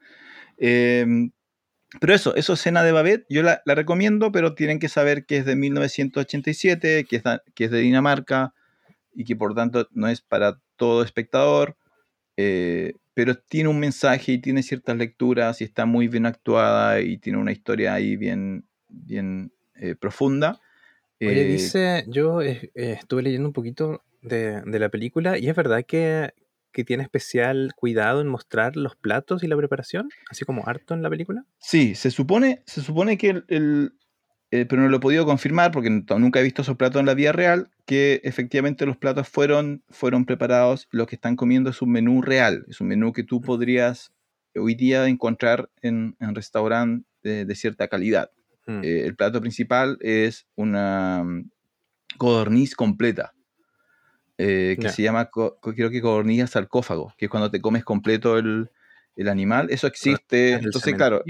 [0.57, 1.33] Em,
[1.99, 5.45] pero eso, eso escena de Babette, yo la, recomiendo, pero tienen que saber que es
[5.45, 7.23] de 1987, que es,
[7.55, 8.55] que es de Dinamarca
[9.13, 11.77] y que por tanto no es para todo espectador,
[12.37, 17.19] eh, pero tiene un mensaje y tiene ciertas lecturas y está muy bien actuada y
[17.19, 20.61] tiene una historia ahí bien, bien eh, profunda.
[21.21, 26.33] Oye, eh, dice, yo estuve leyendo un poquito de, la película y es verdad que,
[26.85, 31.11] tiene especial cuidado en mostrar los platos y la preparación, así como harto en la
[31.11, 31.45] película.
[31.59, 33.93] Sí, se supone, se supone que el,
[34.51, 37.33] pero no lo he podido confirmar porque nunca he visto esos platos en la vida
[37.33, 42.21] real, que efectivamente los platos fueron, fueron preparados, lo que están comiendo es un menú
[42.21, 44.13] real, es un menú que tú podrías
[44.57, 48.31] hoy día encontrar en, en restaurante de, cierta calidad.
[48.67, 48.81] Mm.
[48.83, 51.51] Eh, el plato principal es una mm,
[52.19, 53.33] codorniz completa,
[54.43, 58.71] eh, que se llama, creo que codorniz sarcófago, que es cuando te comes completo el,
[59.29, 59.69] animal.
[59.71, 60.53] Eso existe.
[60.55, 61.23] Entonces, claro,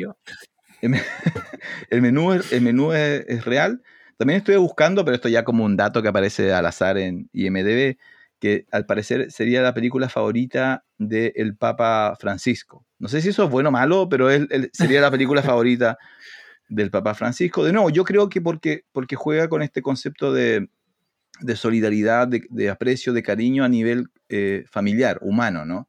[0.80, 3.82] el, menú, el menú es, real.
[4.16, 7.96] También estoy buscando, pero esto ya como un dato que aparece al azar en IMDB,
[8.38, 12.86] que al parecer sería la película favorita del Papa Francisco.
[13.00, 15.98] No sé si eso es bueno o malo, pero él, sería la película favorita
[16.68, 17.64] del Papa Francisco.
[17.64, 20.68] De nuevo, yo creo que porque, porque juega con este concepto de,
[21.56, 25.88] solidaridad, de, aprecio, de cariño a nivel eh, familiar, humano, ¿no?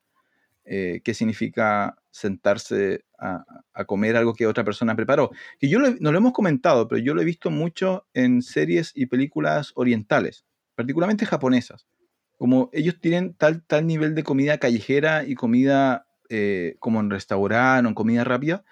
[0.65, 3.44] Eh, ¿Qué significa sentarse a,
[3.86, 5.32] comer algo que otra persona preparó?
[5.60, 9.07] Que yo no lo hemos comentado, pero yo lo he visto mucho en series y
[9.07, 10.45] películas orientales,
[10.76, 11.88] particularmente japonesas.
[12.38, 17.86] Como ellos tienen tal, tal nivel de comida callejera y comida eh, como en restaurante
[17.86, 18.64] o en comida rápida,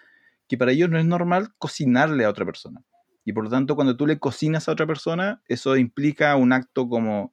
[0.47, 2.81] que para ellos no es normal cocinarle a otra persona.
[3.29, 6.89] Y por lo tanto, cuando tú le cocinas a otra persona, eso implica un acto
[6.89, 7.31] como,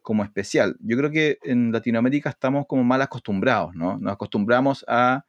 [0.00, 0.78] como especial.
[0.80, 3.98] Yo creo que en Latinoamérica estamos como mal acostumbrados, ¿no?
[3.98, 5.26] Nos acostumbramos a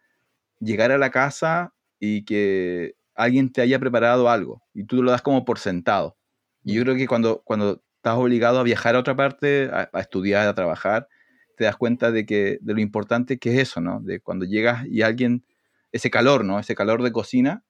[0.62, 5.22] llegar a la casa y que alguien te haya preparado algo y tú lo das
[5.22, 6.16] como por sentado.
[6.64, 10.48] Y yo creo que cuando, cuando estás obligado a viajar a otra parte, a, estudiar,
[10.48, 11.10] a trabajar,
[11.58, 14.00] te das cuenta de, que, de lo importante que es eso, ¿no?
[14.00, 15.44] De cuando llegas y alguien,
[15.92, 16.58] ese calor, ¿no?
[16.58, 17.66] Ese calor de cocina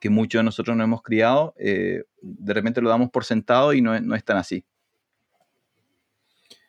[0.00, 3.82] que muchos de nosotros no hemos criado, eh, de repente lo damos por sentado y
[3.82, 4.64] no, no es tan así.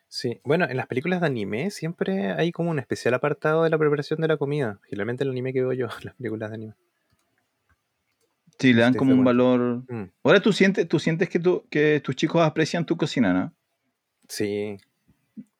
[0.06, 3.78] Sí, bueno, en las películas de anime siempre hay como un especial apartado de la
[3.78, 4.78] preparación de la comida.
[4.84, 6.74] Generalmente el anime que veo yo, las películas de anime.
[8.58, 9.82] Sí, le dan como un valor.
[9.88, 10.10] Mm.
[10.22, 11.40] Ahora tú sientes, tú sientes que,
[11.70, 13.54] que tus chicos aprecian tu cocina, ¿no?
[14.28, 14.76] Sí.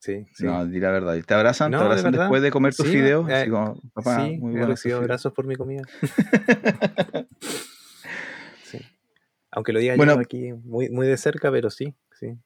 [0.02, 0.44] Sí, sí.
[0.44, 1.16] No, di la verdad.
[1.24, 1.70] ¿Te abrazan?
[1.70, 3.30] ¿Te abrazan después de comer tus fideos?
[3.30, 5.82] Eh, sí, muy recibido abrazos por mi comida.
[8.64, 8.78] sí.
[9.52, 12.36] Aunque lo diga yo aquí muy, muy de cerca, pero sí, sí.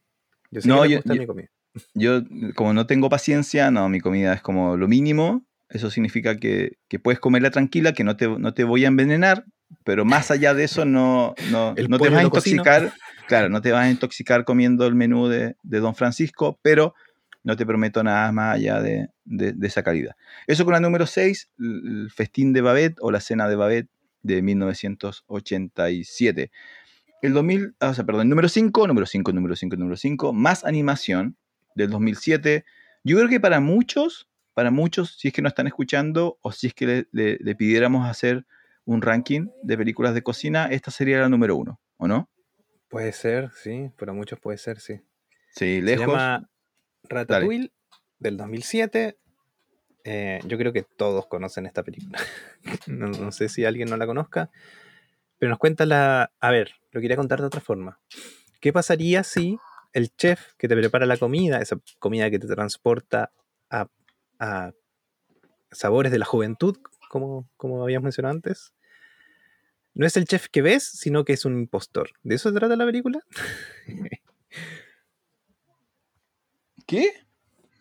[0.51, 1.49] Yo sí no, que me gusta mi comida
[1.95, 2.23] yo,
[2.55, 5.45] como no tengo paciencia, no, mi comida es como lo mínimo.
[5.69, 9.45] Eso significa que, puedes comerla tranquila, que no te, no te voy a envenenar,
[9.85, 12.93] pero más allá de eso no, no, no te vas a intoxicar.
[13.27, 16.95] Claro, no te vas a intoxicar comiendo el menú de, Don Francisco, pero
[17.47, 19.09] no te prometo nada más allá de,
[19.63, 20.17] esa calidad.
[20.49, 23.89] Eso con la número 6, el festín de Babette o la cena de Babette
[24.23, 26.51] de 1987.
[27.23, 30.65] El 2000, ah, o sea, perdón, número 5, número 5, número 5, número 5, más
[30.65, 31.37] animación,
[31.77, 32.65] del 2007.
[33.05, 36.67] Yo creo que para muchos, para muchos, si es que no están escuchando o si
[36.67, 38.45] es que le, pidiéramos hacer
[38.85, 42.29] un ranking de películas de cocina, esta sería la número uno, ¿o no?
[42.89, 45.01] Puede ser, sí, para muchos puede ser, sí.
[45.51, 46.07] Sí, lejos.
[46.07, 46.51] Se llama
[47.09, 47.73] Ratatouille
[48.19, 49.19] del 2007.
[50.05, 52.19] Eh, yo creo que todos conocen esta película.
[52.87, 54.51] no, sé si alguien no la conozca.
[55.39, 56.33] Pero nos cuenta la.
[56.41, 58.01] A ver, lo quería contar de otra forma.
[58.61, 59.59] ¿Qué pasaría si
[59.93, 63.33] el chef que te prepara la comida, esa comida que te transporta
[63.71, 63.89] a,
[65.71, 66.77] sabores de la juventud,
[67.09, 68.73] como, como habíamos mencionado antes,
[69.95, 72.11] no es el chef que ves, sino que es un impostor.
[72.23, 73.21] ¿De eso se trata la película?
[76.87, 77.13] ¿Qué?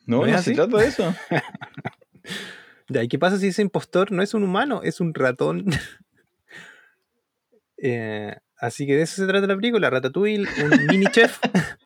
[0.05, 1.15] No, no, se trata de eso.
[2.89, 5.65] ¿y qué pasa si ese impostor no es un humano, es un ratón?
[7.77, 11.39] eh, Así que de eso se trata la película, Ratatouille, un mini chef,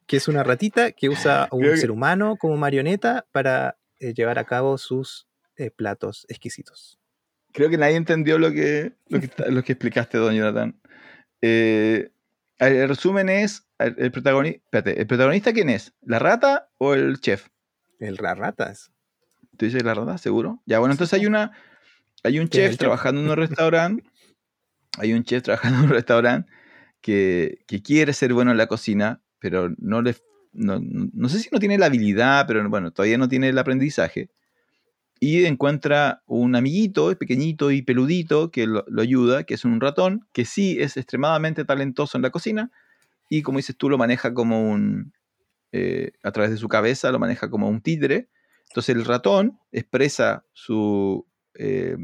[0.05, 4.39] que es una ratita que usa a un ser humano como marioneta para eh, llevar
[4.39, 5.27] a cabo sus
[5.57, 6.99] eh, platos exquisitos.
[7.51, 10.79] Creo que nadie entendió lo que, lo que, explicaste, don Jonathan.
[11.41, 12.11] Eh,
[12.60, 15.94] el resumen es, el, protagonista, ¿el protagonista quién es?
[16.02, 17.48] ¿La rata o el chef?
[17.99, 18.91] El la ratas.
[19.57, 20.61] ¿Tú dices la rata, seguro?
[20.65, 21.52] Ya, bueno, entonces hay una,
[22.23, 24.03] hay un chef trabajando en un restaurante,
[24.98, 26.52] hay un chef trabajando en un restaurante
[27.02, 30.15] que, quiere ser bueno en la cocina, pero no le...
[30.52, 34.31] No, sé si no tiene la habilidad, pero bueno, todavía no tiene el aprendizaje.
[35.19, 40.45] Y encuentra un amiguito, pequeñito y peludito, que lo, ayuda, que es un ratón, que
[40.45, 42.71] sí es extremadamente talentoso en la cocina,
[43.29, 45.13] y como dices tú, lo maneja como un...
[45.71, 48.29] Eh, a través de su cabeza, lo maneja como un tigre.
[48.69, 51.95] Entonces el ratón expresa su eh,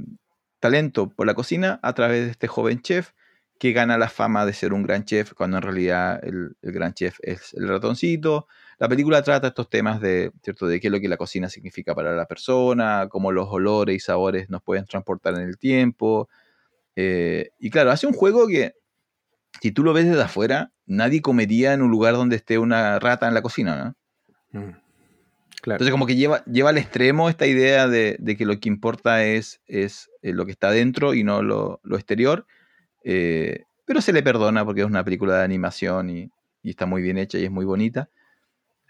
[0.60, 3.12] talento por la cocina a través de este joven chef
[3.60, 7.18] que gana la fama de ser un gran chef, cuando en realidad el, gran chef
[7.22, 8.48] es el ratoncito.
[8.78, 10.68] La película trata estos temas de, ¿cierto?
[10.68, 14.00] de qué es lo que la cocina significa para la persona, cómo los olores y
[14.00, 16.30] sabores nos pueden transportar en el tiempo.
[16.96, 18.74] Eh, y claro, hace un juego que,
[19.62, 23.28] si tú lo ves desde afuera, nadie comería en un lugar donde esté una rata
[23.28, 23.96] en la cocina,
[24.52, 24.60] ¿no?
[24.60, 24.74] Mm,
[25.62, 25.76] claro.
[25.76, 29.62] Entonces como que lleva, lleva al extremo esta idea de, que lo que importa es,
[29.68, 32.46] es eh, lo que está dentro y no lo, lo exterior
[33.06, 36.32] eh, pero se le perdona porque es una película de animación y,
[36.64, 38.10] está muy bien hecha y es muy bonita.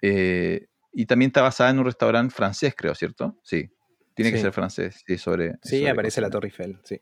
[0.08, 3.38] Eh, y también está basada en un restaurante francés, creo, ¿cierto?
[3.44, 3.70] Sí,
[4.14, 5.04] tiene que ser francés.
[5.06, 7.02] Sí, sobre, sí aparece la Torre Eiffel, sí.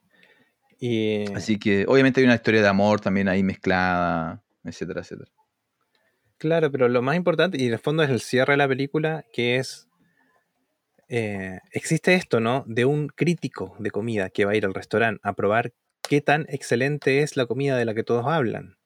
[1.35, 5.31] Así que obviamente hay una historia de amor también ahí mezclada, etcétera, etcétera.
[6.38, 9.25] Claro, pero lo más importante, y en el fondo es el cierre de la película,
[9.31, 9.88] que es
[11.09, 12.63] eh, existe esto, ¿no?
[12.67, 16.45] De un crítico de comida que va a ir al restaurante a probar qué tan
[16.49, 18.77] excelente es la comida de la que todos hablan.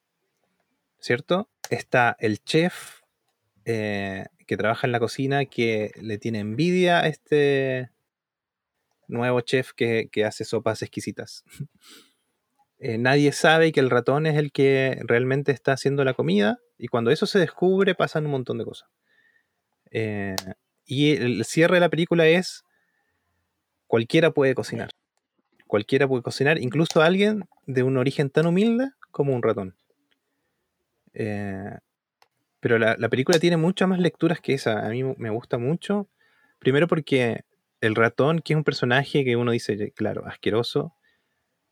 [1.00, 1.50] ¿Cierto?
[1.70, 3.02] Está el chef
[3.68, 7.92] eh, que trabaja en la cocina que le tiene envidia a este
[9.08, 11.44] nuevo chef que, hace sopas exquisitas.
[12.80, 16.90] Eh, nadie sabe que el ratón es el que realmente está haciendo la comida y
[16.90, 18.88] cuando eso se descubre pasan un montón de cosas.
[19.90, 20.36] Eh,
[20.86, 22.64] y el cierre de la película es
[23.88, 24.92] cualquiera puede cocinar
[25.68, 29.76] cualquiera puede cocinar, incluso alguien de un origen tan humilde como un ratón.
[31.14, 31.78] Eh,
[32.68, 34.86] pero la, la película tiene muchas más lecturas que esa.
[34.86, 36.10] A mí me gusta mucho.
[36.60, 37.46] Primero porque
[37.80, 40.94] el ratón, que es un personaje que uno dice, claro, asqueroso,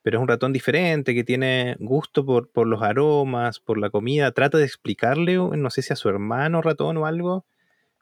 [0.02, 4.32] pero es un ratón diferente, que tiene gusto por, los aromas, por la comida.
[4.32, 7.46] Trata de explicarle, no sé si a su hermano ratón o algo,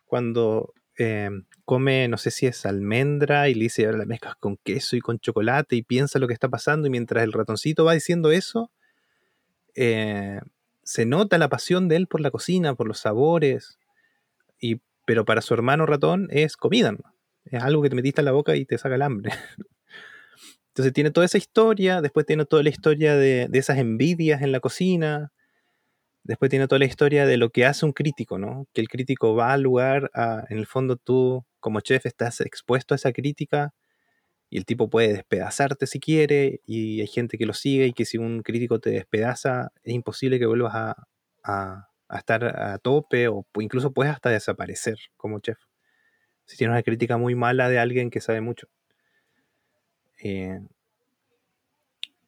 [0.05, 1.31] cuando eh,
[1.65, 5.01] come, no sé si es almendra y le dice, ahora la mezclas con queso y
[5.01, 8.69] con chocolate y piensa lo que está pasando y mientras el ratoncito va diciendo eso,
[9.73, 10.41] eh,
[10.83, 13.79] se nota la pasión de él por la cocina, por los sabores,
[14.59, 17.13] y, pero para su hermano ratón es comida, ¿no?
[17.45, 19.31] es algo que te metiste en la boca y te saca el hambre.
[20.69, 24.51] Entonces tiene toda esa historia, después tiene toda la historia de, de, esas envidias en
[24.51, 25.31] la cocina,
[26.23, 28.65] después tiene toda la historia de lo que hace un crítico, ¿no?
[28.73, 32.93] Que el crítico va al lugar, a, en el fondo tú como chef estás expuesto
[32.93, 33.73] a esa crítica
[34.53, 38.05] y el tipo puede despedazarte si quiere y hay gente que lo sigue y que
[38.05, 41.07] si un crítico te despedaza es imposible que vuelvas a,
[41.43, 45.57] a, a estar a tope o incluso puedes hasta desaparecer como chef
[46.45, 48.67] si tienes una crítica muy mala de alguien que sabe mucho.
[50.23, 50.61] Eh,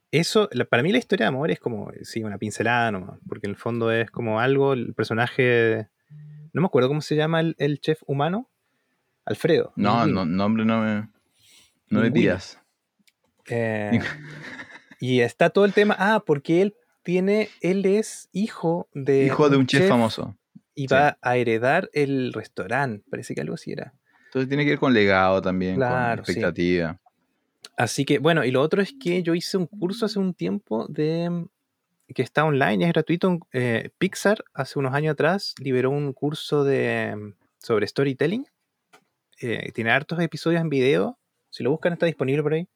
[0.10, 3.46] eso, la, para mí la historia de amor es como, sí, una pincelada nomás, porque
[3.46, 5.90] en el fondo es como algo, el personaje,
[6.54, 8.50] no me acuerdo cómo se llama el, el chef humano,
[9.26, 9.74] Alfredo.
[9.76, 11.10] No, no, nombre no me,
[11.90, 12.60] no me digas.
[13.48, 13.99] Eh,
[14.99, 19.26] y está todo el tema, ah, porque él tiene, él es hijo de...
[19.26, 20.36] Hijo de un chef, chef famoso.
[20.74, 21.18] Y va sí.
[21.22, 23.94] a heredar el restaurante, parece que algo así era.
[24.26, 26.94] Entonces tiene que ver con legado también, claro, con expectativa.
[26.94, 27.70] Sí.
[27.78, 30.88] Así que, bueno, y lo otro es que yo hice un curso hace un tiempo
[30.88, 31.48] de
[32.14, 33.40] que está online, es gratuito.
[33.52, 38.45] Eh, Pixar hace unos años atrás liberó un curso de sobre storytelling.
[39.41, 41.18] Eh, tiene hartos episodios en video.
[41.56, 42.68] Si lo buscan está disponible por ahí.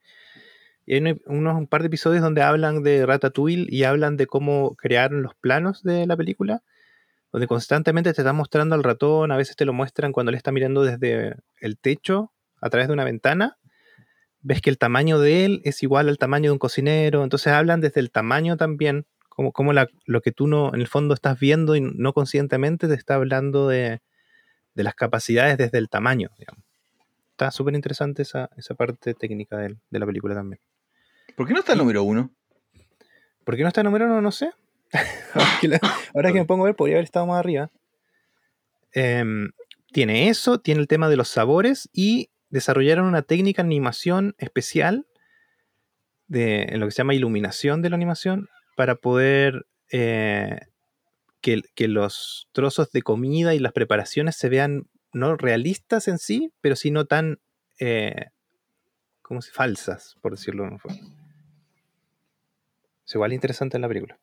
[0.85, 4.76] Y hay unos, un par de episodios donde hablan de Ratatouille y hablan de cómo
[4.76, 6.64] crearon los planos de la película
[7.31, 10.51] donde constantemente te están mostrando al ratón, a veces te lo muestran cuando él está
[10.51, 12.31] mirando desde el techo
[12.61, 13.57] a través de una ventana,
[14.41, 17.81] ves que el tamaño de él es igual al tamaño de un cocinero, entonces hablan
[17.81, 21.76] desde el tamaño también, como, como lo que tú no, en el fondo estás viendo
[21.76, 24.01] y no conscientemente te está hablando de,
[24.73, 26.30] de las capacidades desde el tamaño.
[26.38, 26.69] Digamos.
[27.40, 30.60] Está súper interesante esa, esa parte técnica de, de, la película también.
[31.38, 32.36] ¿Por qué no está el número uno?
[33.45, 34.22] ¿Por qué no está el número uno?
[34.22, 34.52] No sé.
[36.14, 37.72] Ahora que me pongo a ver, podría haber estado más arriba.
[38.94, 39.24] Eh,
[39.94, 45.07] tiene eso, tiene el tema de los sabores y desarrollaron una técnica de animación especial
[46.28, 50.60] de, en lo que se llama iluminación de la animación para poder eh,
[51.40, 56.52] que, que, los trozos de comida y las preparaciones se vean no realistas en sí,
[56.61, 57.40] pero sí no tan
[57.80, 58.27] eh,
[59.22, 60.99] como si falsas, por decirlo de una forma.
[63.06, 64.19] Es igual interesante en la película.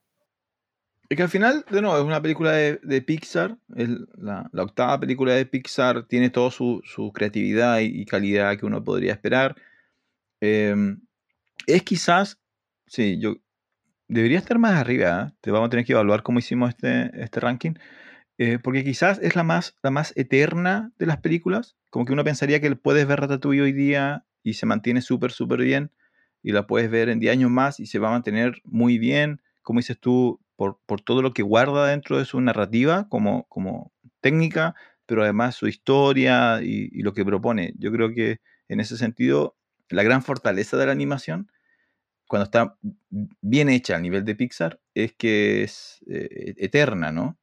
[1.09, 3.57] Es que al final, de nuevo, es una película de, Pixar.
[3.77, 6.83] Es la, octava película de Pixar tiene toda su,
[7.15, 9.55] creatividad y, calidad que uno podría esperar.
[10.41, 10.97] Eh,
[11.67, 12.39] es quizás,
[12.87, 13.37] sí, yo
[14.09, 15.29] debería estar más arriba.
[15.29, 15.37] ¿eh?
[15.41, 17.75] Te vamos a tener que evaluar cómo hicimos este, este ranking.
[18.39, 21.77] Eh, porque quizás es la más, la más eterna de las películas.
[21.91, 25.61] Como que uno pensaría que puedes ver Ratatouille hoy día y se mantiene súper, súper
[25.61, 25.91] bien.
[26.43, 29.41] Y la puedes ver en 10 años más y se va a mantener muy bien.
[29.63, 33.93] Como dices tú, por, por, todo lo que guarda dentro de su narrativa como, como
[34.21, 34.75] técnica,
[35.07, 37.73] pero además su historia y, lo que propone.
[37.79, 39.57] Yo creo que en ese sentido,
[39.89, 41.51] la gran fortaleza de la animación,
[42.27, 42.77] cuando está
[43.41, 47.39] bien hecha a nivel de Pixar, es que es eh, eterna, ¿no?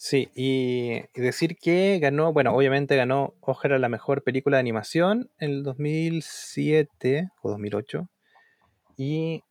[0.00, 5.28] Sí, y decir que ganó, bueno, obviamente ganó Oscar a la mejor película de animación
[5.38, 8.08] en el 2007 o 2008.
[8.96, 9.42] Y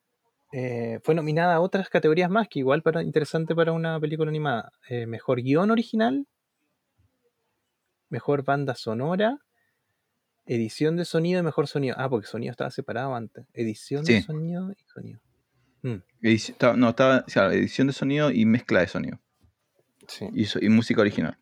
[0.53, 4.71] eh, fue nominada a otras categorías más, que igual para, interesante para una película animada.
[4.89, 6.25] Eh, mejor guion original,
[8.07, 9.39] mejor banda sonora,
[10.45, 11.95] edición de sonido y mejor sonido.
[11.99, 13.45] Ah, porque sonido estaba separado antes.
[13.51, 14.13] Edición sí.
[14.13, 15.19] de sonido y sonido.
[15.81, 16.79] Mm.
[16.79, 19.19] No, estaba, edición de sonido y mezcla de sonido.
[20.07, 20.27] Sí.
[20.33, 21.37] Y, y música original.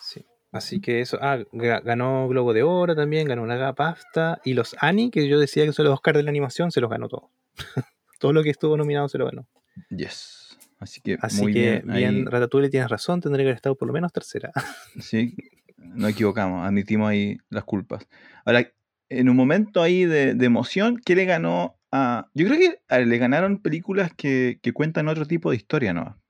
[0.00, 0.24] Sí.
[0.52, 5.10] Así que eso, ah, ganó Globo de Oro también, ganó una BAFTA y los Annie,
[5.10, 7.30] que yo decía que son los Oscar de la animación, se los ganó todos.
[8.20, 9.46] Todo lo que estuvo nominado se lo ganó.
[9.90, 10.58] Yes.
[10.78, 11.86] Así que, Así muy que bien.
[11.86, 12.24] bien, ahí.
[12.24, 14.52] Ratatouille tienes razón, tendría que haber estado por lo menos tercera.
[15.00, 15.34] Sí,
[15.76, 18.06] no equivocamos, admitimos ahí las culpas.
[18.44, 18.70] Ahora,
[19.08, 22.28] en un momento ahí de, de emoción, ¿qué le ganó a.?
[22.34, 26.20] Yo creo que a, le ganaron películas que, que, cuentan otro tipo de historia, ¿no?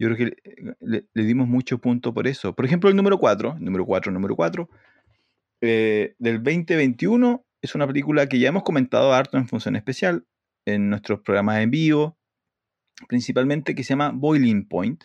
[0.00, 2.54] Yo creo que le, le, le dimos mucho punto por eso.
[2.56, 4.68] Por ejemplo, el número 4, número 4, número 4,
[5.60, 10.24] eh, del 2021 es una película que ya hemos comentado harto en función especial,
[10.64, 12.18] en nuestros programas en vivo,
[13.08, 15.04] principalmente que se llama Boiling Point,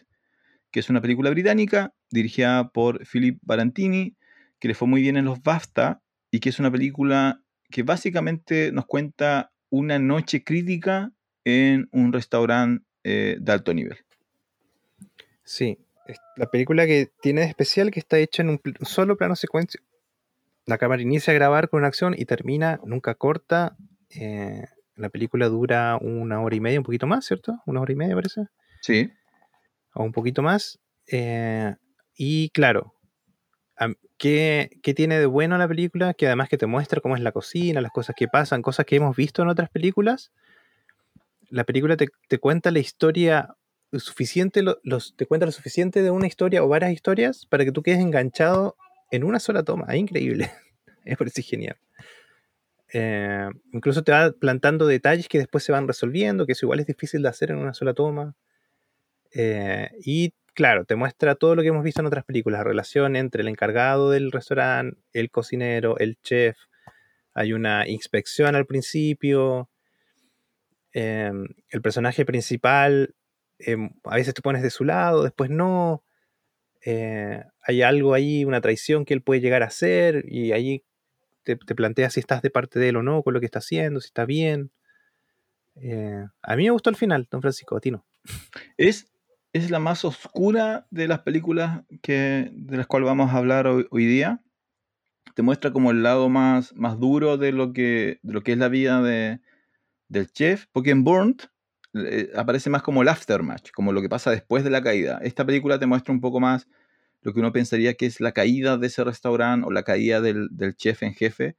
[0.71, 4.15] que es una película británica dirigida por Philip Barantini,
[4.59, 6.01] que le fue muy bien en los BAFTA
[6.31, 11.11] y que es una película que básicamente nos cuenta una noche crítica
[11.43, 13.97] en un restaurante eh, de alto nivel.
[15.45, 15.77] Sí,
[16.35, 19.81] la película que tiene de especial que está hecha en un solo plano secuencia.
[20.65, 23.75] La cámara inicia a grabar con una acción y termina, nunca corta.
[24.09, 24.65] Eh,
[24.95, 27.61] la película dura una hora y media, un poquito más, ¿cierto?
[27.65, 28.47] Una hora y media parece.
[28.81, 29.11] Sí.
[29.93, 30.79] O un poquito más.
[31.07, 31.75] Eh,
[32.15, 32.93] y claro,
[34.17, 36.13] ¿qué, tiene de bueno la película?
[36.13, 38.95] Que además que te muestra cómo es la cocina, las cosas que pasan, cosas que
[38.95, 40.31] hemos visto en otras películas.
[41.49, 43.55] La película te, te cuenta la historia
[43.93, 47.83] suficiente, los, te cuenta lo suficiente de una historia o varias historias para que tú
[47.83, 48.75] quedes enganchado
[49.11, 49.85] en una sola toma.
[49.89, 50.51] Es increíble.
[51.05, 51.77] es por genial.
[52.93, 56.87] Eh, incluso te va plantando detalles que después se van resolviendo, que eso igual es
[56.87, 58.35] difícil de hacer en una sola toma.
[59.33, 63.15] Eh, y claro, te muestra todo lo que hemos visto en otras películas, la relación
[63.15, 66.57] entre el encargado del restaurante, el cocinero, el chef.
[67.33, 69.69] Hay una inspección al principio.
[70.93, 71.31] Eh,
[71.69, 73.13] el personaje principal
[73.59, 76.03] Em, a veces te pones de su lado, después no.
[76.85, 80.83] Eh, hay algo ahí, una traición que él puede llegar a hacer y ahí
[81.43, 84.01] te, planteas si estás de parte de él o no con lo que está haciendo,
[84.01, 84.71] si está bien.
[85.75, 88.05] Eh, a mí me gustó el final, don Francisco, a ti no.
[88.77, 89.11] Es,
[89.53, 94.05] es la más oscura de las películas que, de las cuales vamos a hablar hoy,
[94.05, 94.41] día.
[95.33, 98.57] Te muestra como el lado más, más duro de lo, que, de lo que es
[98.57, 99.41] la vida de,
[100.07, 101.43] del chef, porque en Burnt
[101.95, 105.19] eh, aparece más como el aftermatch, como lo que pasa después de la caída.
[105.23, 106.67] Esta película te muestra un poco más
[107.21, 110.49] lo que uno pensaría que es la caída de ese restaurante o la caída del,
[110.75, 111.55] chef en jefe,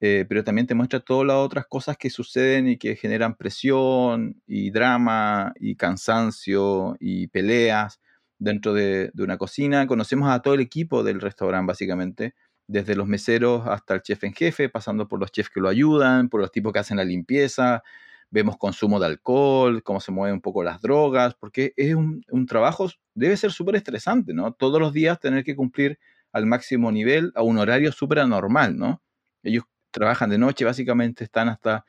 [0.00, 4.40] eh, pero también te muestra todas las otras cosas que suceden y que generan presión
[4.46, 8.00] y drama y cansancio y peleas
[8.38, 9.86] dentro de, de una cocina.
[9.86, 12.34] Conocemos a todo el equipo del restaurante básicamente,
[12.68, 16.28] desde los meseros hasta el chef en jefe, pasando por los chefs que lo ayudan,
[16.28, 17.82] por los tipos que hacen la limpieza,
[18.30, 22.88] vemos consumo de alcohol, cómo se mueven un poco las drogas, porque es un, trabajo,
[23.14, 24.52] debe ser súper estresante, ¿no?
[24.52, 25.98] Todos los días tener que cumplir
[26.32, 29.02] al máximo nivel a un horario súper anormal, ¿no?
[29.42, 31.84] Ellos trabajan de noche, básicamente están hasta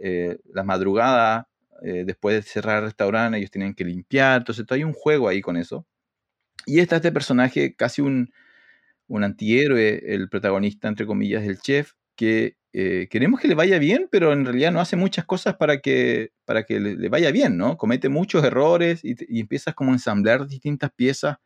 [0.00, 1.48] eh, la madrugada,
[1.82, 5.40] eh, después de cerrar el restaurante, ellos tienen que limpiar, entonces hay un juego ahí
[5.40, 5.86] con eso.
[6.66, 8.32] Y está este personaje, casi un,
[9.06, 14.06] un antihéroe, el protagonista, entre comillas, del chef, que eh, queremos que le vaya bien,
[14.08, 17.76] pero en realidad no hace muchas cosas para que, para que le, vaya bien, ¿no?
[17.76, 21.38] Comete muchos errores y, empiezas como a ensamblar distintas piezas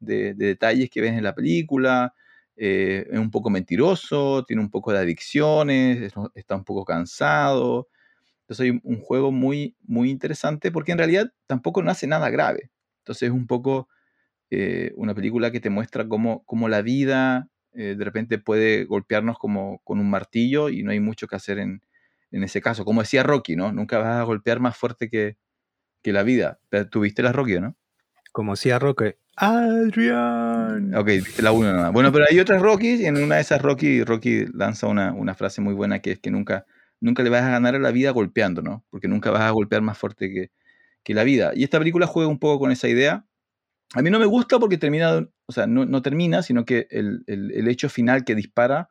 [0.00, 2.12] de, detalles que ves en la película.
[2.56, 7.88] Eh, es un poco mentiroso, tiene un poco de adicciones, está un poco cansado.
[8.42, 12.70] Entonces hay un juego muy, muy interesante porque en realidad tampoco no hace nada grave.
[12.98, 13.88] Entonces es un poco
[14.50, 19.38] eh, una película que te muestra cómo, cómo la vida eh, de repente puede golpearnos
[19.38, 21.82] como con un martillo y no hay mucho que hacer en,
[22.30, 22.84] ese caso.
[22.84, 23.72] Como decía Rocky, ¿no?
[23.72, 25.36] Nunca vas a golpear más fuerte que,
[26.04, 26.60] la vida.
[26.90, 27.76] ¿Tuviste la Rocky, no?
[28.30, 30.94] Como decía Rocky, Adrian.
[30.94, 31.10] Ok,
[31.42, 31.92] la uno no.
[31.92, 35.60] Bueno, pero hay otras Rocky y en una de esas Rocky, Rocky lanza una, frase
[35.60, 36.64] muy buena que es que nunca,
[37.00, 38.84] nunca le vas a ganar a la vida golpeando, ¿no?
[38.90, 40.52] Porque nunca vas a golpear más fuerte que,
[41.02, 41.50] que la vida.
[41.56, 43.24] Y esta película juega un poco con esa idea
[43.94, 47.88] a mí no me gusta porque termina, o sea, no, termina, sino que el, hecho
[47.88, 48.88] final que dispara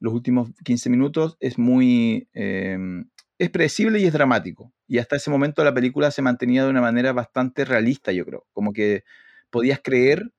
[0.00, 2.28] los últimos 15 minutos es muy...
[2.32, 3.08] Em,
[3.38, 4.72] es predecible y es dramático.
[4.88, 8.46] Y hasta ese momento la película se mantenía de una manera bastante realista, yo creo.
[8.52, 9.04] Como que
[9.50, 10.32] podías creer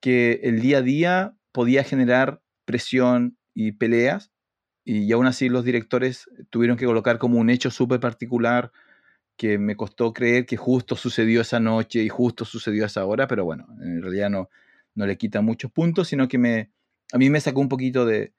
[0.00, 4.32] que el día a día podía generar presión y peleas,
[4.84, 8.70] y aún así los directores tuvieron que colocar como un hecho súper particular
[9.36, 13.44] que me costó creer que justo sucedió esa noche y justo sucedió esa hora, pero
[13.44, 14.48] bueno, en realidad no,
[14.96, 16.72] no le quita muchos puntos, sino que me,
[17.12, 18.32] a mí me sacó un poquito de,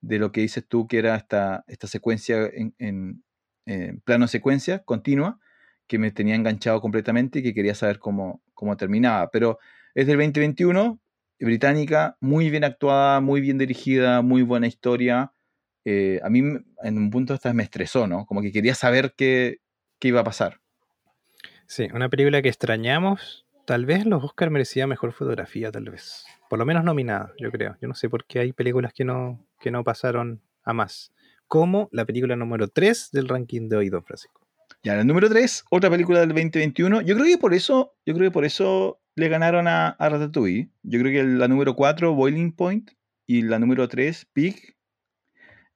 [0.00, 3.22] lo que dices tú, que era esta, esta secuencia en,
[4.04, 5.38] plano secuencia continua,
[5.86, 9.30] que me tenía enganchado completamente y que quería saber cómo, cómo terminaba.
[9.30, 9.58] Pero
[9.94, 11.00] es del 2021,
[11.40, 15.32] británica, muy bien actuada, muy bien dirigida, muy buena historia.
[15.84, 16.40] Eh, a mí
[16.82, 18.26] en un punto hasta me estresó, ¿no?
[18.26, 19.58] Como que quería saber qué,
[20.00, 20.60] iba a pasar.
[21.66, 23.43] Sí, una película que extrañamos.
[23.66, 26.24] Tal vez los Oscar merecía mejor fotografía, tal vez.
[26.50, 27.76] Por lo menos nominada, yo creo.
[27.80, 31.12] Yo no sé por qué hay películas que no, que no pasaron a más.
[31.48, 34.46] Como la película número 3 del ranking de hoy, don Francisco.
[34.82, 37.00] Ya, el número 3, otra película del 2021.
[37.02, 40.68] Yo creo que por eso, yo creo que por eso le ganaron a, a Ratatouille.
[40.82, 42.90] Yo creo que la número 4, Boiling Point,
[43.26, 44.76] y la número 3, Pig,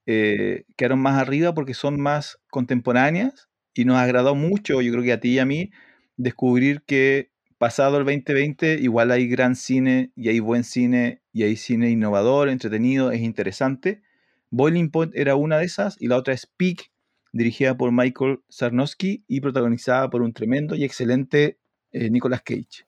[0.06, 5.12] eh, quedaron más arriba porque son más contemporáneas y nos agradó mucho, yo creo que
[5.12, 5.70] a ti y a mí,
[6.16, 11.56] descubrir que pasado el 2020 igual hay gran cine y hay buen cine y hay
[11.56, 14.02] cine innovador, entretenido, es interesante.
[14.51, 16.90] Boiling Point era una de esas y la otra es Peak,
[17.32, 21.59] dirigida por Michael Sarnowski y protagonizada por un tremendo y excelente
[21.93, 22.86] eh, Nicolas Cage.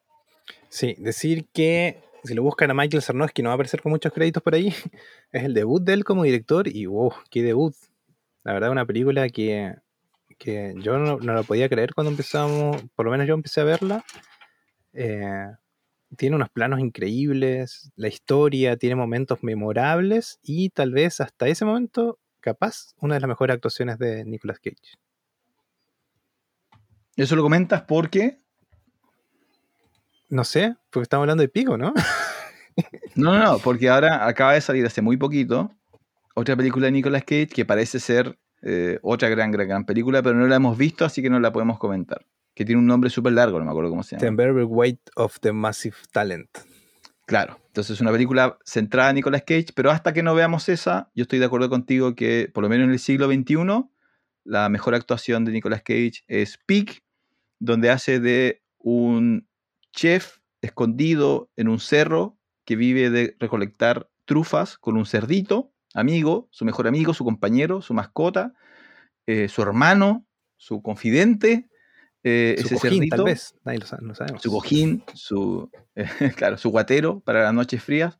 [0.69, 4.13] Sí, decir que si lo buscan a Michael Sarnowski no va a aparecer con muchos
[4.13, 4.73] créditos por ahí.
[5.33, 7.75] Es el debut de él como director y wow, qué debut.
[8.43, 9.75] La verdad, una película que,
[10.39, 13.65] que yo no, no la podía creer cuando empezamos, por lo menos yo empecé a
[13.65, 14.05] verla.
[14.93, 15.47] Eh,
[16.17, 22.19] tiene unos planos increíbles, la historia tiene momentos memorables y tal vez hasta ese momento,
[22.41, 24.99] capaz, una de las mejores actuaciones de Nicolas Cage.
[27.17, 28.41] ¿Eso lo comentas porque?
[30.29, 31.93] No sé, porque estamos hablando de Pico, ¿no?
[33.15, 35.71] no, no, no, porque ahora acaba de salir hace muy poquito
[36.35, 40.35] otra película de Nicolas Cage que parece ser eh, otra gran, gran, gran película, pero
[40.35, 42.25] no la hemos visto, así que no la podemos comentar
[42.61, 44.37] que tiene un nombre súper largo, no me acuerdo cómo se llama.
[44.37, 46.51] The Weight of the Massive Talent.
[47.25, 51.11] Claro, entonces es una película centrada en Nicolas Cage, pero hasta que no veamos esa,
[51.15, 53.89] yo estoy de acuerdo contigo que por lo menos en el siglo XXI,
[54.45, 57.03] la mejor actuación de Nicolas Cage es Peak,
[57.61, 59.49] donde hace de un
[59.95, 66.67] chef escondido en un cerro que vive de recolectar trufas con un cerdito, amigo, su
[66.67, 68.53] mejor amigo, su compañero, su mascota,
[69.25, 70.27] eh, su hermano,
[70.59, 71.70] su confidente,
[72.23, 74.43] eh, su ese cojín, tal vez, nadie lo sabe, no sabemos.
[74.43, 75.71] Su cojín, su,
[76.37, 78.19] claro, su guatero para las noches frías.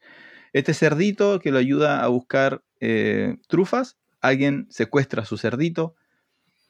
[0.53, 5.95] Este cerdito que lo ayuda a buscar eh, trufas, alguien secuestra a su cerdito.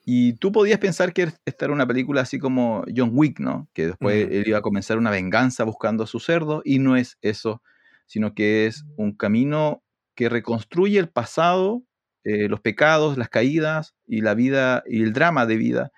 [0.03, 3.69] Y tú podías pensar que esta era una película así como John Wick, ¿no?
[3.73, 7.17] Que después él iba a comenzar una venganza buscando a su cerdo, y no es
[7.21, 7.61] eso,
[8.07, 9.83] sino que es un camino
[10.15, 11.83] que reconstruye el pasado,
[12.23, 15.91] eh, los pecados, las caídas y la vida y el drama de vida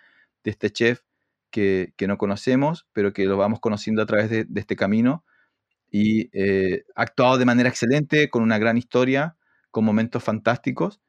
[0.43, 1.01] de este chef
[1.53, 5.23] que, no conocemos, pero que lo vamos conociendo a través de, este camino.
[5.91, 9.38] Y eh, actuado de manera excelente, con una gran historia,
[9.69, 10.99] con momentos fantásticos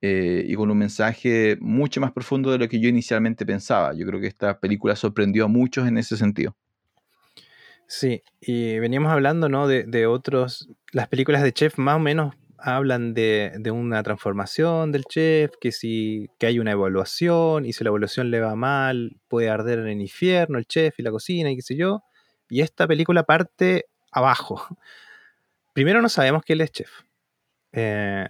[0.00, 3.94] eh, y con un mensaje mucho más profundo de lo que yo inicialmente pensaba.
[3.94, 6.56] Yo creo que esta película sorprendió a muchos en ese sentido.
[7.86, 9.68] Sí, y veníamos hablando, ¿no?
[9.68, 15.04] De, de otros, las películas de Chef más o menos hablan de, una transformación del
[15.04, 19.50] chef, que si que hay una evaluación y si la evaluación le va mal, puede
[19.50, 22.02] arder en el infierno el chef y la cocina y qué sé yo.
[22.48, 24.66] Y esta película parte abajo.
[25.74, 26.90] Primero no sabemos que él es chef.
[27.72, 28.28] Eh,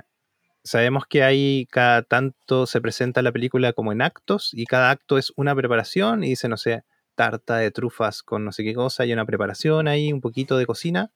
[0.64, 5.18] sabemos que hay cada tanto se presenta la película como en actos y cada acto
[5.18, 6.84] es una preparación y dice, no sé,
[7.16, 10.66] tarta de trufas con no sé qué cosa, hay una preparación ahí, un poquito de
[10.66, 11.12] cocina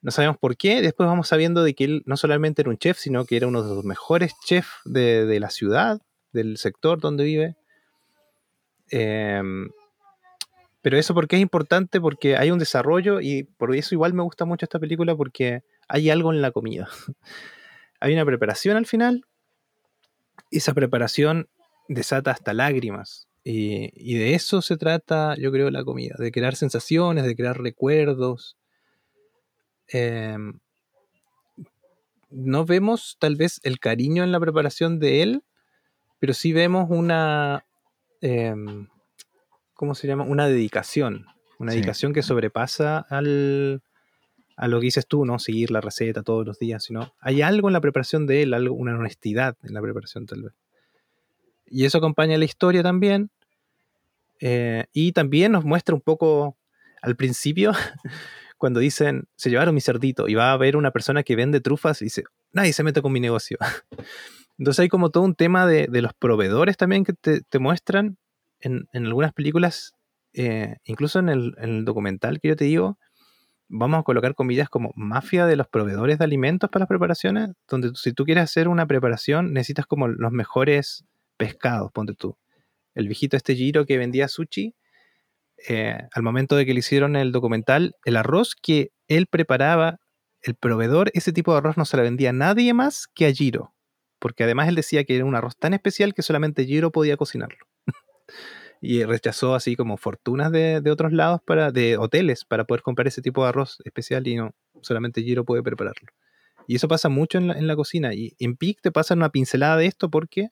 [0.00, 0.80] no sabemos por qué.
[0.80, 3.62] Después vamos sabiendo de que él no solamente era un chef, sino que era uno
[3.62, 6.00] de los mejores chefs de, la ciudad,
[6.32, 7.56] del sector donde vive.
[8.90, 9.68] Em,
[10.82, 14.44] pero eso porque es importante, porque hay un desarrollo y por eso igual me gusta
[14.44, 16.88] mucho esta película porque hay algo en la comida.
[18.00, 19.24] hay una preparación al final.
[20.50, 21.48] Esa preparación
[21.88, 23.26] desata hasta lágrimas.
[23.42, 27.58] Y, y de eso se trata, yo creo, la comida, de crear sensaciones, de crear
[27.58, 28.57] recuerdos,
[29.88, 30.58] Em,
[32.30, 35.42] no vemos tal vez el cariño en la preparación de él,
[36.18, 37.64] pero sí vemos una,
[38.20, 38.88] em,
[39.74, 40.24] ¿cómo se llama?
[40.24, 41.26] Una dedicación,
[41.58, 43.82] una dedicación que sobrepasa al,
[44.56, 45.38] a lo que dices tú, ¿no?
[45.38, 48.74] Seguir la receta todos los días, sino hay algo en la preparación de él, algo,
[48.74, 50.52] una honestidad en la preparación tal vez.
[51.66, 53.30] Y eso acompaña la historia también.
[54.40, 56.56] Eh, y también nos muestra un poco
[57.02, 57.72] al principio
[58.58, 62.02] cuando dicen, se llevaron mi cerdito y va a haber una persona que vende trufas
[62.02, 63.56] y dice, nadie se mete con mi negocio.
[64.58, 68.18] Entonces hay como todo un tema de, los proveedores también que te, muestran
[68.60, 69.92] en, algunas películas,
[70.32, 72.98] eh, incluso en el, documental que yo te digo,
[73.68, 77.92] vamos a colocar comillas como mafia de los proveedores de alimentos para las preparaciones, donde
[77.94, 81.04] si tú quieres hacer una preparación necesitas como los mejores
[81.36, 82.36] pescados, ponte tú.
[82.94, 84.74] El viejito este Giro que vendía sushi
[85.66, 89.98] eh, al momento de que le hicieron el documental, el arroz que él preparaba,
[90.42, 93.32] el proveedor, ese tipo de arroz no se la vendía a nadie más que a
[93.32, 93.74] Giro.
[94.20, 97.66] Porque además él decía que era un arroz tan especial que solamente Giro podía cocinarlo.
[98.80, 103.22] y rechazó así como fortunas de, otros lados, para, de hoteles, para poder comprar ese
[103.22, 106.08] tipo de arroz especial y no, solamente Giro puede prepararlo.
[106.66, 108.12] Y eso pasa mucho en la, cocina.
[108.12, 110.50] Y en PIC te pasa una pincelada de esto porque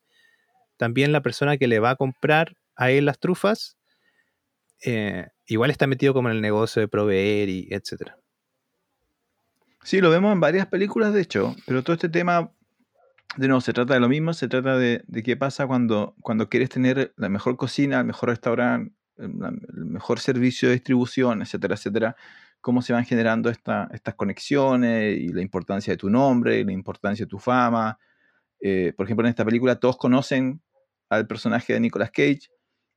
[0.79, 3.77] también la persona que le va a comprar a él las trufas
[4.85, 8.19] eh, igual está metido como en el negocio de proveer y etcétera.
[9.83, 12.51] Sí, lo vemos en varias películas, de hecho, pero todo este tema,
[13.37, 16.71] de nuevo, se trata de lo mismo, se trata de, qué pasa cuando, cuando quieres
[16.71, 19.31] tener la mejor cocina, el mejor restaurante, el
[19.87, 22.17] mejor servicio de distribución, etcétera, etcétera,
[22.61, 27.25] cómo se van generando estas conexiones y la importancia de tu nombre, y la importancia
[27.25, 27.97] de tu fama.
[28.61, 30.61] Eh, por ejemplo, en esta película todos conocen
[31.09, 32.49] al personaje de Nicolas Cage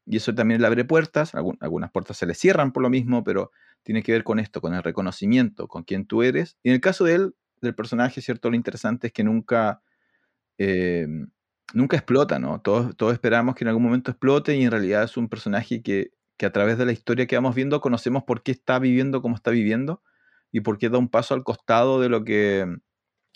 [0.05, 1.33] y eso también le abre puertas.
[1.35, 3.51] algunas puertas se le cierran por lo mismo, pero
[3.83, 6.57] tiene que ver con esto, con el reconocimiento, con quién tú eres.
[6.63, 8.49] Y en el caso de él, del personaje, ¿cierto?
[8.49, 9.81] Lo interesante es que nunca,
[10.57, 11.07] eh,
[11.73, 12.61] nunca explota, ¿no?
[12.61, 16.11] Todos, todos esperamos que en algún momento explote y en realidad es un personaje que,
[16.37, 19.35] que a través de la historia que vamos viendo conocemos por qué está viviendo como
[19.35, 20.01] está viviendo
[20.51, 22.65] y por qué da un paso al costado de lo que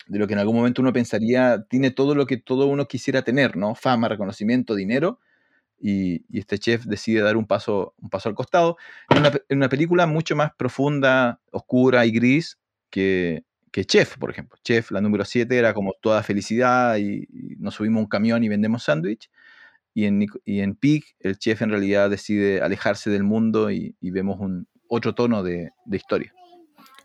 [0.06, 3.22] de lo que en algún momento uno pensaría tiene todo lo que todo uno quisiera
[3.22, 3.74] tener, ¿no?
[3.74, 5.20] Fama, reconocimiento, dinero,
[5.80, 8.76] y, este chef decide dar un paso, un paso al costado.
[9.10, 12.58] En una, en una, película mucho más profunda, oscura y gris
[12.90, 13.44] que,
[13.74, 14.56] que Chef, por ejemplo.
[14.62, 17.26] Chef, la número 7, era como toda felicidad y,
[17.58, 19.28] nos subimos un camión y vendemos sándwich.
[19.92, 24.38] Y en, y en Pig, el chef en realidad decide alejarse del mundo y, vemos
[24.38, 26.32] un otro tono de, de historia.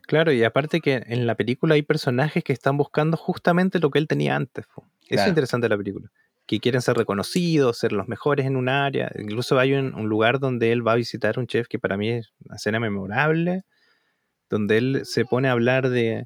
[0.04, 4.00] Claro, y aparte que en la película hay personajes que están buscando justamente lo que
[4.00, 4.66] él tenía antes.
[5.08, 6.12] Eso es interesante de la película.
[6.50, 9.12] Que quieren ser reconocidos, ser los mejores en un área.
[9.20, 12.34] Incluso hay un, lugar donde él va a visitar un chef que para mí es
[12.44, 13.66] una escena memorable,
[14.50, 16.26] donde él se pone a hablar de,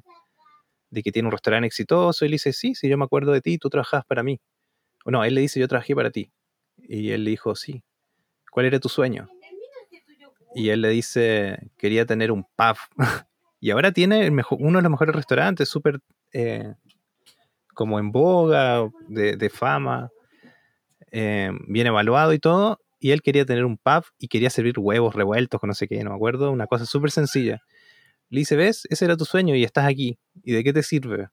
[0.88, 2.24] de que tiene un restaurante exitoso.
[2.24, 4.40] Y él dice, sí, sí, yo me acuerdo de ti, tú trabajabas para mí.
[5.04, 6.32] No, él le dice, yo trabajé para ti.
[6.78, 7.82] Y él le dijo, sí.
[8.50, 9.28] ¿Cuál era tu sueño?
[10.54, 12.76] Y él le dice, quería tener un pub.
[13.60, 15.98] Y ahora tiene uno de los mejores restaurantes, súper
[16.34, 16.74] eh,
[17.74, 20.10] como en boga, de, fama,
[21.10, 22.78] eh, bien evaluado y todo.
[22.98, 26.02] Y él quería tener un pub y quería servir huevos revueltos con no sé qué,
[26.02, 27.60] no me acuerdo, una cosa súper sencilla.
[28.30, 28.86] Le dice, ¿ves?
[28.88, 30.18] Ese era tu sueño y estás aquí.
[30.42, 31.28] ¿Y de qué te sirve?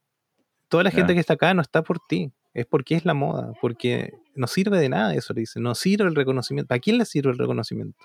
[0.67, 3.53] Toda la gente que está acá no está por ti, es porque es la moda,
[3.61, 6.73] porque no sirve de nada eso, le dice, no sirve el reconocimiento.
[6.73, 7.97] ¿A quién le sirve el reconocimiento?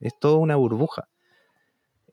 [0.00, 1.08] Es toda una burbuja.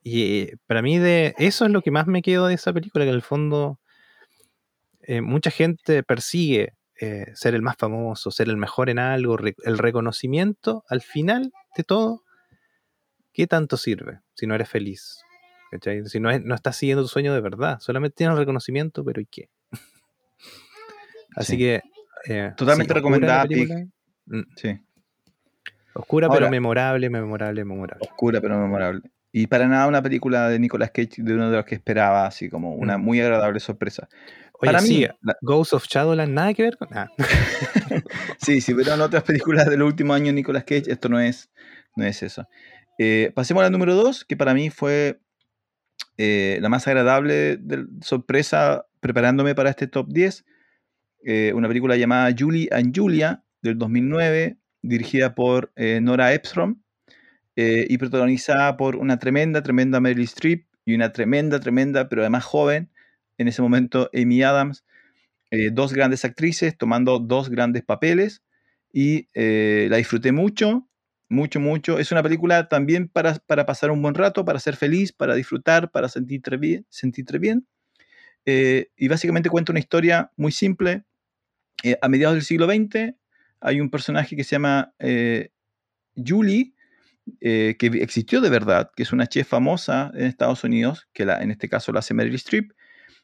[0.02, 3.04] Y eh, para mí de eso es lo que más me quedo de esa película,
[3.04, 3.78] que en el fondo
[5.08, 9.78] eh, mucha gente persigue eh, ser el más famoso, ser el mejor en algo, el
[9.78, 12.24] reconocimiento al final de todo,
[13.32, 15.16] ¿qué tanto sirve si no eres feliz?
[16.04, 19.26] Si no, no estás siguiendo tu sueño de verdad, solamente tienes el reconocimiento, pero ¿y
[19.26, 19.48] qué?
[21.34, 21.80] Así que...
[22.58, 23.46] Totalmente recomendada.
[24.26, 24.42] Mm.
[24.56, 24.78] Sí.
[25.94, 28.06] Oscura pero memorable, memorable, memorable.
[28.06, 29.00] Oscura pero memorable.
[29.32, 32.50] Y para nada una película de Nicolas Cage de uno de los que esperaba, así
[32.50, 33.02] como una mm.
[33.02, 34.08] muy agradable sorpresa.
[34.60, 35.06] Para mí,
[35.42, 37.10] Ghost of Shadowland, nada que ver con nada.
[38.38, 41.50] sí, sí, pero en otras películas de los últimos años Nicolas Cage, esto no es,
[41.96, 42.46] no es eso.
[42.98, 45.20] Eh, pasemos a la número 2, que para mí fue
[46.16, 50.44] eh, la más agradable de, sorpresa preparándome para este top 10.
[51.24, 56.82] Eh, una película llamada Julie and Julia del 2009, dirigida por Nora Epstrom
[57.56, 62.88] y protagonizada por una tremenda, tremenda Meryl Streep y una tremenda, tremenda, pero además joven,
[63.38, 64.84] en ese momento Amy Adams,
[65.50, 68.42] eh, dos grandes actrices tomando dos grandes papeles
[68.92, 70.88] y eh, la disfruté mucho,
[71.28, 71.98] mucho, mucho.
[71.98, 75.90] Es una película también para, para, pasar un buen rato, para ser feliz, para disfrutar,
[75.90, 76.86] para sentirte bien.
[77.40, 77.66] Bien.
[78.44, 81.04] y básicamente cuenta una historia muy simple.
[82.00, 83.14] a mediados del siglo XX
[83.60, 84.92] hay un personaje que se llama
[86.16, 86.74] Julie,
[87.40, 91.42] eh, que existió de verdad, que es una chef famosa en Estados Unidos, que la,
[91.42, 92.72] en este caso la hace Meryl Streep,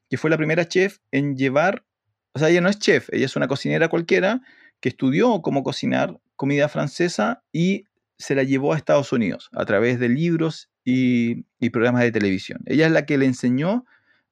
[0.09, 1.85] que fue la primera chef en llevar,
[2.32, 4.40] o sea, ella no es chef, ella es una cocinera cualquiera
[4.81, 7.86] que estudió cómo cocinar comida francesa y
[8.18, 12.60] se la llevó a Estados Unidos a través de libros y, programas de televisión.
[12.66, 13.86] Ella es la que le enseñó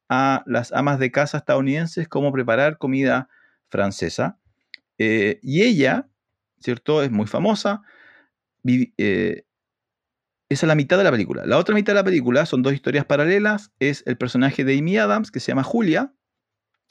[0.09, 3.29] a las amas de casa estadounidenses cómo preparar comida
[3.71, 4.39] francesa.
[4.99, 6.09] Eh, y ella,
[6.61, 7.03] ¿cierto?
[7.03, 7.83] Es muy famosa.
[8.65, 9.45] Eh,
[10.53, 11.47] esa es la mitad de la película.
[11.47, 13.73] La otra mitad de la película son dos historias paralelas.
[13.79, 16.13] Es el personaje de Amy Adams, que se llama Julia,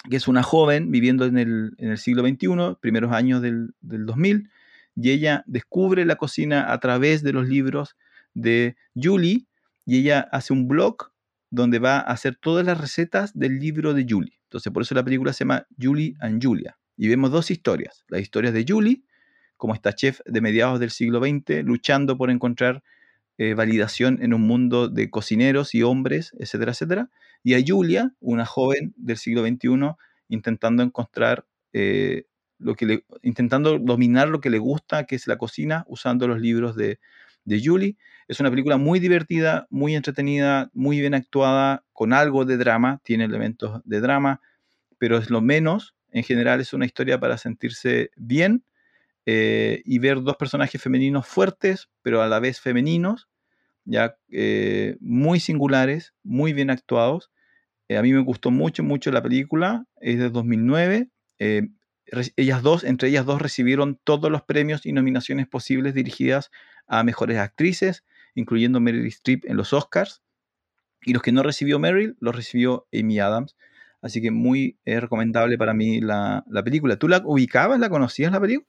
[0.09, 4.49] que es una joven viviendo en el, siglo XXI, primeros años del, 2000,
[4.95, 7.95] y ella descubre la cocina a través de los libros
[8.33, 9.45] de Julie,
[9.85, 11.11] y ella hace un blog
[11.49, 14.39] donde va a hacer todas las recetas del libro de Julie.
[14.43, 16.77] Entonces, por eso la película se llama Julie and Julia.
[16.97, 18.05] Y vemos dos historias.
[18.07, 19.03] Las historias de Julie,
[19.57, 22.83] como esta chef de mediados del siglo XX, luchando por encontrar
[23.43, 27.09] eh, validación en un mundo de cocineros y hombres, etcétera, etcétera.
[27.43, 29.95] Y a Julia, una joven del siglo XXI,
[30.27, 32.25] intentando encontrar eh,
[32.59, 36.39] lo que le, intentando dominar lo que le gusta, que es la cocina, usando los
[36.39, 36.99] libros de,
[37.43, 37.97] de Julie.
[38.27, 43.23] Es una película muy divertida, muy entretenida, muy bien actuada, con algo de drama, tiene
[43.23, 44.39] elementos de drama,
[44.99, 45.95] pero es lo menos.
[46.11, 48.63] En general es una historia para sentirse bien
[49.25, 53.29] eh, y ver dos personajes femeninos fuertes, pero a la vez femeninos,
[53.85, 57.31] ya eh, muy singulares, muy bien actuados.
[57.87, 61.09] Eh, a mí me gustó mucho, mucho la película, es de 2009.
[62.35, 66.51] ellas dos, entre ellas dos, recibieron todos los premios y nominaciones posibles dirigidas
[66.87, 68.03] a mejores actrices,
[68.35, 70.21] incluyendo Meryl Streep en los Oscars.
[71.03, 73.55] Y los que no recibió Meryl, los recibió Amy Adams.
[74.01, 76.97] Así que muy recomendable para mí la, la, película.
[76.97, 78.67] ¿Tú la ubicabas, la conocías la película?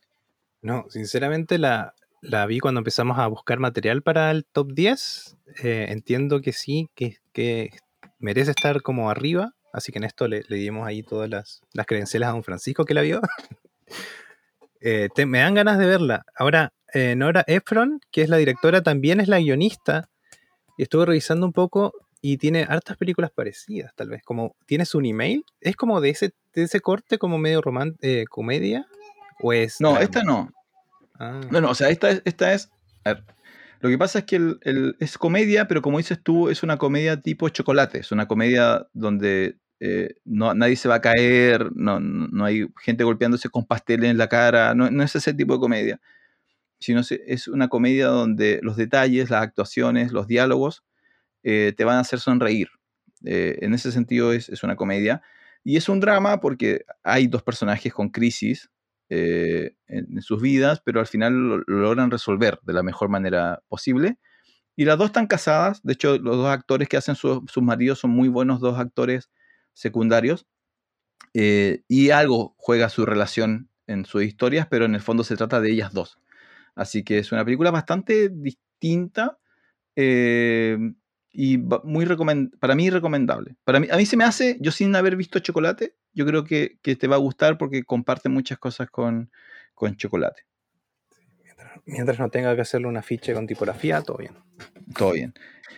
[0.63, 5.37] No, sinceramente la, la vi cuando empezamos a buscar material para el top 10.
[5.65, 7.71] Eh, entiendo que sí, que, que,
[8.19, 9.55] merece estar como arriba.
[9.73, 12.95] Así que en esto le, dimos ahí todas las, las, credenciales a don Francisco que
[12.95, 13.21] la vio.
[14.85, 16.25] Eh, me dan ganas de verla.
[16.35, 20.09] Ahora, eh, Nora Ephron, que es la directora, también es la guionista.
[20.77, 24.25] Y estuve revisando un poco y tiene hartas películas parecidas, tal vez.
[24.25, 25.45] Como tienes un email.
[25.61, 27.97] Es como de ese, de ese corte, como medio román
[28.29, 28.89] comedia.
[29.41, 30.51] ¿O es no, esta no.
[31.23, 31.41] Ah.
[31.51, 32.23] No, no, o sea, esta es.
[32.25, 32.71] Esta es
[33.05, 33.25] a ver,
[33.81, 37.21] lo que pasa es que el, es comedia, pero como dices tú, es una comedia
[37.21, 38.01] tipo chocolate.
[38.01, 43.05] Es una comedia donde eh, no, nadie se va a caer, no, no, hay gente
[43.05, 46.01] golpeándose con pasteles en la cara, no, no es ese tipo de comedia.
[46.81, 50.83] Sino es una comedia donde los detalles, las actuaciones, los diálogos
[51.45, 52.69] eh, te van a hacer sonreír.
[53.25, 55.23] Eh, en ese sentido es, es, una comedia.
[55.65, 58.72] Y es un drama porque hay dos personajes con crisis
[59.15, 64.19] eh, en, sus vidas, pero al final lo, logran resolver de la mejor manera posible.
[64.75, 68.13] Y las dos están casadas, de hecho los dos actores que hacen sus maridos son
[68.13, 69.31] muy buenos, dos actores
[69.75, 70.47] secundarios,
[71.35, 75.61] eh, y algo juega su relación en sus historias, pero en el fondo se trata
[75.61, 76.19] de ellas dos.
[76.75, 79.39] Así que es una película bastante distinta,
[79.95, 80.79] eh,
[81.33, 82.07] y muy
[82.61, 83.57] para mí recomendable.
[83.65, 86.79] Para mí, a mí se me hace, yo sin haber visto chocolate, yo creo que,
[86.83, 89.31] te va a gustar porque comparte muchas cosas con,
[89.97, 90.43] chocolate.
[91.87, 94.35] Mientras, no tenga que hacerle una ficha con tipografía, todo bien.
[94.97, 95.35] Todo bien.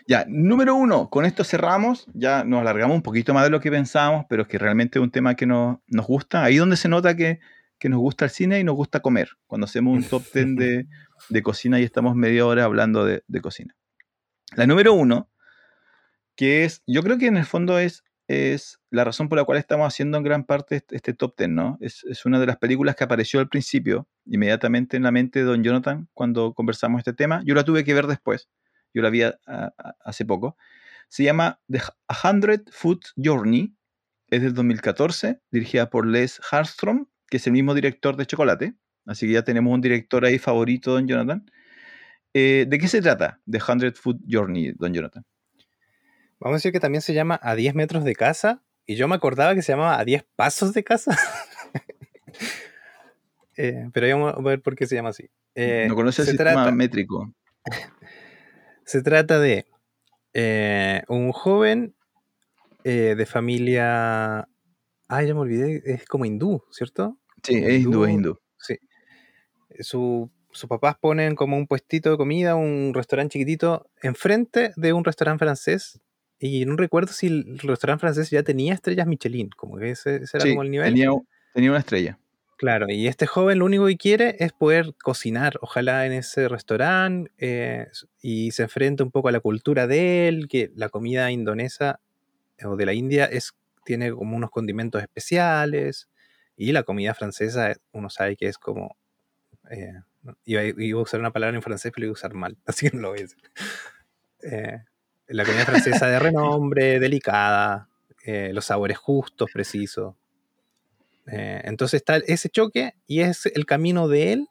[0.07, 3.71] Ya, número uno, con esto cerramos, ya nos alargamos un poquito más de lo que
[3.71, 6.45] pensábamos, pero es que realmente es un tema que nos, gusta.
[6.45, 7.39] Ahí donde se nota que,
[7.85, 10.87] nos gusta el cine y nos gusta comer, cuando hacemos un top ten de,
[11.43, 13.77] cocina y estamos media hora hablando de, de cocina.
[14.57, 15.29] La número uno
[16.37, 19.59] que es, yo creo que en el fondo es, es la razón por la cual
[19.59, 21.79] estamos haciendo en gran parte este, top ten, ¿no?
[21.81, 25.63] Es, una de las películas que apareció al principio, inmediatamente en la mente de Don
[25.63, 27.43] Jonathan cuando conversamos este tema.
[27.45, 28.49] Yo la tuve que ver después,
[28.93, 29.23] yo la vi
[30.05, 30.57] hace poco.
[31.09, 31.81] Se llama The
[32.25, 33.77] Hundred Foot Journey,
[34.31, 38.75] es del 2014, dirigida por Les Harstrom, que es el mismo director de Chocolate.
[39.07, 41.45] Así que ya tenemos un director ahí favorito, Don Jonathan.
[42.33, 45.25] Eh, ¿De qué se trata The Hundred Foot Journey, Don Jonathan?
[46.45, 48.63] Vamos a decir que también se llama A 10 metros de casa.
[48.85, 51.19] Y yo me acordaba que se llamaba A 10 pasos de casa.
[53.57, 55.31] Eh, pero vamos a ver por qué se llama así.
[55.55, 57.33] Eh, no conoce el sistema métrico.
[58.85, 59.65] se trata de
[60.33, 61.95] eh, un joven
[62.83, 64.49] de familia.
[65.07, 67.17] Ah, ya me olvidé, es como hindú, ¿cierto?
[67.45, 68.41] Sí, es hindú, es hindú.
[68.59, 68.77] Sí.
[69.79, 75.05] Su, sus papás ponen como un puestito de comida, un restaurante chiquitito, enfrente de un
[75.05, 76.01] restaurante francés
[76.47, 80.45] y no recuerdo si el restaurante francés ya tenía estrellas Michelin, como que ese, era
[80.45, 80.93] como el nivel.
[80.93, 81.11] Tenía,
[81.55, 82.19] tenía una estrella.
[82.59, 87.31] Claro, y este joven lo único que quiere es poder cocinar, ojalá en ese restaurante,
[87.39, 87.87] eh,
[88.21, 92.01] y se enfrenta un poco a la cultura de él, que la comida indonesa
[92.63, 93.55] o de la India es,
[93.87, 96.11] tiene como unos condimentos especiales,
[96.59, 98.99] y la comida francesa uno sabe que es como...
[99.71, 99.95] Eh,
[100.45, 103.03] iba, a usar una palabra en francés, pero iba a usar mal, así que no
[103.03, 103.43] lo voy a decir.
[104.43, 104.85] Eh,
[105.29, 107.89] la comida francesa de renombre, delicada,
[108.25, 110.15] eh, los sabores justos, precisos.
[111.27, 114.49] Eh, entonces está ese choque y es el camino de él.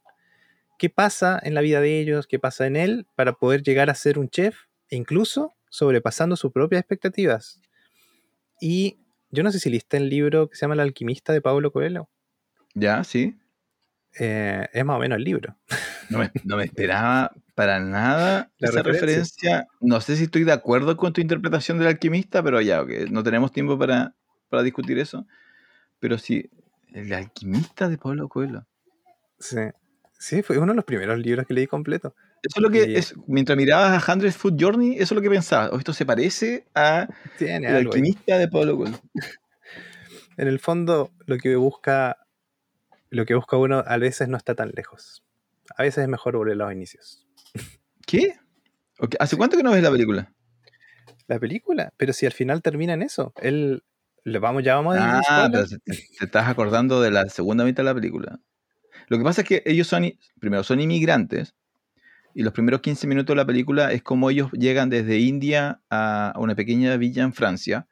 [0.77, 2.27] ¿Qué pasa en la vida de ellos?
[2.27, 4.55] ¿Qué pasa en él para poder llegar a ser un chef
[4.89, 7.61] e incluso sobrepasando sus propias expectativas?
[8.59, 11.71] Y yo no sé si liste el libro que se llama El alquimista de Pablo
[11.71, 12.09] Coelho.
[12.73, 13.37] Ya, sí.
[14.19, 15.55] Eh, es más o menos el libro.
[16.09, 16.19] No
[16.57, 19.67] me, esperaba para nada esa referencia.
[19.79, 23.51] No sé si estoy de acuerdo con tu interpretación del alquimista, pero ya, no tenemos
[23.51, 24.15] tiempo para,
[24.63, 25.25] discutir eso.
[25.99, 26.49] Pero sí,
[26.93, 28.65] el alquimista de Pablo Coelho.
[29.39, 29.59] Sí.
[30.19, 32.15] Sí, fue uno de los primeros libros que leí completo.
[32.43, 35.29] Eso es lo que es, mientras mirabas a Hundred Food Journey, eso es lo que
[35.29, 35.69] pensaba.
[35.69, 37.07] O esto se parece a
[37.39, 38.99] el alquimista de Pablo Coelho.
[40.35, 42.17] En el fondo, lo que busca
[43.13, 45.23] lo que busca uno a veces no está tan lejos.
[45.77, 47.22] A veces es mejor volver a los inicios.
[48.05, 48.35] ¿Qué?
[49.19, 50.33] ¿Hace cuánto que no ves la película?
[51.27, 53.33] La película, pero si al final termina en eso.
[53.41, 53.83] Él,
[54.23, 57.95] le vamos, ya vamos a Ah, te, estás acordando de la segunda mitad de la
[57.95, 58.39] película.
[59.07, 61.55] Lo que pasa es que ellos son, primero, son inmigrantes,
[62.33, 66.33] y los primeros 15 minutos de la película es como ellos llegan desde India a
[66.37, 67.87] una pequeña villa en Francia.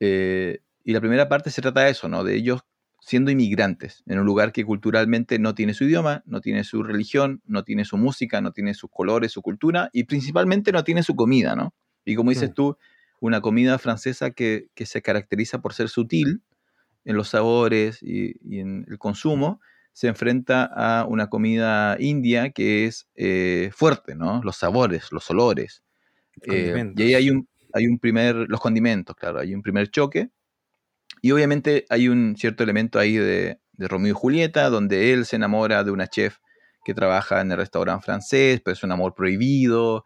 [0.00, 2.22] Eh, y la primera parte se trata de eso, ¿no?
[2.24, 2.60] De ellos
[3.00, 7.42] siendo inmigrantes en un lugar que culturalmente no tiene su idioma, no tiene su religión,
[7.46, 11.16] no tiene su música, no tiene sus colores, su cultura y principalmente no tiene su
[11.16, 11.74] comida, ¿no?
[12.04, 12.76] Y como dices tú,
[13.20, 16.42] una comida francesa que, se caracteriza por ser sutil
[17.04, 19.60] en los sabores y, en el consumo,
[19.92, 24.40] se enfrenta a una comida india que es eh, fuerte, ¿no?
[24.42, 25.82] Los sabores, los olores.
[26.46, 30.30] Eh, y ahí hay un, hay un primer, los condimentos, claro, hay un primer choque.
[31.20, 35.36] Y obviamente hay un cierto elemento ahí de, de Romeo y Julieta, donde él se
[35.36, 36.38] enamora de una chef
[36.84, 40.04] que trabaja en el restaurante francés, pero es un amor prohibido.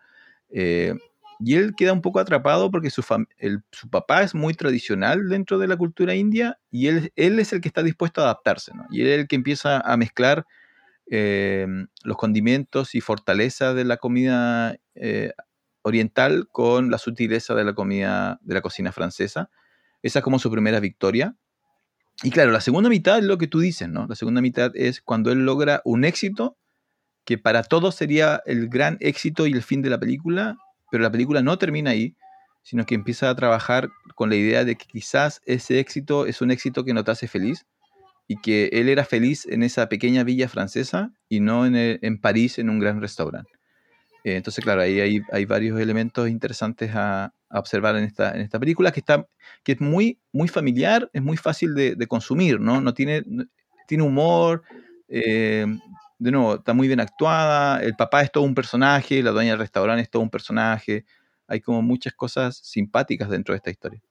[0.51, 0.95] Eh,
[1.41, 3.03] y él queda un poco atrapado porque su,
[3.91, 7.83] papá es muy tradicional dentro de la cultura india y él, es el que está
[7.83, 8.73] dispuesto a adaptarse.
[8.91, 10.47] Y él es el que empieza a mezclar
[11.11, 11.67] eh,
[12.05, 15.33] los condimentos y fortaleza de la comida eh,
[15.83, 19.51] oriental con la sutileza de la comida de la cocina francesa.
[20.05, 21.35] Esa es como su primera victoria.
[22.23, 24.07] Y claro, la segunda mitad es lo que tú dices, ¿no?
[24.07, 26.59] La segunda mitad es cuando él logra un éxito
[27.25, 30.59] que para todos sería el gran éxito y el fin de la película,
[30.91, 32.15] pero la película no termina ahí,
[32.63, 36.51] sino que empieza a trabajar con la idea de que quizás ese éxito es un
[36.51, 37.65] éxito que no te hace feliz
[38.29, 42.59] y que él era feliz en esa pequeña villa francesa y no en, en París
[42.59, 43.51] en un gran restaurante.
[44.25, 48.91] Eh, entonces, claro, ahí hay, varios elementos interesantes a, observar en esta, en esta película
[48.91, 49.29] que, está,
[49.63, 52.81] que es muy, muy familiar, es muy fácil de, consumir, ¿no?
[52.81, 53.23] no tiene,
[53.87, 54.65] tiene humor,
[55.07, 55.65] eh,
[56.19, 59.61] de nuevo, está muy bien actuada, el papá es todo un personaje, la dueña del
[59.61, 61.05] restaurante es todo un personaje,
[61.47, 64.03] hay como muchas cosas simpáticas dentro de esta historia.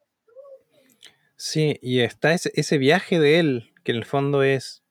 [1.35, 4.83] Sí, y está ese, viaje de él, que en el fondo es,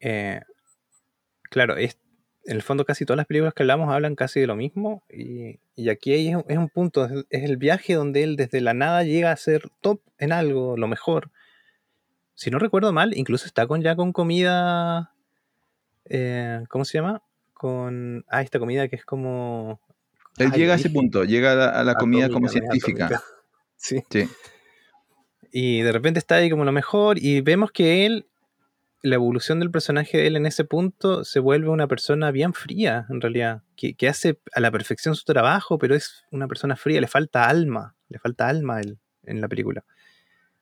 [0.00, 0.40] eh,
[1.50, 1.98] claro, es,
[2.46, 5.58] en el fondo casi todas las películas que hablamos hablan casi de lo mismo, y,
[5.88, 9.36] aquí es, es, un punto, es, el viaje donde él desde la nada llega a
[9.36, 11.30] ser top en algo, lo mejor.
[12.34, 15.14] Si no recuerdo mal, incluso está con ya con comida
[16.06, 17.22] eh, ¿cómo se llama?
[17.52, 19.80] Con, ah, esta comida que es como...
[20.36, 23.22] Él llega a ese punto, llega a la, comida como científica.
[23.76, 24.02] Sí.
[24.08, 24.26] sí.
[25.52, 28.26] Y de repente está ahí como lo mejor y vemos que él,
[29.04, 33.06] la evolución del personaje de él en ese punto se vuelve una persona bien fría,
[33.10, 37.02] en realidad, que, que hace a la perfección su trabajo, pero es una persona fría,
[37.02, 39.84] le falta alma, le falta alma a él en la película.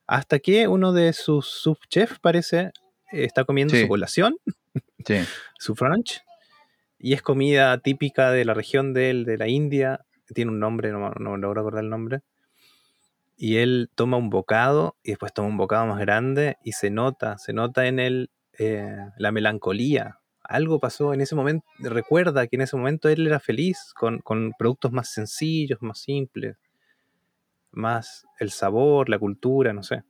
[0.07, 2.73] Hasta que uno de sus subchefs parece
[3.11, 4.35] está comiendo su colación
[5.57, 6.21] su brunch.
[6.99, 10.05] Y es comida típica de la región de él, de la India.
[10.33, 12.21] Tiene un nombre, no, no logro acordar el nombre.
[13.43, 17.37] Y él toma un bocado y después toma un bocado más grande y se nota,
[17.37, 20.19] se nota en él eh, la melancolía.
[20.45, 24.53] Algo pasó en ese momento, recuerda que en ese momento él era feliz con, con
[24.57, 26.55] productos más sencillos, más simples,
[27.71, 30.03] más el sabor, la cultura, no sé.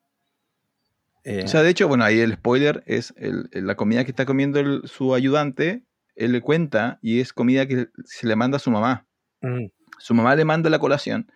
[1.23, 4.85] Eh, o sea, de hecho, bueno, ahí el spoiler es la comida que está comiendo
[4.85, 5.81] su ayudante,
[6.15, 9.07] él le cuenta y es comida que se le manda a su mamá.
[9.41, 9.72] Mm.
[9.97, 11.31] Su mamá le manda la colación.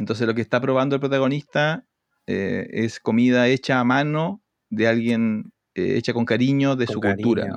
[0.00, 1.84] Entonces lo que está probando el protagonista
[2.26, 7.54] eh, es comida hecha a mano de alguien, eh, hecha con cariño de su cultura.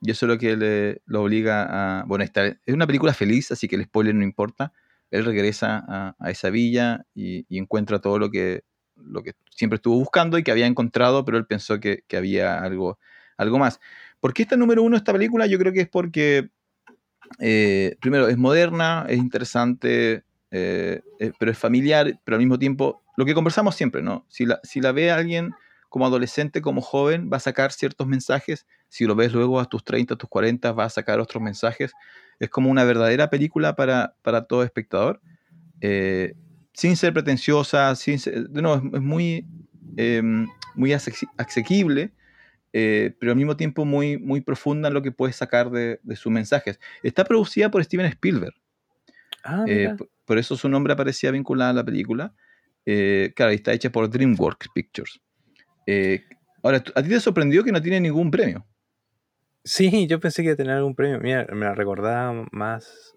[0.00, 1.66] Y eso es lo que le, lo obliga
[2.00, 2.04] a...
[2.04, 4.72] Bueno, esta, es una película feliz, así que el spoiler no importa.
[5.10, 8.62] Él regresa a, esa villa y, y, encuentra todo lo que,
[8.94, 13.00] lo que siempre estuvo buscando y que había encontrado, pero él pensó que, había algo,
[13.36, 13.80] algo más.
[14.20, 15.46] ¿Por qué está número uno esta película?
[15.46, 16.50] Yo creo que es porque,
[17.40, 23.02] eh, primero, es moderna, es interesante, eh, eh, pero es familiar, pero al mismo tiempo,
[23.16, 24.24] lo que conversamos siempre, ¿no?
[24.28, 25.52] Si la, si la ve alguien
[25.88, 28.66] como adolescente, como joven, va a sacar ciertos mensajes.
[28.88, 31.92] Si lo ves luego a tus 30, a tus 40, va a sacar otros mensajes.
[32.38, 35.20] Es como una verdadera película para, para todo espectador
[36.72, 38.18] sin ser pretenciosa, sin
[38.50, 39.46] no, es, muy,
[39.96, 42.10] em, muy asequible,
[42.72, 46.32] eh, pero al mismo tiempo muy, muy profunda en lo que puedes sacar de, sus
[46.32, 46.78] mensajes.
[47.02, 48.54] Está producida por Steven Spielberg.
[49.42, 49.94] Ah, eh,
[50.30, 52.34] por, eso su nombre aparecía vinculado a la película.
[52.86, 55.20] Eh, claro, está hecha por DreamWorks Pictures.
[56.62, 58.66] ahora, ¿a ti te sorprendió que no tiene ningún premio?
[59.64, 61.20] Sí, yo pensé que iba a tener algún premio.
[61.20, 63.16] Mira, me la recordaba más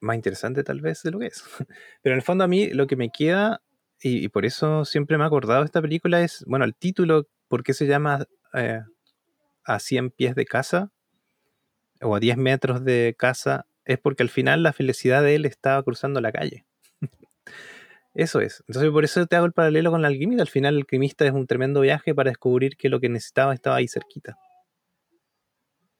[0.00, 1.44] más interesante tal vez de lo que es.
[2.02, 3.62] Pero en el fondo a mí lo que me queda,
[4.02, 7.62] y, por eso siempre me he acordado de esta película, es, bueno, el título, ¿por
[7.62, 8.80] qué se llama eh,
[9.64, 10.90] A 100 pies de casa?
[12.00, 15.82] O a 10 metros de casa, es porque al final la felicidad de él estaba
[15.82, 16.64] cruzando la calle.
[18.14, 18.62] Eso es.
[18.68, 20.42] Entonces por eso te hago el paralelo con la alquimista.
[20.42, 23.76] Al final el alquimista es un tremendo viaje para descubrir que lo que necesitaba estaba
[23.76, 24.36] ahí cerquita.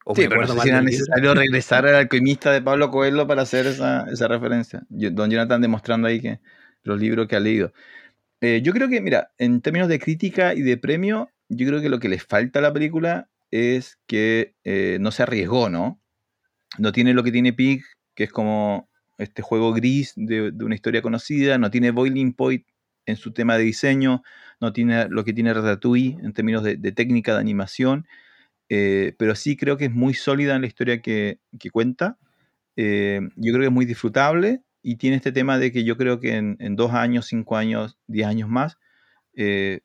[0.03, 3.43] O sí, pero no sé si era necesario regresar al alquimista de Pablo Coelho para
[3.43, 4.83] hacer esa, esa referencia.
[4.89, 6.39] Don Jonathan demostrando ahí que
[6.83, 7.71] los libros que ha leído.
[8.41, 11.89] Eh, yo creo que, mira, en términos de crítica y de premio, yo creo que
[11.89, 16.00] lo que les falta a la película es que eh, no se arriesgó, ¿no?
[16.77, 17.83] No tiene lo que tiene Pig,
[18.15, 22.65] que es como este juego gris de, una historia conocida, no tiene Boiling Point
[23.05, 24.23] en su tema de diseño,
[24.59, 28.07] no tiene lo que tiene Ratatouille en términos de, técnica de animación,
[28.69, 31.39] eh, pero sí creo que es muy sólida en la historia que,
[31.71, 32.17] cuenta.
[32.75, 36.35] yo creo que es muy disfrutable y tiene este tema de que yo creo que
[36.37, 38.77] en, dos años, cinco años, diez años más,
[39.33, 39.81] eh,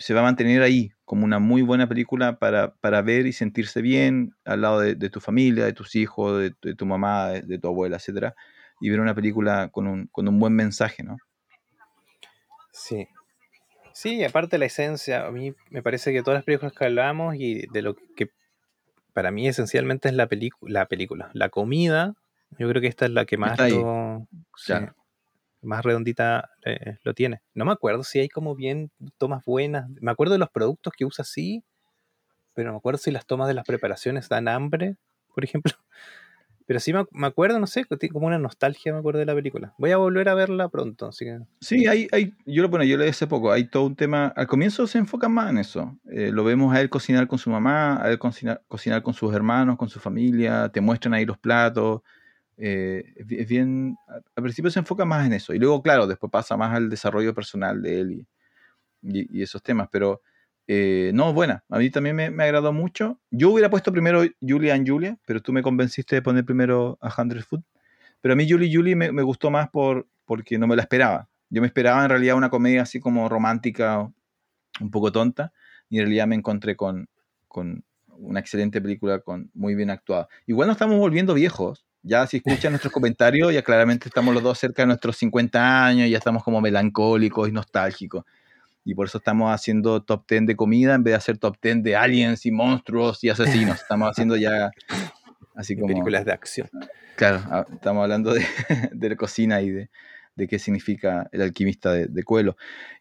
[0.00, 4.34] se va a mantener ahí como una muy buena película para, ver y sentirse bien
[4.44, 8.32] al lado de, tu familia, de tus hijos, de, tu mamá, de, tu abuela, etc.
[8.80, 11.18] Y ver una película con un, con un buen mensaje, ¿no?
[12.72, 13.08] Sí.
[13.92, 17.66] Sí, aparte la esencia, a mí me parece que todas las películas que hablamos y
[17.66, 18.30] de lo que
[19.12, 20.28] para mí esencialmente es la,
[20.62, 22.14] la película, la comida,
[22.58, 24.26] yo creo que esta es la que más lo,
[25.62, 27.42] más redondita eh, lo tiene.
[27.54, 29.88] No me acuerdo si hay como bien tomas buenas.
[30.00, 31.64] Me acuerdo de los productos que usa sí,
[32.54, 34.96] pero no me acuerdo si las tomas de las preparaciones dan hambre,
[35.34, 35.72] por ejemplo.
[36.66, 39.74] Pero sí me, acuerdo, no sé, como una nostalgia me acuerdo de la película.
[39.76, 41.40] Voy a volver a verla pronto, así que...
[41.60, 44.46] Sí, hay, hay, yo lo bueno, yo leí hace poco, hay todo un tema, al
[44.46, 45.98] comienzo se enfoca más en eso.
[46.12, 49.34] Eh, lo vemos a él cocinar con su mamá, a él cocinar, cocinar con sus
[49.34, 52.02] hermanos, con su familia, te muestran ahí los platos,
[52.62, 56.58] eh, es bien, al principio se enfoca más en eso y luego, claro, después pasa
[56.58, 58.26] más al desarrollo personal de él
[59.02, 60.20] y, y, esos temas, pero
[60.66, 63.18] eh, no, buena, a mí también me, me, agradó mucho.
[63.30, 67.10] Yo hubiera puesto primero Julia and Julia, pero tú me convenciste de poner primero a
[67.18, 67.64] Hundred Foot,
[68.20, 71.30] pero a mí Julie Julie me, me, gustó más por, porque no me la esperaba.
[71.48, 74.12] Yo me esperaba en realidad una comedia así como romántica,
[74.80, 75.52] un poco tonta,
[75.88, 77.08] y en realidad me encontré con,
[77.48, 80.28] con una excelente película con muy bien actuada.
[80.46, 84.58] Igual nos estamos volviendo viejos, ya si escuchan nuestros comentarios, ya claramente estamos los dos
[84.58, 88.24] cerca de nuestros 50 años, ya estamos como melancólicos y nostálgicos.
[88.84, 91.82] Y por eso estamos haciendo top 10 de comida en vez de hacer top 10
[91.82, 93.80] de aliens y monstruos y asesinos.
[93.80, 94.70] Estamos haciendo ya
[95.54, 95.88] así como...
[95.88, 96.68] Películas de acción.
[97.16, 98.46] Claro, ah, estamos hablando de,
[98.92, 99.90] de cocina y de,
[100.40, 102.24] de qué significa el alquimista de, de.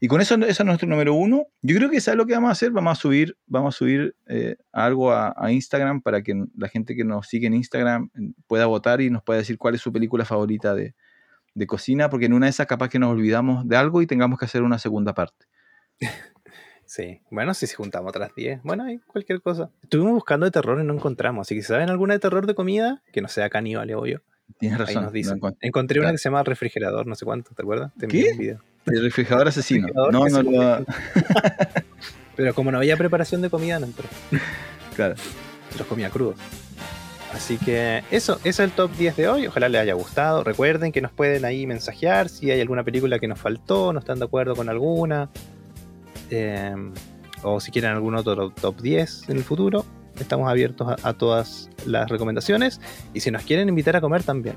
[0.02, 1.48] Y con eso, eso es nuestro número uno.
[1.62, 2.72] Yo creo que es lo que vamos a hacer.
[2.72, 7.06] Vamos a subir, vamos a subir eh, algo a, Instagram para que la gente que
[7.06, 10.26] nos sigue en Instagram eh, pueda votar y nos pueda decir cuál es su película
[10.26, 10.96] favorita de,
[11.54, 14.38] de cocina, porque en una de esas capaz que nos olvidamos de algo y tengamos
[14.38, 15.46] que hacer una segunda parte.
[16.90, 19.70] Sí, bueno, si juntamos otras 10, bueno, hay cualquier cosa.
[19.84, 22.56] Estuvimos buscando de terror y no encontramos, así que si saben alguna de terror de
[22.56, 24.24] comida, que no sea caníbal, obvio,
[24.58, 25.12] Tienes razón.
[25.62, 27.92] Encontré una que se llama refrigerador, no sé cuánto, ¿te acuerdas?
[28.08, 28.58] ¿Qué?
[28.86, 29.88] El refrigerador asesino.
[30.12, 30.86] no, no lo.
[32.36, 34.06] Pero como no había preparación de comida, no entró.
[34.96, 35.16] Claro.
[35.78, 36.36] Los comía crudos.
[37.34, 39.48] Así que eso, ese es el top 10 de hoy.
[39.48, 40.44] Ojalá les haya gustado.
[40.44, 44.20] Recuerden que nos pueden ahí mensajear si hay alguna película que nos faltó, no están
[44.20, 45.30] de acuerdo con alguna.
[46.30, 46.76] Eh,
[47.44, 49.86] o si quieren algún otro top 10 en el futuro.
[50.20, 52.82] Estamos abiertos a, todas las recomendaciones.
[53.14, 54.56] Y si nos quieren invitar a comer también.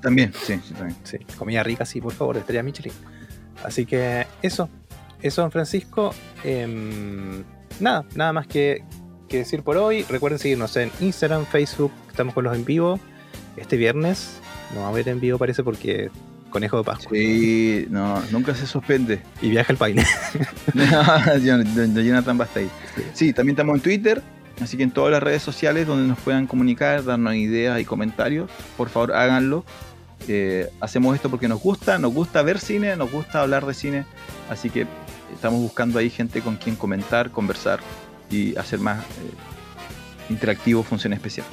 [0.00, 0.96] También, sí, sí, también.
[1.04, 2.92] Sí, comida rica, sí, por favor, estrella Michelin.
[3.64, 4.68] Así que eso,
[5.22, 6.14] eso, Don Francisco.
[6.44, 7.42] Em,
[7.80, 8.84] nada, nada más que,
[9.30, 10.04] decir por hoy.
[10.08, 13.00] Recuerden seguirnos en Instagram, Facebook, estamos con los en vivo.
[13.56, 14.38] Este viernes
[14.74, 16.10] no va a haber en vivo, parece, porque
[16.50, 17.10] conejo de Pascua.
[17.12, 19.20] Sí, no, nunca se suspende.
[19.42, 20.04] Y viaja el paine.
[20.74, 22.70] no, Jonathan va a estar ahí.
[23.12, 24.22] Sí, también estamos en Twitter,
[24.60, 28.50] Así que en todas las redes sociales donde nos puedan comunicar, darnos ideas y comentarios,
[28.76, 29.64] por favor háganlo.
[30.28, 34.06] Eh, hacemos esto porque nos gusta, nos gusta ver cine, nos gusta hablar de cine,
[34.48, 34.86] así que
[35.32, 37.80] estamos buscando ahí gente con quien comentar, conversar
[38.30, 41.46] y hacer más eh, interactivo Función Especial.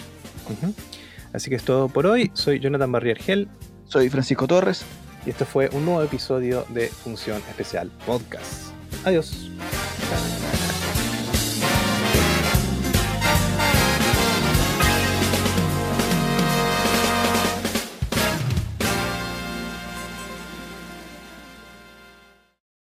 [1.34, 2.32] Así que es todo por hoy.
[2.34, 3.48] Soy Jonathan Barriergel.
[3.86, 4.86] Soy Francisco Torres.
[5.26, 8.72] Y esto fue un nuevo episodio de Función Especial Podcast.
[9.06, 9.50] Adiós.